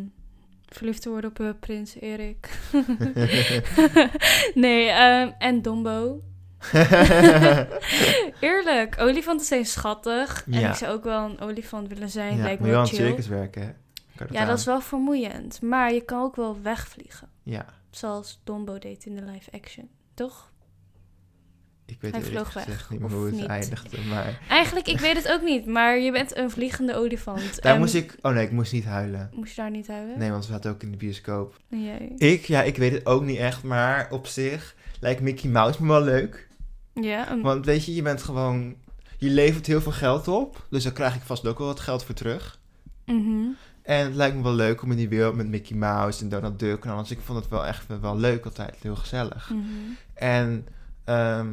verliefd 0.77 1.03
te 1.03 1.09
worden 1.09 1.31
op 1.31 1.41
eh, 1.41 1.49
prins 1.61 2.01
Erik. 2.01 2.59
nee, 4.55 4.89
ehm, 4.89 5.31
en 5.39 5.63
Dombo. 5.63 6.21
Eerlijk, 8.41 8.95
olifanten 8.99 9.47
zijn 9.47 9.67
schattig. 9.67 10.47
En 10.51 10.69
ik 10.69 10.75
zou 10.75 10.93
ook 10.93 11.05
wel 11.05 11.25
een 11.25 11.41
olifant 11.41 11.89
willen 11.89 12.11
zijn. 12.11 12.37
ja 12.37 12.43
lijkt 12.43 12.61
moet 12.61 12.69
me 12.69 12.75
wel 12.75 12.87
chill. 12.87 12.97
circus 12.97 13.27
werken, 13.27 13.63
hè? 13.63 13.73
Ja, 14.31 14.45
dat 14.45 14.59
is 14.59 14.65
wel 14.65 14.81
vermoeiend. 14.81 15.63
Maar 15.63 15.93
je 15.93 16.01
kan 16.01 16.23
ook 16.23 16.37
wel 16.37 16.63
wegvliegen. 16.63 17.29
Ja, 17.43 17.67
Zoals 17.91 18.41
Dombo 18.45 18.79
deed 18.79 19.05
in 19.05 19.15
de 19.17 19.23
live 19.23 19.51
action. 19.51 19.89
Toch? 20.15 20.53
Ik 21.87 22.01
weet 22.01 22.13
Hij 22.13 22.23
vloog 22.23 22.53
gezegd 22.53 22.91
niet 22.91 23.01
meer 23.01 23.11
hoe 23.11 23.27
het 23.27 23.35
niet? 23.35 23.47
eindigde. 23.47 23.97
Maar 24.09 24.41
Eigenlijk, 24.49 24.87
ik 24.89 24.99
weet 25.01 25.17
het 25.17 25.29
ook 25.33 25.43
niet. 25.43 25.67
Maar 25.67 25.99
je 25.99 26.13
bent 26.13 26.37
een 26.37 26.51
vliegende 26.51 26.95
olifant. 26.97 27.63
daar 27.63 27.75
En 27.75 27.79
moest 27.81 27.95
ik... 27.95 28.17
Oh 28.23 28.33
nee, 28.33 28.45
ik 28.45 28.53
moest 28.53 28.73
niet 28.73 28.85
huilen. 28.85 29.31
Moest 29.35 29.55
je 29.55 29.61
daar 29.61 29.71
niet 29.71 29.87
huilen? 29.87 30.19
Nee, 30.19 30.31
want 30.31 30.47
we 30.47 30.53
zaten 30.53 30.71
ook 30.71 30.83
in 30.83 30.91
de 30.91 30.97
bioscoop. 30.97 31.57
Jij. 31.69 32.13
Ik, 32.17 32.45
ja, 32.45 32.63
ik 32.63 32.77
weet 32.77 32.93
het 32.93 33.07
ook 33.07 33.23
niet 33.25 33.39
echt. 33.39 33.63
Maar 33.63 34.09
op 34.11 34.27
zich 34.27 34.75
lijkt 35.01 35.21
Mickey 35.21 35.51
Mouse 35.51 35.83
me 35.83 35.89
wel 35.89 36.03
leuk. 36.03 36.49
Ja, 36.95 37.39
Want 37.43 37.65
weet 37.67 37.85
je, 37.85 37.95
je 37.95 38.03
bent 38.03 38.23
gewoon... 38.23 38.75
Je 39.19 39.31
levert 39.31 39.67
heel 39.67 39.81
veel 39.81 39.93
geld 39.93 40.29
op. 40.29 40.67
Dus 40.71 40.83
daar 40.83 40.93
krijg 40.93 41.15
ik 41.15 41.23
vast 41.23 41.47
ook 41.47 41.59
wel 41.59 41.67
wat 41.67 41.81
geld 41.81 42.05
voor 42.05 42.15
terug. 42.15 42.59
Mhm. 43.07 43.47
En 43.83 44.05
het 44.05 44.15
lijkt 44.15 44.37
me 44.37 44.43
wel 44.43 44.53
leuk 44.55 44.83
om 44.83 44.91
in 44.91 44.97
die 44.97 45.09
wereld 45.09 45.35
met 45.35 45.49
Mickey 45.49 45.77
Mouse 45.77 46.23
en 46.23 46.29
Donald 46.29 46.59
Duck 46.59 46.85
en 46.85 46.91
alles. 46.91 47.11
Ik 47.11 47.19
vond 47.25 47.39
het 47.39 47.49
wel 47.49 47.67
echt 47.67 47.87
wel 48.01 48.17
leuk 48.17 48.45
altijd. 48.45 48.77
Heel 48.83 48.97
gezellig. 48.97 49.51
Mhm. 49.51 49.63
En 50.15 50.67
ehm, 51.05 51.49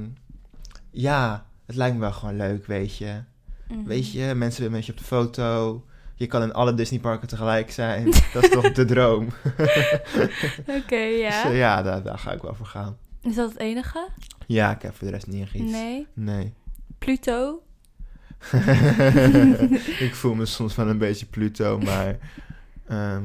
ja, 0.92 1.46
het 1.66 1.76
lijkt 1.76 1.96
me 1.96 2.02
wel 2.02 2.12
gewoon 2.12 2.36
leuk, 2.36 2.66
weet 2.66 2.98
je. 2.98 3.22
Mhm. 3.68 3.84
Weet 3.84 4.12
je, 4.12 4.34
mensen 4.36 4.62
willen 4.62 4.78
met 4.78 4.86
je 4.86 4.92
op 4.92 4.98
de 4.98 5.04
foto. 5.04 5.86
Je 6.16 6.28
kan 6.28 6.42
in 6.42 6.54
alle 6.54 6.74
Disneyparken 6.74 7.28
tegelijk 7.28 7.72
zijn. 7.72 8.06
Dat 8.34 8.44
is 8.44 8.50
toch 8.50 8.72
de 8.72 8.86
droom. 8.86 9.26
Oké, 10.80 10.96
ja. 10.96 11.44
Dus, 11.44 11.52
eh, 11.52 11.58
ja, 11.58 11.82
daar, 11.82 12.04
daar 12.04 12.18
ga 12.18 12.32
ik 12.32 12.42
wel 12.42 12.56
voor 12.56 12.66
gaan. 12.66 12.98
Is 13.22 13.36
dat 13.36 13.50
het 13.50 13.60
enige? 13.60 14.08
Ja, 14.48 14.76
ik 14.76 14.82
heb 14.82 14.96
voor 14.96 15.08
de 15.08 15.14
rest 15.14 15.28
niet 15.28 15.54
iets. 15.54 15.72
Nee. 15.72 16.08
Nee. 16.14 16.54
Pluto? 16.98 17.64
ik 20.00 20.12
voel 20.14 20.34
me 20.34 20.46
soms 20.46 20.76
wel 20.76 20.88
een 20.88 20.98
beetje 20.98 21.26
Pluto, 21.26 21.80
maar... 21.80 22.18
ehm, 22.88 23.24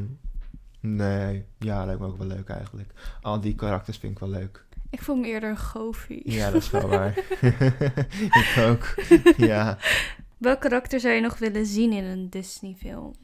nee, 0.81 1.45
ja, 1.59 1.85
lijkt 1.85 2.01
me 2.01 2.07
ook 2.07 2.19
wel 2.19 2.27
leuk 2.27 2.49
eigenlijk. 2.49 2.91
Al 3.23 3.41
die 3.41 3.55
karakters 3.55 3.99
vind 3.99 4.13
ik 4.13 4.19
wel 4.19 4.29
leuk. 4.29 4.66
Ik 4.91 5.03
voel 5.03 5.17
me 5.17 5.27
eerder 5.27 5.51
een 5.51 5.59
goofy. 5.59 6.21
Ja, 6.25 6.51
dat 6.51 6.63
is 6.63 6.71
wel 6.71 6.89
waar. 6.89 7.19
ik 8.41 8.55
ook. 8.59 8.95
Ja. 9.37 9.79
Welk 10.39 10.61
karakter 10.61 11.01
zou 11.01 11.15
je 11.15 11.21
nog 11.21 11.39
willen 11.39 11.67
zien 11.67 11.93
in 11.93 12.05
een 12.05 12.31
Disney-film? 12.31 13.15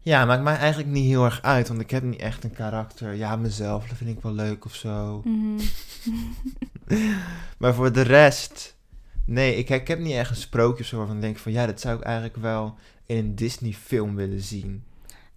Ja, 0.00 0.24
maakt 0.24 0.42
mij 0.42 0.56
eigenlijk 0.56 0.90
niet 0.90 1.06
heel 1.06 1.24
erg 1.24 1.42
uit, 1.42 1.68
want 1.68 1.80
ik 1.80 1.90
heb 1.90 2.02
niet 2.02 2.20
echt 2.20 2.44
een 2.44 2.52
karakter. 2.52 3.14
Ja, 3.14 3.36
mezelf, 3.36 3.86
dat 3.88 3.96
vind 3.96 4.10
ik 4.10 4.22
wel 4.22 4.32
leuk 4.32 4.64
of 4.64 4.74
zo. 4.74 5.22
Mhm. 5.24 5.60
Maar 7.58 7.74
voor 7.74 7.92
de 7.92 8.02
rest, 8.02 8.76
nee, 9.26 9.56
ik, 9.56 9.68
ik 9.68 9.88
heb 9.88 9.98
niet 9.98 10.12
echt 10.12 10.30
een 10.30 10.36
sprookje 10.36 10.82
of 10.82 10.88
zo 10.88 10.96
waarvan 10.96 11.16
ik 11.16 11.22
denk 11.22 11.38
van, 11.38 11.52
ja, 11.52 11.66
dat 11.66 11.80
zou 11.80 11.96
ik 11.96 12.02
eigenlijk 12.02 12.36
wel 12.36 12.78
in 13.06 13.16
een 13.16 13.34
Disney-film 13.34 14.14
willen 14.14 14.40
zien. 14.40 14.84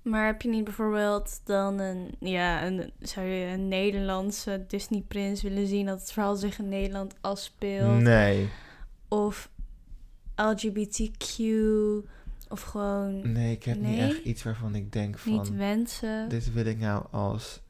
Maar 0.10 0.26
heb 0.26 0.42
je 0.42 0.50
niet 0.50 0.64
bijvoorbeeld 0.64 1.42
dan 1.44 1.80
een, 1.80 2.16
ja, 2.20 2.66
een, 2.66 2.92
zou 3.00 3.28
je 3.28 3.46
een 3.46 3.68
Nederlandse 3.68 4.66
Disney-prins 4.68 5.42
willen 5.42 5.68
zien 5.68 5.86
dat 5.86 6.00
het 6.00 6.12
verhaal 6.12 6.36
zich 6.36 6.60
in 6.60 6.70
Nederland 6.70 7.16
afspeelt? 7.22 8.02
Nee, 8.02 8.50
Of 9.08 9.50
LGBTQ? 10.36 11.44
Of 12.50 12.62
gewoon 12.62 13.32
nee, 13.32 13.52
ik 13.52 13.64
heb 13.64 13.80
niet 13.80 14.00
echt 14.00 14.24
iets 14.24 14.44
waarvan 14.44 14.76
ik 14.76 14.92
denk 14.92 15.18
van, 15.18 15.32
niet 15.32 15.56
wensen? 15.56 16.30
dit 16.30 16.54
wil 16.54 16.66
ik 16.66 16.80
nou 16.80 17.06
als 17.12 17.62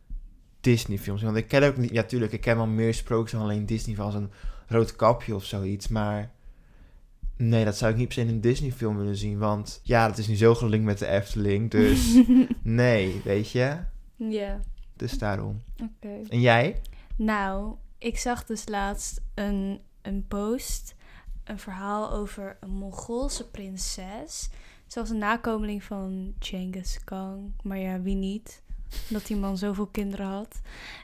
Disney-film 0.61 1.17
zien. 1.17 1.25
Want 1.25 1.37
ik 1.37 1.47
ken 1.47 1.63
ook 1.63 1.77
niet, 1.77 1.91
ja, 1.91 2.03
tuurlijk, 2.03 2.31
ik 2.31 2.41
ken 2.41 2.55
wel 2.55 2.67
meer 2.67 2.93
sprookjes 2.93 3.31
dan 3.31 3.41
alleen 3.41 3.65
Disney, 3.65 3.95
van 3.95 4.05
als 4.05 4.15
een 4.15 4.31
rood 4.67 4.95
kapje 4.95 5.35
of 5.35 5.45
zoiets, 5.45 5.87
maar... 5.87 6.35
Nee, 7.37 7.65
dat 7.65 7.77
zou 7.77 7.91
ik 7.91 7.97
niet 7.97 8.07
per 8.07 8.15
se 8.15 8.21
in 8.21 8.27
een 8.27 8.41
Disney-film 8.41 8.97
willen 8.97 9.15
zien. 9.15 9.37
Want 9.37 9.79
ja, 9.83 10.07
dat 10.07 10.17
is 10.17 10.27
nu 10.27 10.35
zo 10.35 10.55
gelinkt 10.55 10.85
met 10.85 10.99
de 10.99 11.07
Efteling. 11.07 11.71
Dus 11.71 12.17
nee, 12.61 13.21
weet 13.23 13.51
je? 13.51 13.77
ja, 14.15 14.59
Dus 14.95 15.11
daarom. 15.17 15.61
oké. 15.83 16.19
En 16.29 16.39
jij? 16.41 16.81
Nou, 17.15 17.75
ik 17.97 18.17
zag 18.17 18.45
dus 18.45 18.67
laatst 18.67 19.21
een, 19.33 19.79
een 20.01 20.25
post, 20.27 20.95
een 21.43 21.59
verhaal 21.59 22.11
over 22.11 22.57
een 22.59 22.69
Mongoolse 22.71 23.49
prinses. 23.49 24.49
Ze 24.87 24.99
was 24.99 25.09
een 25.09 25.17
nakomeling 25.17 25.83
van 25.83 26.33
Genghis 26.39 26.99
Khan, 27.03 27.53
maar 27.63 27.77
ja, 27.79 28.01
wie 28.01 28.15
niet? 28.15 28.61
Dat 29.09 29.25
die 29.27 29.37
man 29.37 29.57
zoveel 29.57 29.87
kinderen 29.87 30.25
had. 30.25 30.61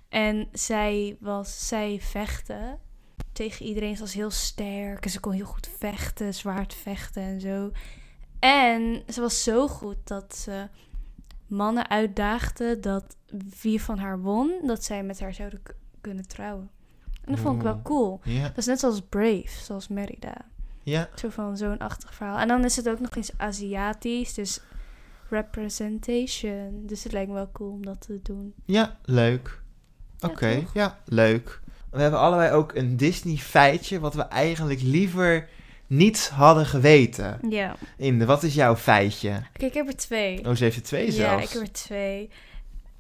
En 0.10 0.48
zij 0.52 1.18
was, 1.20 1.68
zij 1.68 2.00
vechtte 2.02 2.78
tegen 3.34 3.66
iedereen. 3.66 3.96
Ze 3.96 4.02
was 4.02 4.14
heel 4.14 4.32
sterk 4.32 5.06
en 5.06 5.12
ze 5.12 5.20
kon 5.20 5.32
heel 5.32 5.46
goed 5.46 5.70
vechten, 5.78 6.34
zwaard 6.34 6.74
vechten 6.74 7.24
en 7.24 7.42
zo. 7.42 7.72
En 8.40 9.04
ze 9.10 9.22
was 9.22 9.44
zo 9.44 9.68
goed 9.68 9.98
dat 10.04 10.36
ze 10.36 10.68
mannen 11.48 11.90
uitdaagde 11.90 12.80
dat 12.80 13.16
wie 13.62 13.82
van 13.82 13.98
haar 13.98 14.22
won, 14.22 14.52
dat 14.66 14.84
zij 14.84 15.04
met 15.04 15.20
haar 15.20 15.34
zouden 15.34 15.62
kunnen 16.02 16.28
trouwen. 16.28 16.70
En 17.24 17.32
dat 17.32 17.40
vond 17.40 17.56
ik 17.56 17.62
wel 17.62 17.82
cool. 17.82 18.20
Ja. 18.24 18.48
Dat 18.48 18.58
is 18.58 18.66
net 18.66 18.80
zoals 18.80 19.02
Brave, 19.02 19.64
zoals 19.64 19.88
Merida. 19.88 20.36
Ja. 20.84 21.10
Zo 21.16 21.30
van 21.30 21.58
zo'n 21.58 21.78
achtig 21.78 22.14
verhaal. 22.14 22.38
En 22.38 22.48
dan 22.48 22.66
is 22.66 22.76
het 22.76 22.90
ook 22.90 23.00
nog 23.00 23.16
eens 23.16 23.38
Aziatisch, 23.38 24.34
dus 24.34 24.62
representation. 25.30 26.84
Dus 26.86 27.04
het 27.04 27.12
lijkt 27.12 27.30
me 27.30 27.36
wel 27.36 27.52
cool 27.52 27.72
om 27.72 27.86
dat 27.86 28.02
te 28.02 28.20
doen. 28.24 28.54
Ja, 28.66 28.98
leuk. 29.04 29.62
Oké, 30.20 30.64
ja, 30.74 31.00
leuk. 31.06 31.62
We 31.94 32.02
hebben 32.02 32.20
allebei 32.20 32.52
ook 32.52 32.76
een 32.76 32.98
Disney 32.98 33.36
feitje 33.36 34.00
wat 34.00 34.14
we 34.14 34.22
eigenlijk 34.22 34.82
liever 34.82 35.50
niet 35.88 36.30
hadden 36.34 36.66
geweten. 36.66 37.40
Ja. 37.50 37.76
Inde, 37.98 38.26
wat 38.26 38.44
is 38.44 38.54
jouw 38.54 38.76
feitje? 38.76 39.42
Oké, 39.56 39.66
ik 39.66 39.74
heb 39.74 39.88
er 39.88 39.96
twee. 39.96 40.46
Oh, 40.48 40.56
ze 40.56 40.64
heeft 40.64 40.76
er 40.76 40.84
twee 40.84 41.06
ja, 41.06 41.12
zelfs. 41.12 41.44
ik 41.46 41.50
heb 41.52 41.62
er 41.62 41.72
twee. 41.72 42.30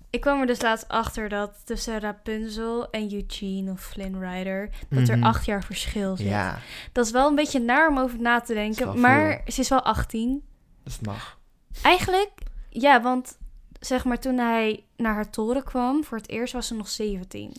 Ik 0.09 0.21
kwam 0.21 0.39
er 0.39 0.45
dus 0.47 0.61
laatst 0.61 0.87
achter 0.87 1.29
dat 1.29 1.51
tussen 1.63 1.99
Rapunzel 1.99 2.89
en 2.89 3.13
Eugene 3.13 3.71
of 3.71 3.81
Flynn 3.81 4.19
Rider... 4.29 4.69
dat 4.89 5.07
er 5.07 5.17
Mhm. 5.17 5.25
acht 5.27 5.45
jaar 5.45 5.63
verschil 5.63 6.15
zit. 6.17 6.27
Ja, 6.27 6.59
Dat 6.91 7.05
is 7.05 7.11
wel 7.11 7.27
een 7.29 7.35
beetje 7.35 7.59
naar 7.59 7.89
om 7.89 7.99
over 7.99 8.19
na 8.21 8.39
te 8.41 8.53
denken. 8.53 8.99
Maar 8.99 9.41
ze 9.47 9.59
is 9.61 9.69
wel 9.69 9.81
18. 9.83 10.43
dat 10.83 10.99
mag. 11.01 11.39
Eigenlijk, 11.81 12.31
ja, 12.69 13.01
want 13.01 13.37
zeg 13.85 14.05
maar 14.05 14.19
toen 14.19 14.37
hij 14.37 14.83
naar 14.97 15.13
haar 15.13 15.29
toren 15.29 15.63
kwam, 15.63 16.03
voor 16.03 16.17
het 16.17 16.29
eerst 16.29 16.53
was 16.53 16.67
ze 16.67 16.75
nog 16.75 16.87
17. 16.87 17.53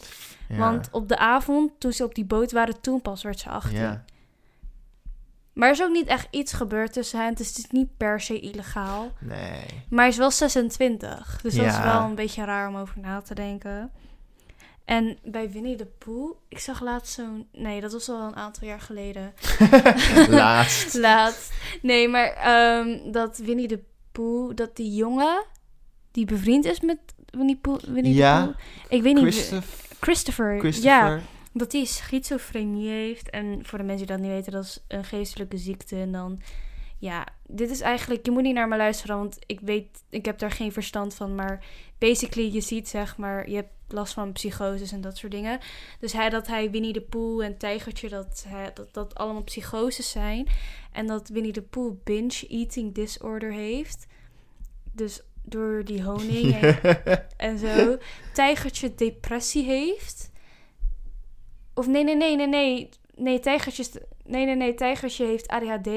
Ja. 0.49 0.57
Want 0.57 0.89
op 0.91 1.09
de 1.09 1.19
avond, 1.19 1.73
toen 1.79 1.93
ze 1.93 2.05
op 2.05 2.15
die 2.15 2.25
boot 2.25 2.53
waren, 2.53 2.81
toen 2.81 3.03
pas 3.03 3.23
werd 3.23 3.41
ze 3.41 3.49
18. 3.49 3.79
Ja. 3.79 4.05
Maar 5.53 5.69
er 5.69 5.75
is 5.75 5.83
ook 5.83 5.93
niet 5.93 6.07
echt 6.07 6.27
iets 6.31 6.53
gebeurd 6.53 6.93
tussen 6.93 7.21
hen. 7.21 7.35
Dus 7.35 7.49
het 7.49 7.59
is 7.59 7.71
niet 7.71 7.97
per 7.97 8.21
se 8.21 8.41
illegaal. 8.41 9.13
Nee. 9.21 9.67
Maar 9.89 10.01
hij 10.01 10.09
is 10.09 10.17
wel 10.17 10.31
26. 10.31 11.41
Dus 11.43 11.55
dat 11.55 11.67
is 11.67 11.79
wel 11.79 12.01
een 12.01 12.15
beetje 12.15 12.45
raar 12.45 12.69
om 12.69 12.77
over 12.77 13.01
na 13.01 13.21
te 13.21 13.35
denken. 13.35 13.93
En 14.85 15.19
bij 15.23 15.51
Winnie 15.51 15.77
de 15.77 15.87
Pooh, 15.87 16.37
ik 16.49 16.59
zag 16.59 16.81
laatst 16.81 17.15
zo'n... 17.15 17.49
Nee, 17.53 17.81
dat 17.81 17.93
was 17.93 18.09
al 18.09 18.21
een 18.21 18.37
aantal 18.37 18.69
jaar 18.69 18.81
geleden. 18.81 19.35
Laatst. 20.29 20.95
Laatst. 21.09 21.53
Nee, 21.83 22.09
maar 22.09 22.33
ehm, 22.33 23.13
dat 23.13 23.37
Winnie 23.37 23.69
de 23.69 23.83
Pooh, 24.13 24.55
dat 24.55 24.77
die 24.77 24.95
jongen 24.95 25.45
die 26.15 26.25
bevriend 26.25 26.65
is 26.65 26.81
met 26.81 26.99
Winnie, 27.31 27.57
Pooh, 27.57 27.81
Winnie 27.81 28.15
Ja. 28.15 28.55
Ik 28.89 29.03
weet 29.03 29.15
niet. 29.15 29.23
Christopher. 29.23 29.97
Christopher. 30.01 30.59
Christopher. 30.59 30.91
Ja, 30.91 31.21
dat 31.53 31.73
hij 31.73 31.85
schizofrenie 31.85 32.89
heeft. 32.89 33.31
En 33.31 33.59
voor 33.63 33.79
de 33.79 33.85
mensen 33.85 34.07
die 34.07 34.17
dat 34.17 34.25
niet 34.25 34.35
weten, 34.35 34.53
dat 34.53 34.65
is 34.65 34.85
een 34.89 35.05
geestelijke 35.05 35.57
ziekte. 35.57 35.97
En 35.97 36.13
dan, 36.13 36.41
ja, 36.99 37.27
dit 37.47 37.71
is 37.71 37.81
eigenlijk, 37.81 38.25
je 38.25 38.31
moet 38.31 38.43
niet 38.43 38.55
naar 38.55 38.69
me 38.69 38.77
luisteren, 38.77 39.17
want 39.17 39.39
ik 39.47 39.61
weet, 39.61 40.05
ik 40.11 40.25
heb 40.25 40.39
daar 40.39 40.51
geen 40.51 40.73
verstand 40.73 41.15
van. 41.15 41.35
Maar 41.35 41.65
basically, 41.99 42.53
je 42.53 42.61
ziet 42.61 42.89
zeg 42.89 43.17
maar, 43.17 43.49
je 43.51 43.55
hebt 43.55 43.73
last 43.89 44.13
van 44.13 44.33
psychoses 44.33 44.93
en 44.93 45.01
dat 45.01 45.17
soort 45.17 45.33
dingen. 45.33 45.59
Dus 46.01 46.13
hij, 46.13 46.31
dat 46.31 46.47
hij 46.47 46.71
Winnie 46.71 46.93
de 46.93 47.03
Pooh 47.03 47.45
en 47.45 47.59
Tijgertje, 47.59 48.09
dat, 48.09 48.45
hij, 48.49 48.71
dat 48.75 48.95
dat 48.95 49.15
allemaal 49.15 49.43
psychoses 49.43 50.11
zijn. 50.11 50.49
En 50.93 51.07
dat 51.07 51.29
Winnie 51.29 51.53
de 51.53 51.63
Pooh 51.63 51.97
binge 52.05 52.47
eating 52.49 52.95
disorder 52.95 53.53
heeft. 53.53 54.07
Dus 54.93 55.23
door 55.45 55.85
die 55.85 56.03
honing 56.03 56.55
en 56.61 56.79
en 57.37 57.59
zo. 57.59 57.97
Tijgertje 58.33 58.95
depressie 58.95 59.65
heeft. 59.65 60.31
Of 61.75 61.87
nee, 61.87 62.05
nee, 62.05 62.17
nee, 62.17 62.37
nee, 62.37 62.47
nee. 62.47 62.89
Nee, 63.17 63.41
tijgertje, 63.41 63.85
nee, 64.25 64.45
nee, 64.45 64.55
nee, 64.55 64.75
tijgertje 64.75 65.27
heeft 65.27 65.49
ADHD. 65.49 65.89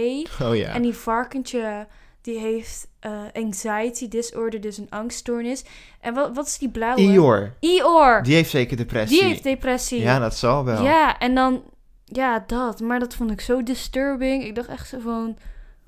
Oh 0.41 0.56
ja. 0.56 0.74
En 0.74 0.82
die 0.82 0.93
varkentje, 0.93 1.88
die 2.22 2.39
heeft 2.39 2.88
eh, 3.00 3.22
anxiety 3.34 4.08
disorder, 4.08 4.62
dus 4.62 4.78
een 4.78 4.89
angststoornis. 4.89 5.64
En 6.00 6.14
wat, 6.14 6.36
wat 6.36 6.48
is 6.48 6.58
die 6.58 6.70
blauwe? 6.70 7.02
Ior. 7.02 7.54
Ior. 7.60 8.24
Die 8.24 8.34
heeft 8.34 8.50
zeker 8.50 8.78
depressie. 8.78 9.20
Die 9.20 9.28
heeft 9.28 9.43
depressie. 9.43 10.02
Ja, 10.02 10.20
dat 10.20 10.36
zal 10.36 10.66
wel. 10.66 10.84
Ja, 10.84 11.20
en 11.20 11.36
dan... 11.36 11.64
Ja, 12.06 12.43
dat. 12.48 12.80
Maar 12.80 13.00
dat 13.00 13.16
vond 13.16 13.32
ik 13.32 13.41
zo 13.41 13.64
disturbing. 13.64 14.43
Ik 14.43 14.56
dacht 14.56 14.68
echt 14.68 14.88
zo 14.88 15.00
van... 15.00 15.38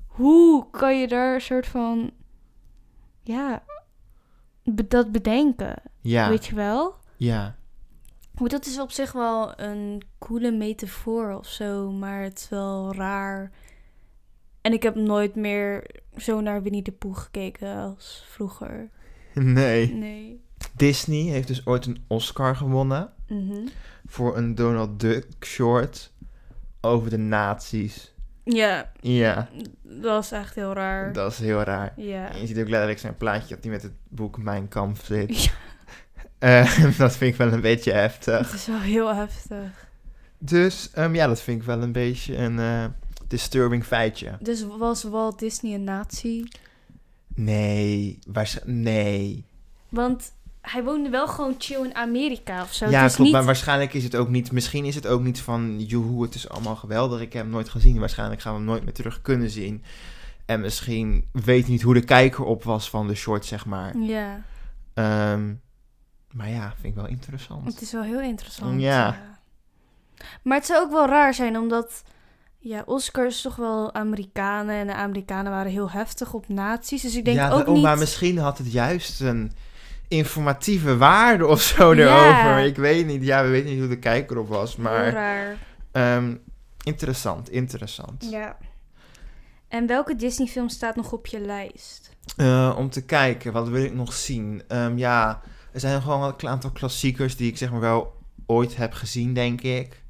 Hoe 0.06 0.66
kan 0.70 1.00
je 1.00 1.08
daar 1.08 1.34
een 1.34 1.40
soort 1.40 1.66
van... 1.66 2.10
Ja... 3.32 3.62
dat 4.88 5.12
bedenken? 5.12 5.82
Ja. 6.00 6.28
Weet 6.28 6.46
je 6.46 6.54
wel? 6.54 6.94
Ja. 7.16 7.56
Maar 8.34 8.48
dat 8.48 8.66
is 8.66 8.80
op 8.80 8.90
zich 8.90 9.12
wel 9.12 9.60
een 9.60 10.02
coole 10.18 10.50
metafoor 10.50 11.32
of 11.32 11.46
zo. 11.46 11.90
Maar 11.92 12.22
het 12.22 12.38
is 12.38 12.48
wel 12.48 12.94
raar. 12.94 13.50
En 14.60 14.72
ik 14.72 14.82
heb 14.82 14.94
nooit 14.94 15.34
meer 15.34 15.86
zo 16.16 16.40
naar 16.40 16.62
Winnie 16.62 16.82
de 16.82 16.92
Pooh 16.92 17.16
gekeken 17.16 17.76
als 17.76 18.24
vroeger. 18.28 18.88
Nee. 19.34 19.94
Nee. 19.94 20.44
Disney 20.76 21.20
heeft 21.22 21.46
dus 21.48 21.66
ooit 21.66 21.86
een 21.86 22.04
Oscar 22.08 22.56
gewonnen 22.56 23.12
Mhm. 23.28 23.66
voor 24.06 24.36
een 24.36 24.54
Donald 24.54 25.00
Duck 25.00 25.26
short 25.44 26.12
over 26.80 27.10
de 27.10 27.18
nazi's. 27.18 28.14
Ja, 28.44 28.92
Ja, 29.00 29.48
dat 29.82 30.02
was 30.02 30.30
echt 30.32 30.54
heel 30.54 30.72
raar. 30.72 31.12
dat 31.12 31.32
is 31.32 31.38
heel 31.38 31.62
raar. 31.62 31.92
Ja. 31.96 32.32
En 32.32 32.40
je 32.40 32.46
ziet 32.46 32.58
ook 32.58 32.68
letterlijk 32.68 32.98
zijn 32.98 33.16
plaatje 33.16 33.54
dat 33.54 33.64
hij 33.64 33.72
met 33.72 33.82
het 33.82 33.92
boek 34.08 34.38
Mijn 34.38 34.68
Kamp 34.68 34.96
zit. 35.04 35.36
Ja. 35.44 35.50
Eh, 36.38 36.98
dat 36.98 37.16
vind 37.16 37.32
ik 37.32 37.36
wel 37.38 37.52
een 37.52 37.60
beetje 37.60 37.92
heftig. 37.92 38.50
Het 38.50 38.60
is 38.60 38.66
wel 38.66 38.78
heel 38.80 39.14
heftig. 39.14 39.88
Dus 40.38 40.90
ehm, 40.92 41.14
ja, 41.14 41.26
dat 41.26 41.40
vind 41.42 41.60
ik 41.60 41.66
wel 41.66 41.82
een 41.82 41.92
beetje 41.92 42.36
een 42.36 42.58
eh, 42.58 42.84
disturbing 43.26 43.84
feitje. 43.84 44.36
Dus 44.40 44.62
was 44.78 45.02
Walt 45.02 45.38
Disney 45.38 45.74
een 45.74 45.84
nazi? 45.84 46.48
Nee, 47.34 48.18
waarsch- 48.26 48.64
nee. 48.64 49.44
Want 49.88 50.32
hij 50.60 50.84
woonde 50.84 51.08
wel 51.08 51.28
gewoon 51.28 51.54
chill 51.58 51.84
in 51.84 51.94
Amerika 51.94 52.62
of 52.62 52.72
zo. 52.72 52.90
ja, 52.90 53.06
klopt. 53.06 53.18
niet... 53.18 53.32
Maar 53.32 53.44
waarschijnlijk 53.44 53.94
is 53.94 54.04
het 54.04 54.16
ook 54.16 54.28
niet. 54.28 54.52
Misschien 54.52 54.84
is 54.84 54.94
het 54.94 55.06
ook 55.06 55.22
niet 55.22 55.40
van. 55.40 55.80
Joehoe, 55.80 56.22
het 56.22 56.34
is 56.34 56.48
allemaal 56.48 56.76
geweldig. 56.76 57.20
Ik 57.20 57.32
heb 57.32 57.42
hem 57.42 57.50
nooit 57.50 57.68
gezien. 57.68 57.98
Waarschijnlijk 57.98 58.40
gaan 58.40 58.52
we 58.52 58.58
hem 58.58 58.68
nooit 58.68 58.84
meer 58.84 58.92
terug 58.92 59.22
kunnen 59.22 59.50
zien. 59.50 59.84
En 60.46 60.60
misschien 60.60 61.28
weet 61.32 61.66
niet 61.66 61.82
hoe 61.82 61.94
de 61.94 62.04
kijker 62.04 62.44
op 62.44 62.64
was 62.64 62.90
van 62.90 63.06
de 63.06 63.14
short, 63.14 63.44
zeg 63.44 63.66
maar. 63.66 63.98
Ja, 63.98 64.42
Ehm, 64.94 65.54
maar 66.32 66.48
ja, 66.48 66.72
vind 66.80 66.86
ik 66.86 66.94
wel 66.94 67.06
interessant. 67.06 67.66
het 67.66 67.80
is 67.80 67.92
wel 67.92 68.02
heel 68.02 68.20
interessant. 68.20 68.80
Ja. 68.80 69.16
Maar 70.42 70.56
het 70.56 70.66
zou 70.66 70.84
ook 70.84 70.90
wel 70.90 71.06
raar 71.06 71.34
zijn, 71.34 71.58
omdat... 71.58 72.02
Ja, 72.58 72.82
Oscar 72.86 73.26
is 73.26 73.40
toch 73.40 73.56
wel 73.56 73.94
Amerikanen. 73.94 74.74
En 74.74 74.86
de 74.86 74.94
Amerikanen 74.94 75.52
waren 75.52 75.72
heel 75.72 75.90
heftig 75.90 76.32
op 76.34 76.48
nazi's. 76.48 77.02
Dus 77.02 77.16
ik 77.16 77.24
denk 77.24 77.36
ja, 77.36 77.50
ook 77.50 77.66
oh, 77.66 77.74
niet... 77.74 77.82
maar 77.82 77.98
misschien 77.98 78.38
had 78.38 78.58
het 78.58 78.72
juist 78.72 79.20
een 79.20 79.52
informatieve 80.10 80.96
waarde 80.96 81.46
of 81.46 81.60
zo 81.60 81.94
Ja. 81.94 82.02
erover. 82.02 82.64
Ik 82.64 82.76
weet 82.76 83.06
niet. 83.06 83.24
Ja, 83.24 83.42
we 83.42 83.48
weten 83.48 83.70
niet 83.70 83.78
hoe 83.78 83.88
de 83.88 83.98
kijker 83.98 84.38
op 84.38 84.48
was. 84.48 84.76
Maar 84.76 85.12
raar. 85.12 85.56
ehm, 85.92 86.36
interessant, 86.84 87.50
interessant. 87.50 88.26
Ja. 88.30 88.56
En 89.68 89.86
welke 89.86 90.16
Disney-film 90.16 90.68
staat 90.68 90.96
nog 90.96 91.12
op 91.12 91.26
je 91.26 91.40
lijst? 91.40 92.16
Eh, 92.36 92.74
om 92.78 92.90
te 92.90 93.04
kijken, 93.04 93.52
wat 93.52 93.68
wil 93.68 93.84
ik 93.84 93.94
nog 93.94 94.12
zien? 94.12 94.62
Ehm, 94.68 94.98
ja, 94.98 95.40
er 95.72 95.80
zijn 95.80 96.02
gewoon 96.02 96.34
een 96.38 96.48
aantal 96.48 96.70
klassiekers 96.70 97.36
die 97.36 97.50
ik 97.50 97.56
zeg 97.56 97.70
maar 97.70 97.80
wel 97.80 98.16
ooit 98.46 98.76
heb 98.76 98.92
gezien, 98.92 99.34
denk 99.34 99.60
ik. 99.60 100.02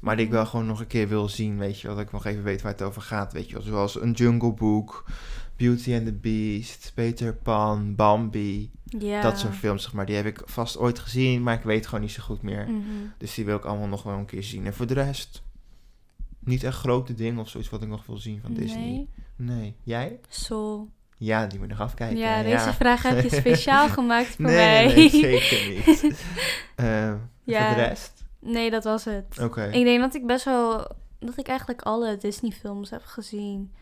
Maar 0.00 0.16
die 0.16 0.24
ik 0.26 0.32
wel 0.32 0.46
gewoon 0.46 0.66
nog 0.66 0.80
een 0.80 0.86
keer 0.86 1.08
wil 1.08 1.28
zien, 1.28 1.58
weet 1.58 1.80
je. 1.80 1.88
Dat 1.88 1.98
ik 1.98 2.12
nog 2.12 2.24
even 2.26 2.42
weet 2.42 2.62
waar 2.62 2.72
het 2.72 2.82
over 2.82 3.02
gaat, 3.02 3.32
weet 3.32 3.46
je 3.48 3.52
wel. 3.54 3.62
Zoals 3.62 4.00
een 4.00 4.12
Jungle 4.12 4.52
Book, 4.52 5.04
Beauty 5.58 5.94
and 5.94 6.04
the 6.06 6.12
Beast, 6.12 6.92
Peter 6.94 7.34
Pan, 7.34 7.94
Bambi. 7.94 8.70
Dat 9.22 9.38
soort 9.38 9.54
films, 9.54 9.82
zeg 9.82 9.92
maar. 9.92 10.06
Die 10.06 10.16
heb 10.16 10.26
ik 10.26 10.42
vast 10.44 10.78
ooit 10.78 10.98
gezien, 10.98 11.42
maar 11.42 11.54
ik 11.54 11.62
weet 11.62 11.86
gewoon 11.86 12.00
niet 12.00 12.10
zo 12.10 12.22
goed 12.22 12.42
meer. 12.42 12.68
Mhm. 12.68 12.82
Dus 13.18 13.34
die 13.34 13.44
wil 13.44 13.56
ik 13.56 13.64
allemaal 13.64 13.88
nog 13.88 14.02
wel 14.02 14.14
een 14.14 14.24
keer 14.26 14.42
zien. 14.42 14.66
En 14.66 14.74
voor 14.74 14.86
de 14.86 14.94
rest, 14.94 15.42
niet 16.38 16.64
echt 16.64 16.76
grote 16.76 17.14
dingen 17.14 17.38
of 17.38 17.48
zoiets 17.48 17.70
wat 17.70 17.82
ik 17.82 17.88
nog 17.88 18.06
wil 18.06 18.16
zien 18.16 18.40
van 18.40 18.54
Disney. 18.54 18.86
Nee. 18.86 19.08
Nee. 19.36 19.74
Jij? 19.82 20.20
Soul. 20.28 20.88
Ja, 21.16 21.46
die 21.46 21.58
moet 21.58 21.68
nog 21.68 21.80
afkijken. 21.80 22.16
Ja, 22.18 22.42
deze 22.42 22.72
vraag 22.72 23.02
heb 23.02 23.22
je 23.22 23.36
speciaal 23.36 23.88
gemaakt 23.98 24.26
voor 24.28 24.44
nee, 24.44 24.54
mij. 24.86 24.94
Nee, 24.94 25.08
zeker 25.10 25.68
niet. 25.68 26.02
Eh, 26.74 27.12
Ja. 27.44 27.66
Voor 27.66 27.76
de 27.76 27.82
rest? 27.88 28.24
Nee, 28.40 28.70
dat 28.70 28.84
was 28.84 29.04
het. 29.04 29.38
Oké. 29.42 29.64
Ik 29.64 29.84
denk 29.84 30.00
dat 30.00 30.14
ik 30.14 30.26
best 30.26 30.44
wel... 30.44 30.90
Dat 31.18 31.38
ik 31.38 31.48
eigenlijk 31.48 31.82
alle 31.82 32.16
Disney-films 32.16 32.90
heb 32.90 33.02
gezien. 33.04 33.72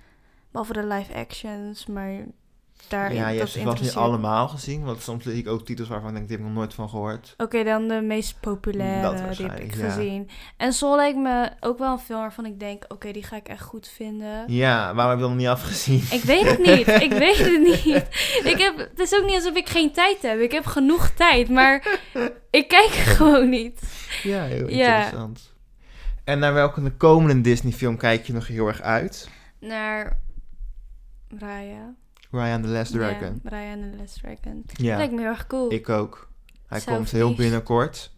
Behalve 0.56 0.80
de 0.80 0.94
live-actions, 0.94 1.86
maar 1.86 2.24
daar... 2.88 3.14
Ja, 3.14 3.28
je 3.28 3.38
hebt 3.38 3.50
ze 3.50 3.60
vast 3.60 3.82
niet 3.82 3.94
allemaal 3.94 4.48
gezien. 4.48 4.84
Want 4.84 5.02
soms 5.02 5.24
zie 5.24 5.34
ik 5.38 5.48
ook 5.48 5.64
titels 5.64 5.88
waarvan 5.88 6.08
ik 6.08 6.14
denk, 6.14 6.28
die 6.28 6.36
heb 6.36 6.46
ik 6.46 6.52
nog 6.52 6.60
nooit 6.62 6.74
van 6.74 6.88
gehoord. 6.88 7.34
Oké, 7.36 7.64
dan 7.64 7.88
de 7.88 8.00
meest 8.00 8.40
populaire, 8.40 9.36
die 9.36 9.46
heb 9.46 9.58
ik 9.60 9.74
ja. 9.74 9.90
gezien. 9.90 10.28
En 10.56 10.72
Soul 10.72 10.96
lijkt 10.96 11.18
me 11.18 11.50
ook 11.60 11.78
wel 11.78 11.92
een 11.92 11.98
film 11.98 12.20
waarvan 12.20 12.46
ik 12.46 12.60
denk... 12.60 12.84
Oké, 12.88 13.12
die 13.12 13.22
ga 13.22 13.36
ik 13.36 13.48
echt 13.48 13.62
goed 13.62 13.88
vinden. 13.88 14.44
Ja, 14.52 14.94
waarom 14.94 15.08
heb 15.10 15.16
je 15.16 15.20
dan 15.20 15.30
nog 15.30 15.38
niet 15.38 15.48
afgezien? 15.48 16.02
Ik 16.10 16.22
weet 16.22 16.46
het 16.50 16.58
niet. 16.58 16.88
Ik 17.02 17.12
weet 17.26 17.38
het 17.38 17.60
niet. 17.60 18.06
Ik 18.44 18.58
heb, 18.58 18.76
het 18.76 18.98
is 18.98 19.14
ook 19.14 19.24
niet 19.24 19.34
alsof 19.34 19.54
ik 19.54 19.68
geen 19.68 19.92
tijd 19.92 20.22
heb. 20.22 20.40
Ik 20.40 20.52
heb 20.52 20.66
genoeg 20.66 21.10
tijd, 21.10 21.48
maar 21.48 22.00
ik 22.50 22.68
kijk 22.68 22.90
gewoon 22.90 23.48
niet. 23.48 23.82
Ja, 24.22 24.42
heel 24.42 24.68
Ja. 24.68 24.96
interessant. 24.96 25.54
En 26.24 26.38
naar 26.38 26.54
welke 26.54 26.82
de 26.82 26.92
komende 26.96 27.40
Disney 27.40 27.72
film 27.72 27.96
kijk 27.96 28.26
je 28.26 28.32
nog 28.32 28.46
heel 28.46 28.66
erg 28.66 28.80
uit? 28.80 29.28
Naar 29.60 30.24
Raya. 31.38 31.94
Ryan 32.30 32.52
and 32.52 32.64
the 32.64 32.70
Last 32.70 32.92
Dragon. 32.92 33.40
Ja, 33.42 33.50
Raya 33.50 33.72
and 33.72 33.92
the 33.92 33.98
Last 33.98 34.18
Dragon. 34.22 34.64
Ja, 34.66 34.96
Lijkt 34.96 35.12
me 35.12 35.20
heel 35.20 35.28
erg 35.28 35.46
cool. 35.46 35.72
ik 35.72 35.88
ook. 35.88 36.28
Hij 36.66 36.80
Zelf 36.80 36.96
komt 36.96 37.10
heel 37.10 37.34
binnenkort. 37.34 38.14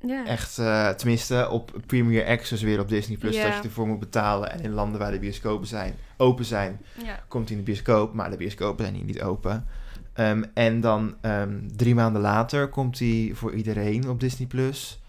ja. 0.00 0.26
Echt, 0.26 0.58
eh, 0.58 0.88
tenminste 0.88 1.48
op 1.50 1.80
Premier 1.86 2.26
Access 2.26 2.62
weer 2.62 2.80
op 2.80 2.88
Disney 2.88 3.16
Plus. 3.16 3.34
Ja. 3.36 3.44
Dat 3.48 3.56
je 3.56 3.62
ervoor 3.68 3.86
moet 3.86 3.98
betalen. 3.98 4.50
En 4.52 4.60
in 4.60 4.70
landen 4.72 5.00
waar 5.00 5.10
de 5.12 5.18
bioscopen 5.18 5.66
zijn, 5.66 5.94
open 6.16 6.44
zijn, 6.44 6.80
ja. 7.04 7.24
komt 7.28 7.48
hij 7.48 7.58
in 7.58 7.64
de 7.64 7.70
bioscoop. 7.70 8.14
Maar 8.14 8.30
de 8.30 8.36
bioscopen 8.36 8.84
zijn 8.84 8.96
hier 8.96 9.04
niet 9.04 9.22
open. 9.22 9.66
Ehm, 10.12 10.42
en 10.54 10.80
dan 10.80 11.16
ehm, 11.20 11.58
drie 11.76 11.94
maanden 11.94 12.22
later 12.22 12.68
komt 12.68 12.98
hij 12.98 13.30
voor 13.34 13.54
iedereen 13.54 14.08
op 14.08 14.20
Disney 14.20 14.48
Plus. 14.48 14.99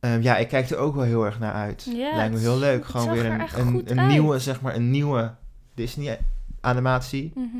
Ehm, 0.00 0.22
ja, 0.22 0.36
ik 0.36 0.48
kijk 0.48 0.70
er 0.70 0.76
ook 0.76 0.94
wel 0.94 1.04
heel 1.04 1.24
erg 1.24 1.38
naar 1.38 1.52
uit. 1.52 1.86
Lijkt 2.14 2.34
me 2.34 2.40
heel 2.40 2.58
leuk. 2.58 2.84
Gewoon 2.84 3.10
weer 3.10 3.24
er 3.24 3.58
een, 3.58 3.74
een, 3.74 3.98
een 3.98 4.06
nieuwe, 4.06 4.38
zeg 4.38 4.60
maar, 4.60 4.74
een 4.74 4.90
nieuwe 4.90 5.34
Disney 5.74 6.18
animatie. 6.60 7.32
Mhm. 7.34 7.56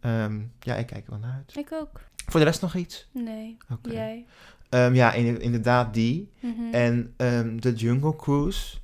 Ehm, 0.00 0.40
ja, 0.60 0.74
ik 0.74 0.86
kijk 0.86 1.04
er 1.04 1.10
wel 1.10 1.18
naar 1.18 1.32
uit. 1.46 1.56
Ik 1.56 1.72
ook. 1.72 2.00
Voor 2.26 2.40
de 2.40 2.46
rest 2.46 2.60
nog 2.60 2.74
iets? 2.74 3.08
Nee. 3.12 3.56
Oké. 3.70 3.90
Jij. 3.92 4.26
Ehm, 4.68 4.94
ja, 4.94 5.12
in- 5.12 5.40
inderdaad 5.40 5.94
die. 5.94 6.30
Mhm. 6.40 6.72
En 6.72 7.14
ehm 7.16 7.58
The 7.58 7.72
Jungle 7.74 8.16
Cruise, 8.16 8.76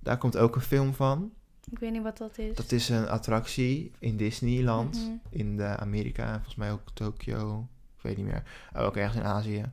daar 0.00 0.18
komt 0.18 0.36
ook 0.36 0.54
een 0.54 0.60
film 0.60 0.94
van. 0.94 1.32
Ik 1.70 1.78
weet 1.78 1.92
niet 1.92 2.02
wat 2.02 2.18
dat 2.18 2.38
is. 2.38 2.56
Dat 2.56 2.72
is 2.72 2.88
een 2.88 3.08
attractie 3.08 3.92
in 3.98 4.16
Disneyland, 4.16 4.94
Mhm. 4.96 5.40
in 5.42 5.56
de 5.56 5.76
Amerika, 5.76 6.32
volgens 6.32 6.54
mij 6.54 6.72
ook 6.72 6.80
Tokio, 6.94 7.68
ik 7.96 8.02
weet 8.02 8.16
niet 8.16 8.26
meer. 8.26 8.42
Oh, 8.76 8.82
ook 8.82 8.96
ergens 8.96 9.16
in 9.16 9.24
Azië. 9.24 9.64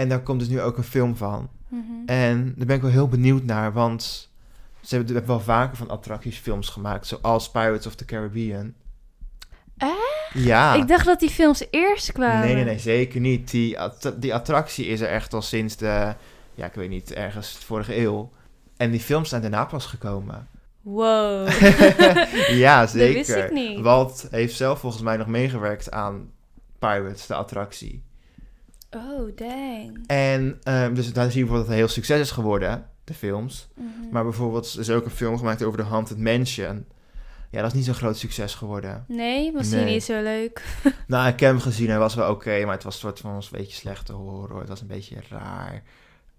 En 0.00 0.08
daar 0.08 0.20
komt 0.22 0.38
dus 0.40 0.48
nu 0.48 0.60
ook 0.60 0.76
een 0.76 0.82
film 0.84 1.16
van. 1.16 1.48
Mhm. 1.68 1.82
En 2.06 2.54
daar 2.56 2.66
ben 2.66 2.76
ik 2.76 2.82
wel 2.82 2.90
heel 2.90 3.08
benieuwd 3.08 3.42
naar, 3.44 3.72
want 3.72 4.30
ze 4.80 4.94
hebben, 4.94 5.14
hebben 5.14 5.34
wel 5.36 5.44
vaker 5.44 5.76
van 5.76 5.88
attractiesfilms 5.90 6.68
gemaakt, 6.68 7.06
zoals 7.06 7.50
Pirates 7.50 7.86
of 7.86 7.94
the 7.94 8.04
Caribbean. 8.04 8.72
Ja. 10.32 10.74
Ik 10.74 10.88
dacht 10.88 11.04
dat 11.06 11.20
die 11.20 11.30
films 11.30 11.64
eerst 11.70 12.12
kwamen. 12.12 12.40
Nee, 12.46 12.54
nee, 12.54 12.64
nee, 12.64 12.78
zeker 12.78 13.20
niet. 13.20 13.50
Die, 13.50 13.80
att- 13.80 14.14
die 14.16 14.34
attractie 14.34 14.86
is 14.86 15.00
er 15.00 15.08
echt 15.08 15.34
al 15.34 15.42
sinds 15.42 15.76
de, 15.76 16.14
ja, 16.54 16.66
ik 16.66 16.74
weet 16.74 16.88
niet, 16.88 17.12
ergens 17.12 17.50
vorige 17.64 17.96
eeuw. 17.98 18.30
En 18.76 18.90
die 18.90 19.00
films 19.00 19.28
zijn 19.28 19.42
daarna 19.42 19.64
pas 19.64 19.86
gekomen. 19.86 20.48
Wow. 20.80 21.48
ja, 22.64 22.80
Dat 22.80 22.90
zeker. 22.90 23.14
wist 23.14 23.30
ik 23.36 23.52
niet. 23.52 23.80
Walt 23.80 24.26
heeft 24.30 24.56
zelf 24.56 24.78
volgens 24.80 25.02
mij 25.02 25.16
nog 25.16 25.26
meegewerkt 25.26 25.90
aan 25.90 26.30
Pirates, 26.78 27.26
de 27.26 27.34
attractie. 27.34 28.02
Oh, 28.96 29.36
dang. 29.36 30.04
En 30.06 30.58
ehm, 30.62 30.94
dus 30.94 31.12
daar 31.12 31.30
zie 31.30 31.38
je 31.38 31.44
bijvoorbeeld 31.46 31.50
dat 31.50 31.58
het 31.58 31.68
een 31.68 31.74
heel 31.74 31.88
succes 31.88 32.20
is 32.20 32.30
geworden, 32.30 32.86
de 33.04 33.14
films. 33.14 33.68
Mhm. 33.74 33.88
Maar 34.10 34.22
bijvoorbeeld 34.22 34.72
er 34.72 34.80
is 34.80 34.90
ook 34.90 35.04
een 35.04 35.10
film 35.10 35.38
gemaakt 35.38 35.62
over 35.62 35.78
de 35.78 35.84
Haunted 35.84 36.18
Mansion. 36.18 36.84
Ja, 37.50 37.60
dat 37.60 37.70
is 37.70 37.76
niet 37.76 37.84
zo'n 37.84 37.94
groot 37.94 38.16
succes 38.16 38.54
geworden. 38.54 39.04
Nee, 39.08 39.52
was 39.52 39.70
Nee. 39.70 39.84
niet 39.84 40.04
zo 40.04 40.22
leuk? 40.22 40.64
Nou, 41.06 41.28
ik 41.28 41.40
heb 41.40 41.50
hem 41.50 41.60
gezien, 41.60 41.88
hij 41.88 41.98
was 41.98 42.14
wel 42.14 42.30
oké, 42.30 42.64
maar 42.64 42.74
het 42.74 42.82
was 42.84 42.94
een 42.94 43.00
soort 43.00 43.18
van 43.20 43.34
een 43.34 43.42
beetje 43.50 43.76
slechte 43.76 44.12
horror. 44.12 44.58
Het 44.60 44.68
was 44.68 44.80
een 44.80 44.86
beetje 44.86 45.16
raar. 45.28 45.82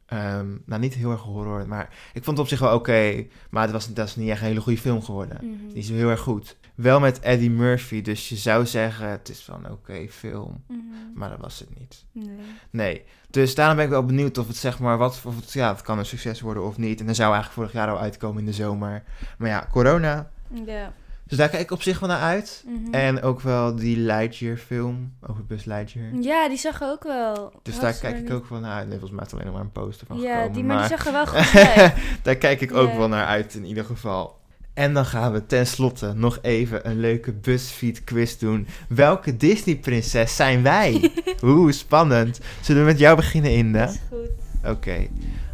Ehm, 0.05 0.47
nou, 0.65 0.81
niet 0.81 0.93
heel 0.93 1.11
erg 1.11 1.21
horror, 1.21 1.67
maar 1.67 1.89
ik 2.13 2.23
vond 2.23 2.37
het 2.37 2.39
op 2.39 2.47
zich 2.47 2.59
wel 2.59 2.75
oké. 2.75 3.25
maar 3.49 3.63
het 3.63 3.71
was, 3.71 3.93
dat 3.93 4.07
is 4.07 4.15
niet 4.15 4.29
echt 4.29 4.41
een 4.41 4.47
hele 4.47 4.61
goede 4.61 4.79
film 4.79 5.03
geworden. 5.03 5.37
Mhm. 5.41 5.67
Die 5.67 5.77
is 5.77 5.89
heel 5.89 6.09
erg 6.09 6.19
goed. 6.19 6.57
Wel 6.75 6.99
met 6.99 7.19
Eddie 7.19 7.49
Murphy, 7.51 8.01
dus 8.01 8.29
je 8.29 8.35
zou 8.35 8.65
zeggen 8.65 9.09
het 9.09 9.29
is 9.29 9.45
wel 9.45 9.57
een 9.63 9.71
oké 9.71 10.07
film. 10.09 10.63
Mhm. 10.67 10.79
Maar 11.15 11.29
dat 11.29 11.39
was 11.39 11.59
het 11.59 11.79
niet. 11.79 12.05
Nee. 12.11 12.35
Nee. 12.69 13.03
Dus 13.29 13.55
daarom 13.55 13.75
ben 13.75 13.85
ik 13.85 13.91
wel 13.91 14.05
benieuwd 14.05 14.37
of 14.37 14.47
het 14.47 14.55
zeg 14.57 14.79
maar 14.79 14.97
wat. 14.97 15.21
Of 15.25 15.35
het, 15.35 15.51
ja, 15.53 15.71
het 15.71 15.81
kan 15.81 15.97
een 15.97 16.05
succes 16.05 16.41
worden 16.41 16.63
of 16.65 16.77
niet. 16.77 16.99
En 16.99 17.05
dan 17.05 17.15
zou 17.15 17.33
eigenlijk 17.33 17.61
vorig 17.61 17.81
jaar 17.81 17.91
al 17.95 18.01
uitkomen 18.03 18.39
in 18.39 18.45
de 18.45 18.53
zomer. 18.53 19.03
Maar 19.37 19.49
ja, 19.49 19.67
corona. 19.71 20.29
Ja. 20.65 20.93
Dus 21.27 21.37
daar 21.39 21.49
kijk 21.49 21.61
ik 21.63 21.71
op 21.71 21.81
zich 21.81 21.99
wel 21.99 22.09
naar 22.09 22.19
uit. 22.21 22.63
Mhm. 22.67 22.93
En 22.93 23.21
ook 23.21 23.41
wel 23.41 23.75
die 23.75 23.97
Lightyear 23.97 24.57
film 24.57 25.13
over 25.27 25.45
Buzz 25.45 25.65
Lightyear. 25.65 26.13
Ja, 26.13 26.47
die 26.47 26.57
zag 26.57 26.75
ik 26.75 26.81
ook 26.81 27.03
wel. 27.03 27.53
Dus 27.63 27.73
Was 27.73 27.81
daar 27.83 27.93
kijk 27.93 28.15
ik 28.15 28.21
niet- 28.23 28.31
ook 28.31 28.49
wel 28.49 28.59
naar 28.59 28.73
uit. 28.75 28.87
Nee, 28.87 28.99
volgens 28.99 29.19
mij 29.19 29.25
is 29.27 29.33
alleen 29.33 29.45
nog 29.45 29.53
maar 29.55 29.63
een 29.63 29.71
poster 29.71 30.07
van 30.07 30.17
Ja, 30.19 30.33
gekomen. 30.33 30.53
die, 30.53 30.63
maar 30.63 30.77
die 30.87 30.97
zag 30.97 31.05
er 31.05 31.11
wel 31.11 31.27
goed 31.27 31.55
uit. 31.75 31.93
daar 32.23 32.35
kijk 32.35 32.61
ik 32.61 32.73
ook 32.73 32.93
wel 32.93 33.07
naar 33.07 33.25
uit 33.25 33.53
in 33.55 33.65
ieder 33.65 33.85
geval. 33.85 34.39
En 34.73 34.93
dan 34.93 35.05
gaan 35.05 35.31
we 35.31 35.45
tenslotte 35.45 36.13
nog 36.15 36.39
even 36.41 36.89
een 36.89 36.99
leuke 36.99 37.31
BuzzFeed 37.33 38.03
quiz 38.03 38.37
doen. 38.37 38.67
Welke 38.89 39.37
Disney-prinses 39.37 40.35
zijn 40.35 40.63
wij? 40.63 41.11
Oeh, 41.43 41.71
spannend. 41.71 42.39
Zullen 42.61 42.81
we 42.85 42.87
met 42.91 42.99
jou 42.99 43.15
beginnen, 43.15 43.51
Inde? 43.51 43.77
Dat 43.79 43.89
is 43.89 43.99
goed. 44.09 44.29
Oké. 44.71 45.07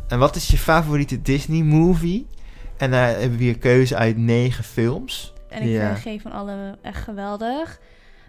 En 0.07 0.19
wat 0.19 0.35
is 0.35 0.47
je 0.47 0.57
favoriete 0.57 1.21
Disney-movie? 1.21 2.27
En 2.77 2.91
daar 2.91 3.19
hebben 3.19 3.37
we 3.37 3.43
hier 3.43 3.57
keuze 3.57 3.95
uit 3.95 4.17
negen 4.17 4.63
films. 4.63 5.33
En 5.49 5.61
ik 5.61 5.69
Ja. 5.69 5.87
vind 5.87 5.99
geen 5.99 6.21
van 6.21 6.31
alle 6.31 6.77
echt 6.81 7.03
geweldig. 7.03 7.79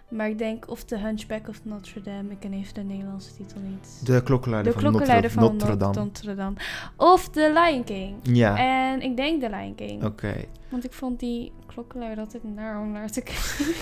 Maar 0.09 0.29
ik 0.29 0.37
denk 0.37 0.69
of 0.69 0.83
The 0.83 0.97
Hunchback 0.97 1.47
of 1.47 1.65
Notre 1.65 2.01
Dame. 2.01 2.31
Ik 2.31 2.39
ken 2.39 2.53
even 2.53 2.73
de 2.73 2.81
Nederlandse 2.83 3.35
titel 3.35 3.59
niet. 3.61 4.05
De 4.05 4.23
klokkenluider 4.23 4.73
De 4.73 4.79
van 4.79 4.89
klokkenluider 4.89 5.31
Notre, 5.35 5.47
van 5.47 5.57
Notre 5.57 5.85
Notre 5.85 5.93
Dame. 5.93 6.05
Notre 6.05 6.35
Dame. 6.35 6.55
Of 6.95 7.29
The 7.29 7.51
Lion 7.53 7.83
King. 7.83 8.15
Ja, 8.23 8.57
En 8.57 9.01
ik 9.01 9.17
denk 9.17 9.41
The 9.41 9.49
Lion 9.49 9.75
King. 9.75 10.03
oké. 10.05 10.33
Want 10.69 10.85
ik 10.85 10.93
vond 10.93 11.19
die 11.19 11.51
klokkenluider 11.65 12.23
altijd 12.23 12.43
naar 12.43 12.79
om 12.81 12.91
naar 12.91 13.09
te 13.09 13.21
kijken. 13.21 13.75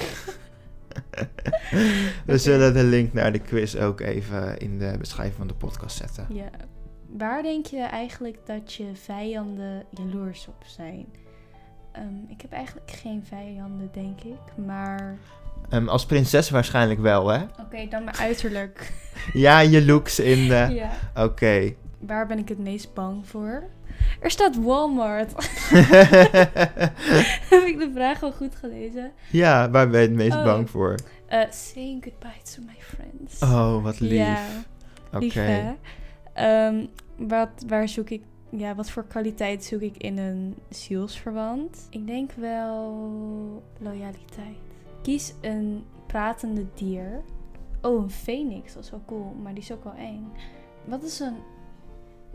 We 2.25 2.37
zullen 2.47 2.73
de 2.73 2.83
link 2.83 3.13
naar 3.13 3.31
de 3.31 3.39
quiz 3.39 3.75
ook 3.75 3.99
even 3.99 4.57
in 4.57 4.79
de 4.79 4.95
beschrijving 4.99 5.37
van 5.37 5.47
de 5.47 5.53
podcast 5.53 5.97
zetten. 5.97 6.25
Ja. 6.29 6.49
Waar 7.17 7.43
denk 7.43 7.65
je 7.65 7.81
eigenlijk 7.81 8.37
dat 8.45 8.73
je 8.73 8.85
vijanden 8.93 9.85
jaloers 9.89 10.47
op 10.47 10.63
zijn? 10.65 11.05
Ehm, 11.91 12.15
ik 12.27 12.41
heb 12.41 12.51
eigenlijk 12.51 12.91
geen 12.91 13.23
vijanden, 13.25 13.89
denk 13.91 14.21
ik. 14.21 14.65
Maar 14.65 15.17
Ehm, 15.69 15.87
als 15.87 16.05
prinses 16.05 16.49
waarschijnlijk 16.49 16.99
wel, 16.99 17.27
hè? 17.27 17.41
oké, 17.59 17.87
dan 17.89 18.03
mijn 18.03 18.17
uiterlijk. 18.17 18.93
Ja, 19.33 19.59
je 19.59 19.85
looks 19.85 20.19
in 20.19 20.47
de... 20.47 20.67
ja. 21.15 21.23
Oké. 21.23 21.73
Waar 21.99 22.27
ben 22.27 22.37
ik 22.37 22.49
het 22.49 22.59
meest 22.59 22.93
bang 22.93 23.27
voor? 23.27 23.63
Er 24.19 24.31
staat 24.31 24.55
Walmart. 24.63 25.31
heb 27.49 27.63
ik 27.65 27.79
de 27.79 27.91
vraag 27.93 28.19
wel 28.19 28.31
goed 28.31 28.55
gelezen? 28.55 29.11
ja, 29.31 29.69
waar 29.69 29.89
ben 29.89 30.01
je 30.01 30.07
het 30.07 30.15
meest 30.15 30.35
Oh. 30.35 30.43
bang 30.43 30.69
voor? 30.69 30.95
Eh, 31.27 31.41
saying 31.51 32.03
goodbye 32.03 32.41
to 32.55 32.61
my 32.65 32.75
friends. 32.79 33.41
Oh, 33.41 33.83
wat 33.83 33.99
lief. 33.99 34.11
Ja, 34.11 34.37
Oké. 35.13 35.39
hè? 35.39 35.73
Ehm, 36.33 36.85
wat, 37.15 37.49
waar 37.67 37.87
zoek 37.89 38.09
ik... 38.09 38.23
Ja, 38.49 38.75
wat 38.75 38.89
voor 38.89 39.05
kwaliteit 39.07 39.63
zoek 39.63 39.81
ik 39.81 39.97
in 39.97 40.17
een 40.17 40.55
zielsverwant? 40.69 41.87
Ik 41.89 42.07
denk 42.07 42.31
wel 42.31 43.63
loyaliteit. 43.79 44.65
Kies 45.07 45.33
een 45.41 45.83
pratende 46.07 46.65
dier. 46.73 47.21
Oh, 47.81 48.03
een 48.03 48.09
phoenix. 48.09 48.73
Dat 48.73 48.83
is 48.83 48.89
wel 48.91 49.01
cool, 49.05 49.35
maar 49.43 49.53
die 49.53 49.63
is 49.63 49.71
ook 49.71 49.83
wel 49.83 49.93
eng. 49.93 50.31
Wat 50.85 51.03
is 51.03 51.19
een 51.19 51.35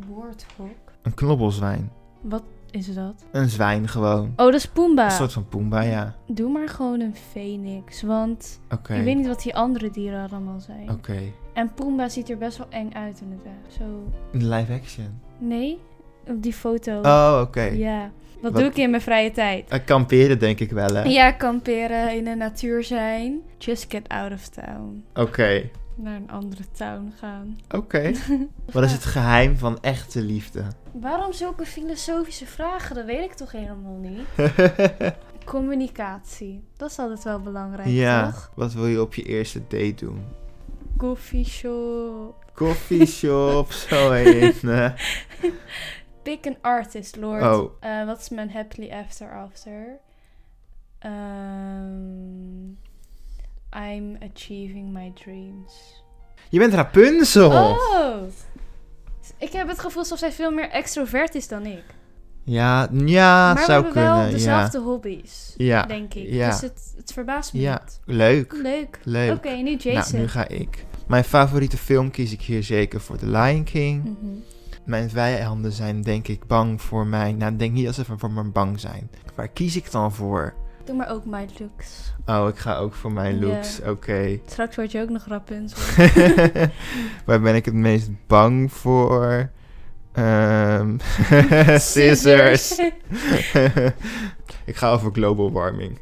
woordhok? 0.08 0.92
Een 1.02 1.14
knobbelzwijn. 1.14 1.90
Wat 2.20 2.42
is 2.70 2.94
dat? 2.94 3.24
Een 3.30 3.48
zwijn 3.48 3.88
gewoon. 3.88 4.26
Oh, 4.26 4.36
dat 4.36 4.54
is 4.54 4.68
Pumbaa. 4.68 5.04
Een 5.04 5.10
soort 5.10 5.32
van 5.32 5.48
Pumbaa, 5.48 5.80
ja. 5.82 6.14
Doe 6.26 6.50
maar 6.50 6.68
gewoon 6.68 7.00
een 7.00 7.14
phoenix, 7.14 8.02
want 8.02 8.60
ik 8.70 8.86
weet 8.86 9.16
niet 9.16 9.26
wat 9.26 9.42
die 9.42 9.56
andere 9.56 9.90
dieren 9.90 10.30
allemaal 10.30 10.60
zijn. 10.60 10.90
Oké. 10.90 11.18
En 11.52 11.74
Pumbaa 11.74 12.08
ziet 12.08 12.30
er 12.30 12.38
best 12.38 12.58
wel 12.58 12.68
eng 12.70 12.92
uit 12.92 13.20
inderdaad. 13.20 13.72
Zo, 13.78 13.84
In 14.30 14.48
live 14.48 14.72
action. 14.72 15.20
nee, 15.38 15.78
op 16.26 16.42
die 16.42 16.52
foto. 16.52 17.00
Oh, 17.00 17.40
oké. 17.46 17.62
Ja. 17.62 18.10
Wat, 18.40 18.52
Wat- 18.52 18.60
doe 18.60 18.70
ik 18.70 18.76
in 18.76 18.90
mijn 18.90 19.02
vrije 19.02 19.30
tijd? 19.30 19.68
Eh, 19.68 19.78
kamperen 19.84 20.38
denk 20.38 20.60
ik 20.60 20.70
wel, 20.70 20.94
hè? 20.94 21.02
Ja, 21.02 21.30
kamperen, 21.32 22.16
in 22.16 22.24
de 22.24 22.34
natuur 22.34 22.84
zijn. 22.84 23.40
Just 23.58 23.86
get 23.88 24.08
out 24.08 24.32
of 24.32 24.48
town. 24.48 25.04
Oké. 25.14 25.70
Naar 25.96 26.16
een 26.16 26.30
andere 26.30 26.62
town 26.72 27.12
gaan. 27.18 27.58
Oké. 27.70 28.12
Wat 28.72 28.84
is 28.84 28.92
het 28.92 29.04
geheim 29.04 29.56
van 29.56 29.78
echte 29.80 30.20
liefde? 30.22 30.62
Waarom 30.92 31.32
zulke 31.32 31.64
filosofische 31.66 32.46
vragen? 32.46 32.94
Dat 32.94 33.04
weet 33.04 33.24
ik 33.24 33.32
toch 33.32 33.52
helemaal 33.52 33.98
niet. 34.00 34.50
Communicatie. 35.44 36.64
Dat 36.76 36.90
is 36.90 36.98
altijd 36.98 37.22
wel 37.22 37.40
belangrijk, 37.40 37.88
ja. 37.88 38.24
toch? 38.24 38.50
Wat 38.54 38.72
wil 38.72 38.86
je 38.86 39.00
op 39.00 39.14
je 39.14 39.22
eerste 39.22 39.60
date 39.68 39.94
doen? 39.94 40.24
Coffeeshop. 40.96 42.34
Coffeeshop, 42.54 43.72
zo 43.72 44.10
heen. 44.10 44.52
Pick 46.22 46.46
an 46.46 46.56
artist, 46.60 47.16
Lord. 47.16 47.42
Oh. 47.42 47.70
Eh, 47.80 48.06
wat 48.06 48.20
is 48.20 48.28
mijn 48.28 48.50
happily 48.50 48.90
after 48.90 49.32
after? 49.32 49.98
Ehm, 50.98 52.68
I'm 53.88 54.16
achieving 54.34 54.92
my 54.92 55.12
dreams. 55.24 56.02
Je 56.48 56.58
bent 56.58 56.74
Rapunzel. 56.74 57.50
Oh! 57.50 58.22
Ik 59.38 59.52
heb 59.52 59.68
het 59.68 59.78
gevoel 59.78 59.98
alsof 60.02 60.18
zij 60.18 60.32
veel 60.32 60.50
meer 60.50 60.70
extrovert 60.70 61.34
is 61.34 61.48
dan 61.48 61.66
ik. 61.66 61.84
Ja, 62.44 62.88
ja, 62.92 63.44
maar 63.46 63.54
we 63.54 63.60
zou 63.60 63.72
hebben 63.72 63.92
kunnen. 63.92 64.10
wel 64.16 64.24
ja. 64.24 64.30
dezelfde 64.30 64.78
hobby's, 64.78 65.54
Ja. 65.56 65.82
denk 65.82 66.14
ik. 66.14 66.28
ja. 66.28 66.50
Dus 66.50 66.60
het, 66.60 66.94
het 66.96 67.12
verbaast 67.12 67.52
me 67.52 67.60
Ja. 67.60 67.80
niet. 67.84 68.00
Leuk. 68.04 68.52
Leuk. 68.62 68.98
Leuk. 69.02 69.32
Oké, 69.36 69.50
nu 69.50 69.76
Jason. 69.76 70.12
Nou, 70.12 70.16
nu 70.16 70.28
ga 70.28 70.48
ik. 70.48 70.84
Mijn 71.06 71.24
favoriete 71.24 71.76
film 71.76 72.10
kies 72.10 72.32
ik 72.32 72.40
hier 72.42 72.62
zeker 72.62 73.00
voor 73.00 73.16
The 73.16 73.26
Lion 73.26 73.64
King. 73.64 74.04
Mhm. 74.04 74.34
Mijn 74.84 75.10
vijanden 75.10 75.72
zijn 75.72 76.02
denk 76.02 76.28
ik 76.28 76.46
bang 76.46 76.82
voor 76.82 77.06
mij. 77.06 77.32
Nou, 77.32 77.56
denk 77.56 77.72
niet 77.72 77.84
dat 77.84 77.94
ze 77.94 78.04
voor 78.04 78.30
me 78.30 78.44
bang 78.44 78.80
zijn. 78.80 79.10
Waar 79.34 79.48
kies 79.48 79.76
ik 79.76 79.90
dan 79.90 80.12
voor? 80.12 80.54
Doe 80.84 80.96
maar 80.96 81.10
ook 81.10 81.24
my 81.24 81.48
looks. 81.58 82.14
Oh, 82.26 82.48
ik 82.48 82.56
ga 82.58 82.76
ook 82.76 82.94
voor 82.94 83.12
mijn 83.12 83.40
looks. 83.40 83.80
Oké. 83.80 84.38
Straks 84.46 84.76
word 84.76 84.92
je 84.92 85.00
ook 85.00 85.08
nog 85.08 85.26
Rapunzel. 85.26 85.78
Waar 87.26 87.40
ben 87.40 87.54
ik 87.54 87.64
het 87.64 87.74
meest 87.74 88.10
bang 88.26 88.72
voor? 88.72 89.50
Ehm 90.12 90.96
scissors. 91.78 92.78
ik 94.70 94.76
ga 94.76 94.90
over 94.92 95.12
global 95.12 95.52
warming. 95.52 95.98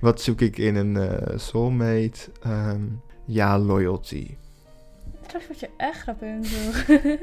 Wat 0.00 0.20
zoek 0.20 0.40
ik 0.40 0.58
in 0.58 0.76
een 0.76 0.96
eh, 0.96 1.38
soulmate? 1.38 2.30
Ehm, 2.42 2.82
ja, 3.24 3.58
loyalty. 3.58 4.36
Straks 5.34 5.46
word 5.46 5.60
je 5.60 5.70
echt 5.76 6.04
Rapunzel. 6.04 6.72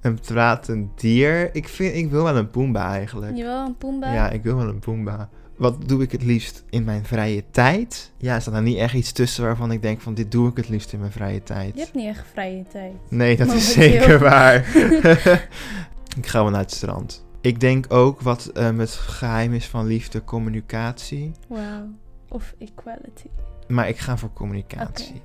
Een 0.00 0.18
pratend 0.20 1.00
dier. 1.00 1.54
Ik, 1.54 1.68
vind, 1.68 1.94
ik 1.94 2.10
wil 2.10 2.22
wel 2.22 2.36
een 2.36 2.50
Pumbaa 2.50 2.92
eigenlijk. 2.92 3.36
Jawel, 3.36 3.66
een 3.66 3.76
Pumbaa. 3.76 4.14
Ja, 4.14 4.30
ik 4.30 4.42
wil 4.42 4.56
wel 4.56 4.68
een 4.68 4.78
Pumbaa. 4.78 5.28
Wat 5.56 5.88
doe 5.88 6.02
ik 6.02 6.12
het 6.12 6.22
liefst 6.22 6.64
in 6.70 6.84
mijn 6.84 7.04
vrije 7.04 7.44
tijd? 7.50 8.12
Ja, 8.16 8.40
staat 8.40 8.54
er 8.54 8.62
niet 8.62 8.78
echt 8.78 8.94
iets 8.94 9.12
tussen 9.12 9.44
waarvan 9.44 9.72
ik 9.72 9.82
denk 9.82 10.00
van 10.00 10.14
dit 10.14 10.30
doe 10.30 10.48
ik 10.48 10.56
het 10.56 10.68
liefst 10.68 10.92
in 10.92 10.98
mijn 10.98 11.12
vrije 11.12 11.42
tijd? 11.42 11.74
Je 11.74 11.80
hebt 11.80 11.94
niet 11.94 12.06
echt 12.06 12.26
vrije 12.32 12.64
tijd. 12.68 12.94
Nee, 13.08 13.36
dat 13.36 13.52
is 13.52 13.72
zeker 13.72 14.18
waar. 14.18 14.54
ik 16.20 16.26
ga 16.26 16.42
wel 16.42 16.50
naar 16.50 16.60
het 16.60 16.72
strand. 16.72 17.24
Ik 17.40 17.60
denk 17.60 17.92
ook 17.92 18.20
wat 18.20 18.46
ehm, 18.46 18.78
het 18.78 18.90
geheim 18.90 19.52
is 19.52 19.66
van 19.66 19.86
liefde, 19.86 20.24
communicatie. 20.24 21.32
Wauw. 21.48 21.88
Of 22.28 22.54
equality. 22.58 23.28
Maar 23.68 23.88
ik 23.88 23.98
ga 23.98 24.16
voor 24.16 24.32
communicatie. 24.32 25.22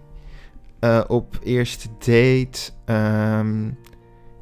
Eh, 0.82 1.02
op 1.08 1.40
eerste 1.44 1.88
date. 1.98 2.72
ehm, 2.86 3.68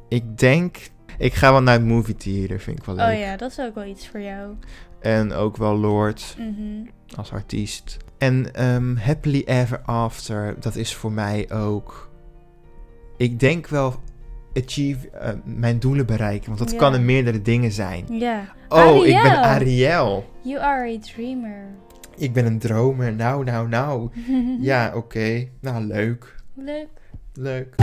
ik 0.08 0.38
denk. 0.38 0.76
Ik 1.18 1.34
ga 1.34 1.50
wel 1.52 1.62
naar 1.62 1.74
het 1.74 1.84
movie 1.84 2.14
theater, 2.16 2.60
vind 2.60 2.78
ik 2.78 2.84
wel 2.84 2.94
leuk. 2.94 3.12
Oh 3.14 3.18
ja, 3.18 3.36
dat 3.36 3.50
is 3.50 3.58
ook 3.60 3.74
wel 3.74 3.84
iets 3.84 4.08
voor 4.08 4.20
jou. 4.20 4.54
En 5.00 5.32
ook 5.32 5.56
wel 5.56 5.76
Lord 5.76 6.36
Mhm. 6.38 6.86
als 7.16 7.32
artiest. 7.32 7.96
En 8.18 8.54
ehm, 8.54 8.96
Happily 8.96 9.42
Ever 9.46 9.80
After, 9.80 10.56
dat 10.60 10.76
is 10.76 10.94
voor 10.94 11.12
mij 11.12 11.50
ook. 11.52 12.10
Ik 13.16 13.40
denk 13.40 13.66
wel 13.68 13.94
achieve, 14.54 15.08
eh, 15.10 15.32
mijn 15.44 15.78
doelen 15.78 16.06
bereiken. 16.06 16.46
Want 16.46 16.58
dat 16.58 16.76
kan 16.76 16.94
in 16.94 17.04
meerdere 17.04 17.42
dingen 17.42 17.72
zijn. 17.72 18.04
Ja. 18.10 18.42
Oh, 18.68 19.06
ik 19.06 19.22
ben. 19.22 19.36
Ariel. 19.42 20.24
You 20.42 20.60
are 20.60 20.94
a 20.96 20.98
dreamer. 21.14 21.64
Ik 22.20 22.32
ben 22.32 22.46
een 22.46 22.58
dromer. 22.58 23.12
Nou, 23.12 23.44
nou, 23.44 23.68
nou. 23.68 24.10
Ja, 24.70 24.92
oké. 24.94 25.48
Nou, 25.60 25.84
leuk. 25.84 26.34
Leuk. 26.54 26.88
Leuk. 27.34 27.74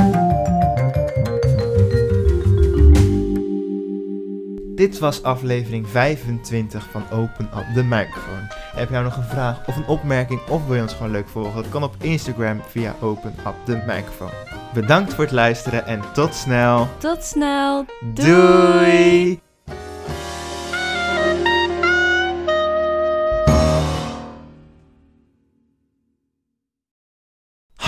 Dit 4.75 4.99
was 4.99 5.23
aflevering 5.23 5.87
25 5.87 6.89
van 6.91 7.03
Open 7.11 7.45
Up 7.45 7.65
the 7.73 7.83
Microphone. 7.83 8.47
Heb 8.75 8.87
je 8.87 8.93
nou 8.93 9.03
nog 9.03 9.17
een 9.17 9.23
vraag 9.23 9.67
of 9.67 9.75
een 9.75 9.87
opmerking 9.87 10.39
of 10.49 10.65
wil 10.65 10.75
je 10.75 10.81
ons 10.81 10.93
gewoon 10.93 11.11
leuk 11.11 11.27
volgen? 11.27 11.61
Dat 11.61 11.71
kan 11.71 11.83
op 11.83 11.95
Instagram 12.01 12.61
via 12.67 12.95
Open 13.01 13.33
Up 13.47 13.55
the 13.63 13.83
Microphone. 13.87 14.33
Bedankt 14.73 15.13
voor 15.13 15.23
het 15.23 15.33
luisteren 15.33 15.85
en 15.85 16.01
tot 16.13 16.33
snel. 16.35 16.87
Tot 16.97 17.23
snel. 17.23 17.85
Doei. 18.13 19.45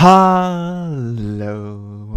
Hallo 0.00 1.54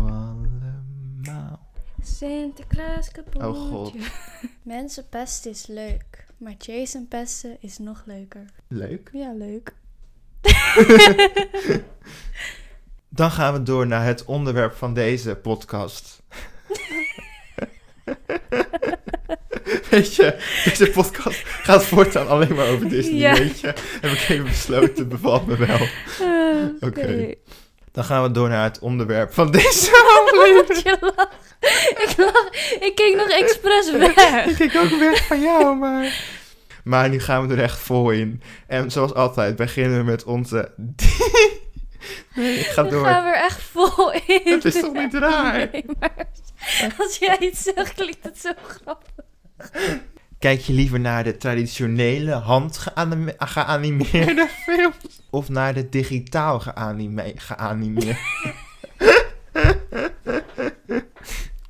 allemaal. 0.08 1.60
Sinterklaas 2.04 3.12
kapootje. 3.12 3.48
Oh, 3.48 3.70
God. 3.70 3.94
Mensen 4.64 5.10
pesten 5.10 5.52
is 5.52 5.68
leuk, 5.68 6.26
maar 6.38 6.54
Jason 6.58 7.08
pesten 7.08 7.58
is 7.60 7.78
nog 7.78 8.04
leuker. 8.06 8.46
Leuk. 8.68 9.10
Ja, 9.14 9.34
leuk. 9.34 9.74
Dan 13.20 13.32
gaan 13.32 13.54
we 13.54 13.64
door 13.64 13.88
naar 13.88 14.06
het 14.06 14.26
onderwerp 14.26 14.74
van 14.74 14.94
deze 14.94 15.36
podcast. 15.36 16.22
Weet 19.90 20.16
je, 20.16 20.38
deze 20.66 20.90
podcast 20.94 21.40
gaat 21.48 21.84
voortaan 21.84 22.28
alleen 22.28 22.56
maar 22.56 22.68
over 22.68 22.90
Disney, 22.90 23.16
Ja. 23.20 23.34
weet 23.34 23.60
je. 23.60 23.68
Heb 24.02 24.12
ik 24.12 24.30
even 24.30 24.44
besloten, 24.44 24.96
het 24.96 25.10
bevalt 25.10 25.46
me 25.48 25.58
wel. 25.58 25.88
Ah, 26.22 26.68
Oké. 26.80 27.34
Dan 27.94 28.04
gaan 28.04 28.24
we 28.24 28.32
door 28.32 28.50
naar 28.50 28.64
het 28.64 28.80
onderwerp 28.80 29.34
van 29.34 29.52
deze 29.62 30.22
aflevering. 30.26 31.02
Ik 31.98 32.14
lach. 32.18 32.50
Ik 32.80 32.92
keek 32.96 33.16
nog 33.16 33.28
expres 33.30 33.92
weg. 34.16 34.46
Ik 34.46 34.56
kijk 34.70 34.76
ook 34.84 35.00
weg 35.00 35.26
van 35.28 35.42
jou, 35.42 35.76
maar... 35.78 36.32
Maar 36.84 37.10
nu 37.10 37.20
gaan 37.20 37.48
we 37.48 37.54
er 37.56 37.62
echt 37.64 37.80
vol 37.80 38.10
in. 38.12 38.42
En 38.68 38.92
zoals 38.92 39.14
altijd 39.14 39.56
beginnen 39.56 39.98
we 39.98 40.04
met 40.04 40.24
onze... 40.24 40.72
Nee, 42.36 42.60
ik 42.60 42.66
ga 42.66 42.84
We 42.84 42.90
door. 42.90 43.06
gaan 43.06 43.24
we 43.24 43.30
er 43.30 43.36
echt 43.44 43.62
vol 43.62 44.12
in. 44.12 44.42
Het 44.44 44.66
is 44.66 44.80
toch 44.80 44.94
niet 44.94 45.14
raar? 45.14 45.70
Nee, 45.72 45.86
maar 46.00 46.26
als 46.98 47.18
jij 47.18 47.38
iets 47.40 47.62
zegt, 47.64 47.94
klinkt 47.94 48.24
het 48.24 48.40
zo 48.40 48.50
grappig. 48.68 49.10
Kijk 50.44 50.62
je 50.62 50.74
liever 50.74 51.00
naar 51.00 51.24
de 51.24 51.38
traditionele 51.38 52.32
handgeanime- 52.32 53.36
geanimeerde 53.38 54.48
films? 54.66 55.22
Of 55.30 55.50
naar 55.50 55.74
de 55.74 55.90
digitaal 55.90 56.60
geanime- 56.60 57.34
geanimeerde? 57.36 58.18